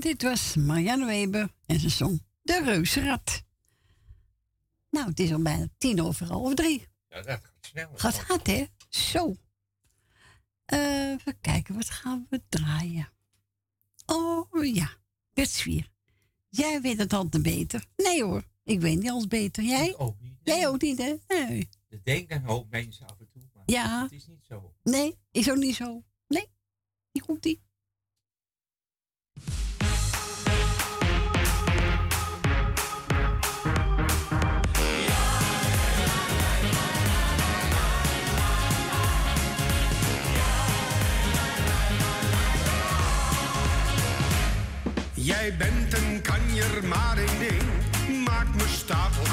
[0.00, 3.42] En dit was Marianne Weber en ze zong De Reuzenrad.
[4.90, 6.88] Nou, het is al bijna tien over half drie.
[7.08, 7.90] Ja, dat gaat snel.
[7.94, 8.66] Gaat hard, hè?
[8.88, 9.36] Zo.
[10.64, 13.08] Eh, even kijken, wat gaan we draaien?
[14.06, 14.90] Oh ja,
[15.32, 15.90] Betsvier.
[16.48, 17.84] Jij weet het altijd beter.
[17.96, 19.64] Nee hoor, ik weet niet alles beter.
[19.64, 19.96] Jij?
[19.96, 20.38] ook niet.
[20.42, 21.14] Jij ook niet, hè?
[21.28, 21.68] Nee.
[21.88, 24.02] Dat denken een hoop mensen af en toe, maar Ja.
[24.02, 24.74] het is niet zo.
[24.82, 26.04] Nee, is ook niet zo.
[26.28, 26.46] Nee,
[27.12, 27.62] die komt die.
[45.30, 47.62] Jij bent een kanjer, maar één ding
[48.24, 49.29] maakt me stapelgek.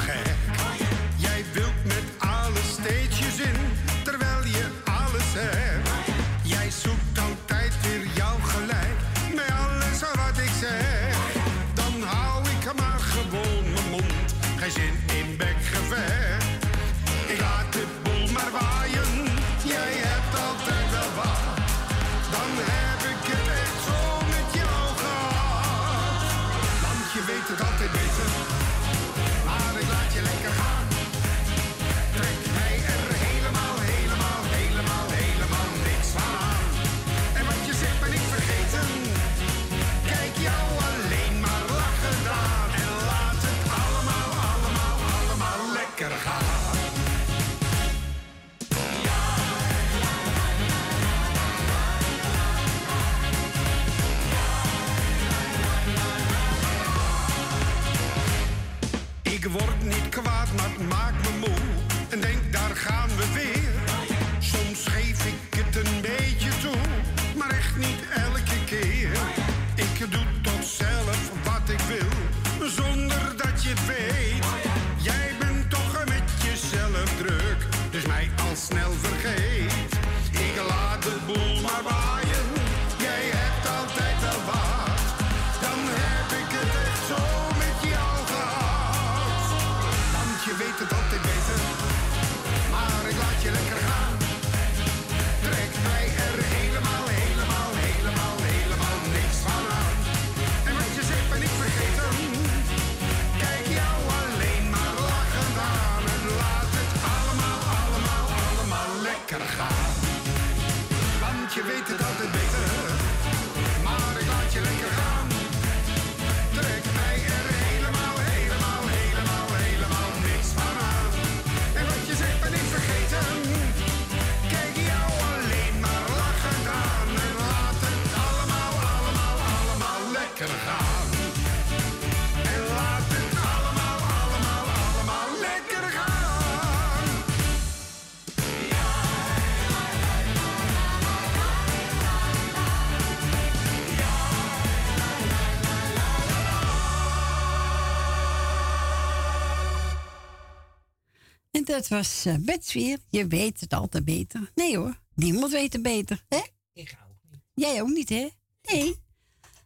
[151.77, 152.95] Dat was uh.
[153.09, 154.51] Je weet het altijd beter.
[154.55, 156.23] Nee hoor, niemand weet het beter.
[156.27, 156.41] Hè?
[156.73, 157.41] Ik ook niet.
[157.53, 158.29] Jij ook niet, hè?
[158.61, 158.95] Nee.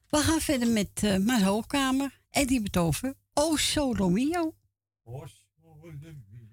[0.09, 2.19] We gaan verder met eh, mijn hoogkamer.
[2.29, 3.15] En die betoven.
[3.33, 4.55] Oh, Solo Mio.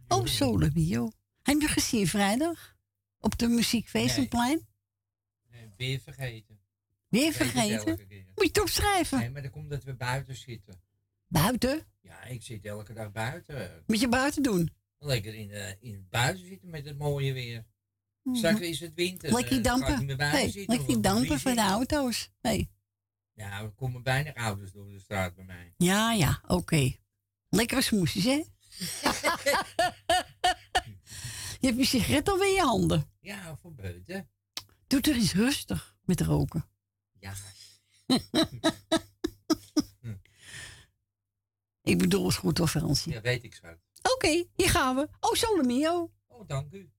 [0.09, 1.11] Oh, Solo Mio.
[1.43, 2.77] Heb je gezien vrijdag?
[3.21, 4.67] Op de muziekfeestenplein?
[5.51, 6.61] Nee, weer vergeten.
[7.09, 7.99] Weer vergeten?
[8.35, 9.19] Moet je het opschrijven?
[9.19, 10.81] Nee, maar dat komt dat we buiten zitten.
[11.27, 11.87] Buiten?
[12.01, 13.83] Ja, ik zit elke dag buiten.
[13.87, 14.77] Moet je buiten doen?
[14.99, 17.67] Lekker in, eh, in het buiten zitten met het mooie weer.
[18.23, 18.37] Mhm.
[18.37, 19.33] Straks is het winter.
[19.33, 20.19] Lekker eh, dampen.
[20.19, 22.31] Hey, lekker dampen van de auto's.
[22.41, 22.71] Hey.
[23.33, 25.75] Ja, er komen weinig auto's door de straat bij mij.
[25.77, 26.97] Ja, ja, oké.
[27.49, 28.31] Lekkere smoesjes, hè?
[31.61, 33.11] je hebt je sigaret alweer in je handen.
[33.21, 34.31] Ja, voor buiten.
[34.87, 36.69] Doe er eens rustig met roken.
[37.19, 37.35] Ja.
[41.83, 42.71] Ik bedoel, is goed hoor.
[43.05, 43.79] Ja, weet ik zo.
[44.15, 45.09] Oké, hier gaan we.
[45.21, 46.11] Oh, Solomio.
[46.29, 46.91] Oh, dank u.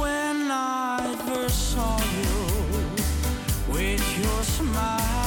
[0.00, 5.17] When I first saw you with your smile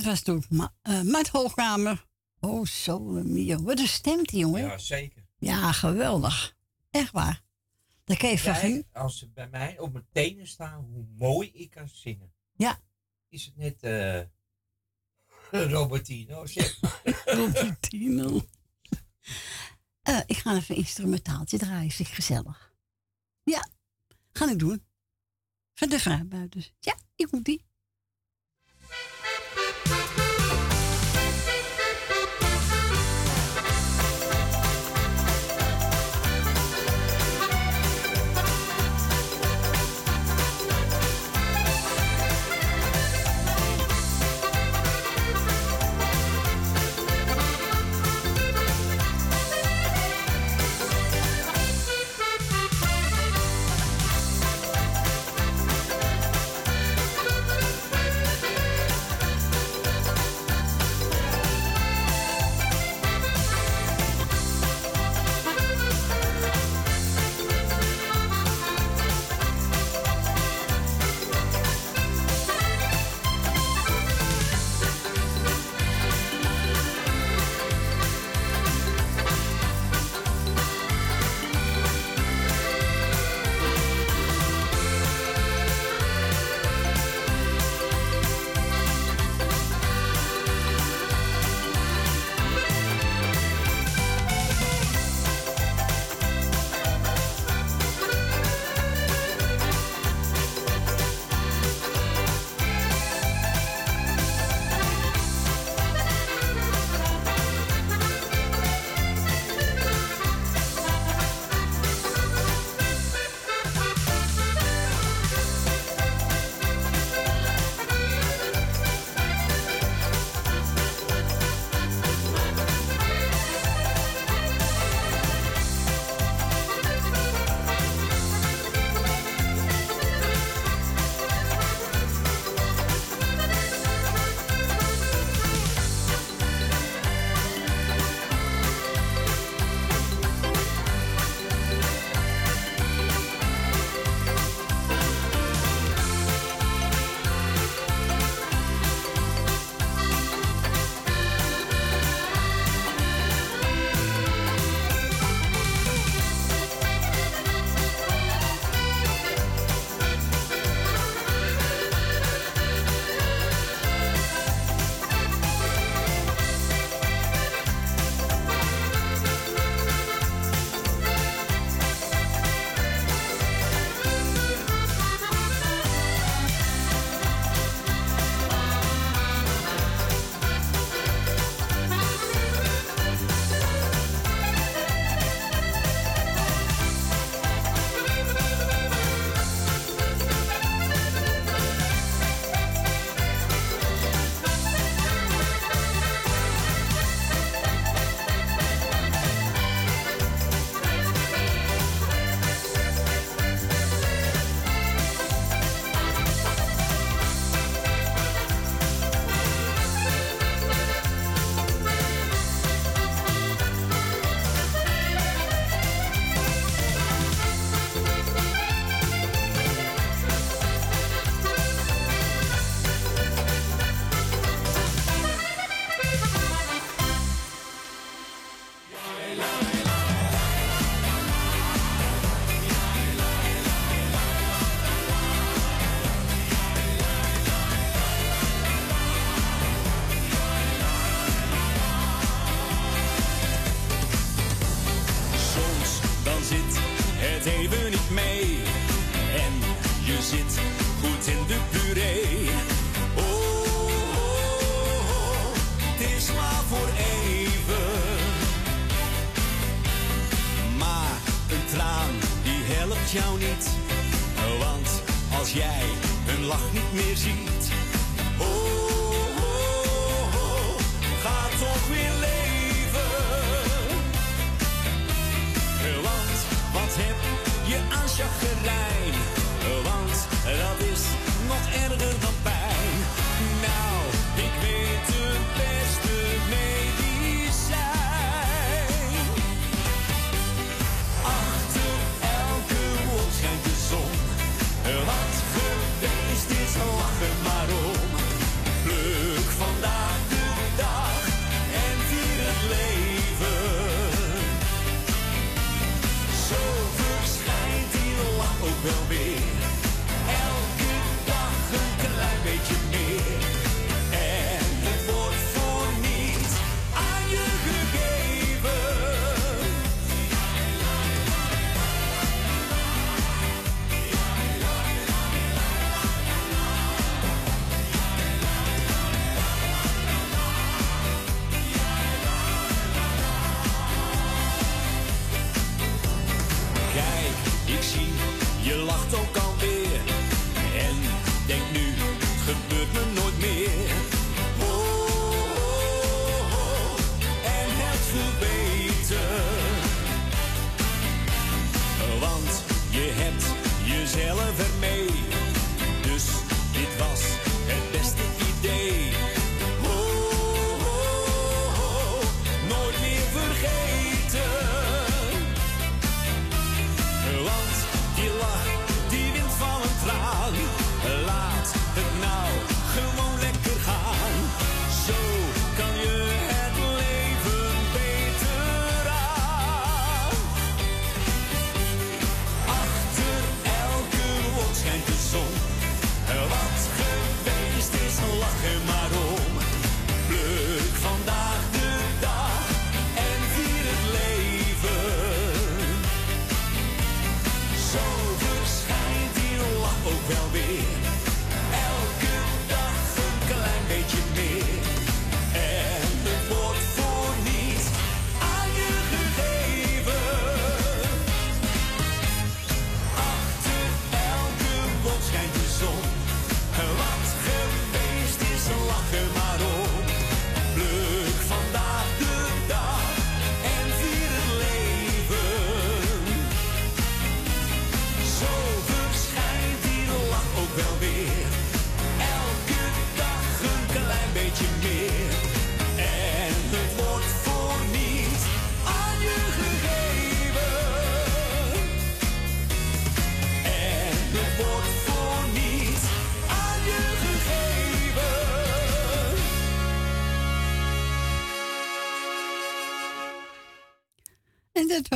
[0.00, 2.06] dat was toen Ma eh, Matt Hoogkamer.
[2.40, 3.62] Oh, Sole Mio.
[3.62, 4.62] Wat een stemt die jongen.
[4.62, 5.26] Ja, zeker.
[5.38, 6.56] Ja, geweldig.
[6.90, 7.42] Echt waar.
[8.04, 11.88] Dat kan je als ze bij mij op mijn tenen staan, hoe mooi ik kan
[11.88, 12.32] zingen.
[12.56, 12.80] Ja.
[13.28, 16.46] Is het net eh Robertino?
[16.46, 16.80] Zeg.
[17.24, 18.46] Robertino.
[20.02, 22.74] Eh, ik ga even een instrumentaaltje draaien, vind ik gezellig.
[23.42, 23.68] Ja,
[24.32, 24.84] ga ik doen.
[25.74, 26.72] Van de vrijbuiters.
[26.80, 27.64] Ja, ik moet die.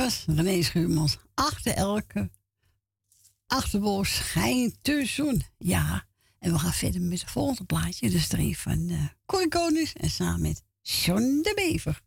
[0.05, 1.17] Was René Schuurmans.
[1.33, 2.29] Achter elke
[3.47, 5.43] achterbol schijnt de zon.
[5.57, 6.05] Ja,
[6.39, 8.09] en we gaan verder met het volgende plaatje.
[8.09, 12.01] Dus er een van uh, Corrie en samen met John de Bever.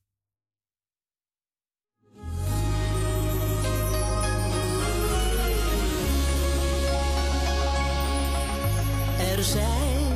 [9.19, 10.13] Er zijn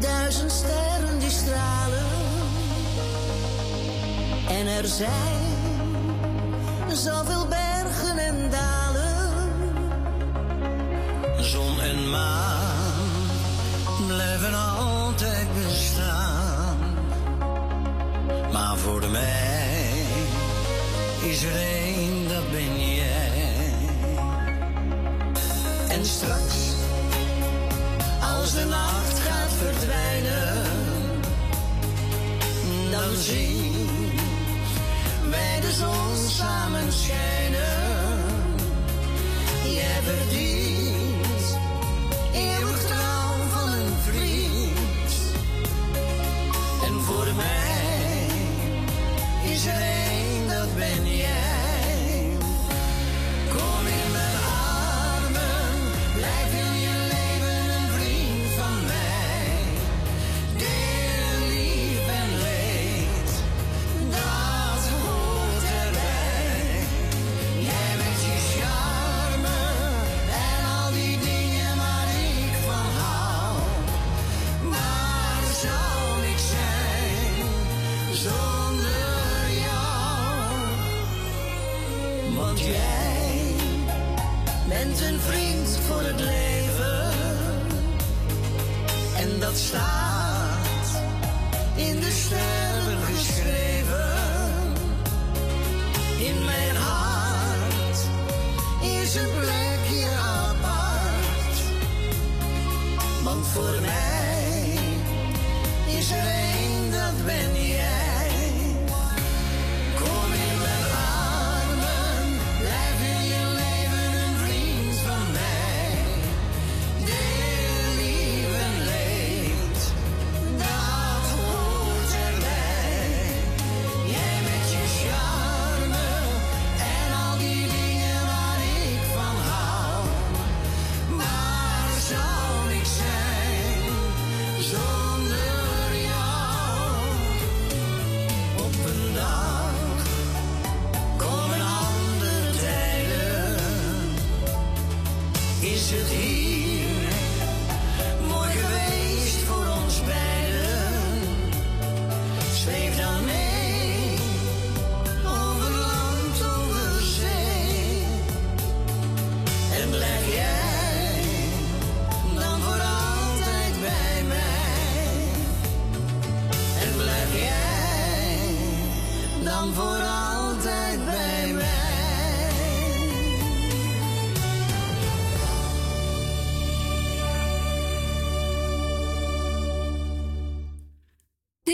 [0.00, 2.06] duizend sterren die stralen.
[4.48, 5.45] En er zijn
[6.96, 7.65] zoveel bergen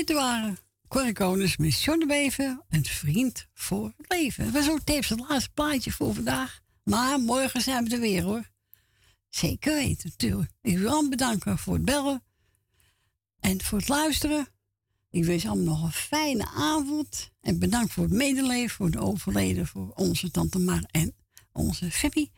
[0.04, 0.58] Dit waren
[0.88, 2.10] Corrie Konings met John
[2.68, 4.52] een vriend voor het leven.
[4.52, 6.60] Was ook tevens het laatste plaatje voor vandaag.
[6.84, 8.50] Maar morgen zijn we er weer hoor.
[9.28, 10.50] Zeker weten, natuurlijk.
[10.62, 12.22] Ik wil allemaal bedanken voor het bellen
[13.40, 14.48] en voor het luisteren.
[15.10, 17.30] Ik wens allemaal nog een fijne avond.
[17.40, 21.14] En bedankt voor het medeleven, voor de overleden, voor onze tante Mar en
[21.52, 22.30] onze Fippi.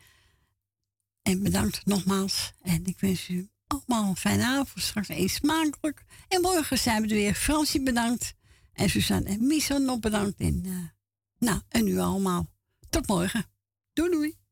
[1.23, 2.52] En bedankt nogmaals.
[2.62, 4.84] En ik wens u allemaal een fijne avond.
[4.84, 6.05] Straks eet smakelijk.
[6.28, 7.34] En morgen zijn we er weer.
[7.34, 8.34] Fransie bedankt.
[8.73, 10.41] En Suzanne en Misa nog bedankt.
[10.41, 10.73] En, eh,
[11.39, 12.47] nou, en u allemaal.
[12.91, 13.44] Tot morgen.
[13.93, 14.43] Doei doei.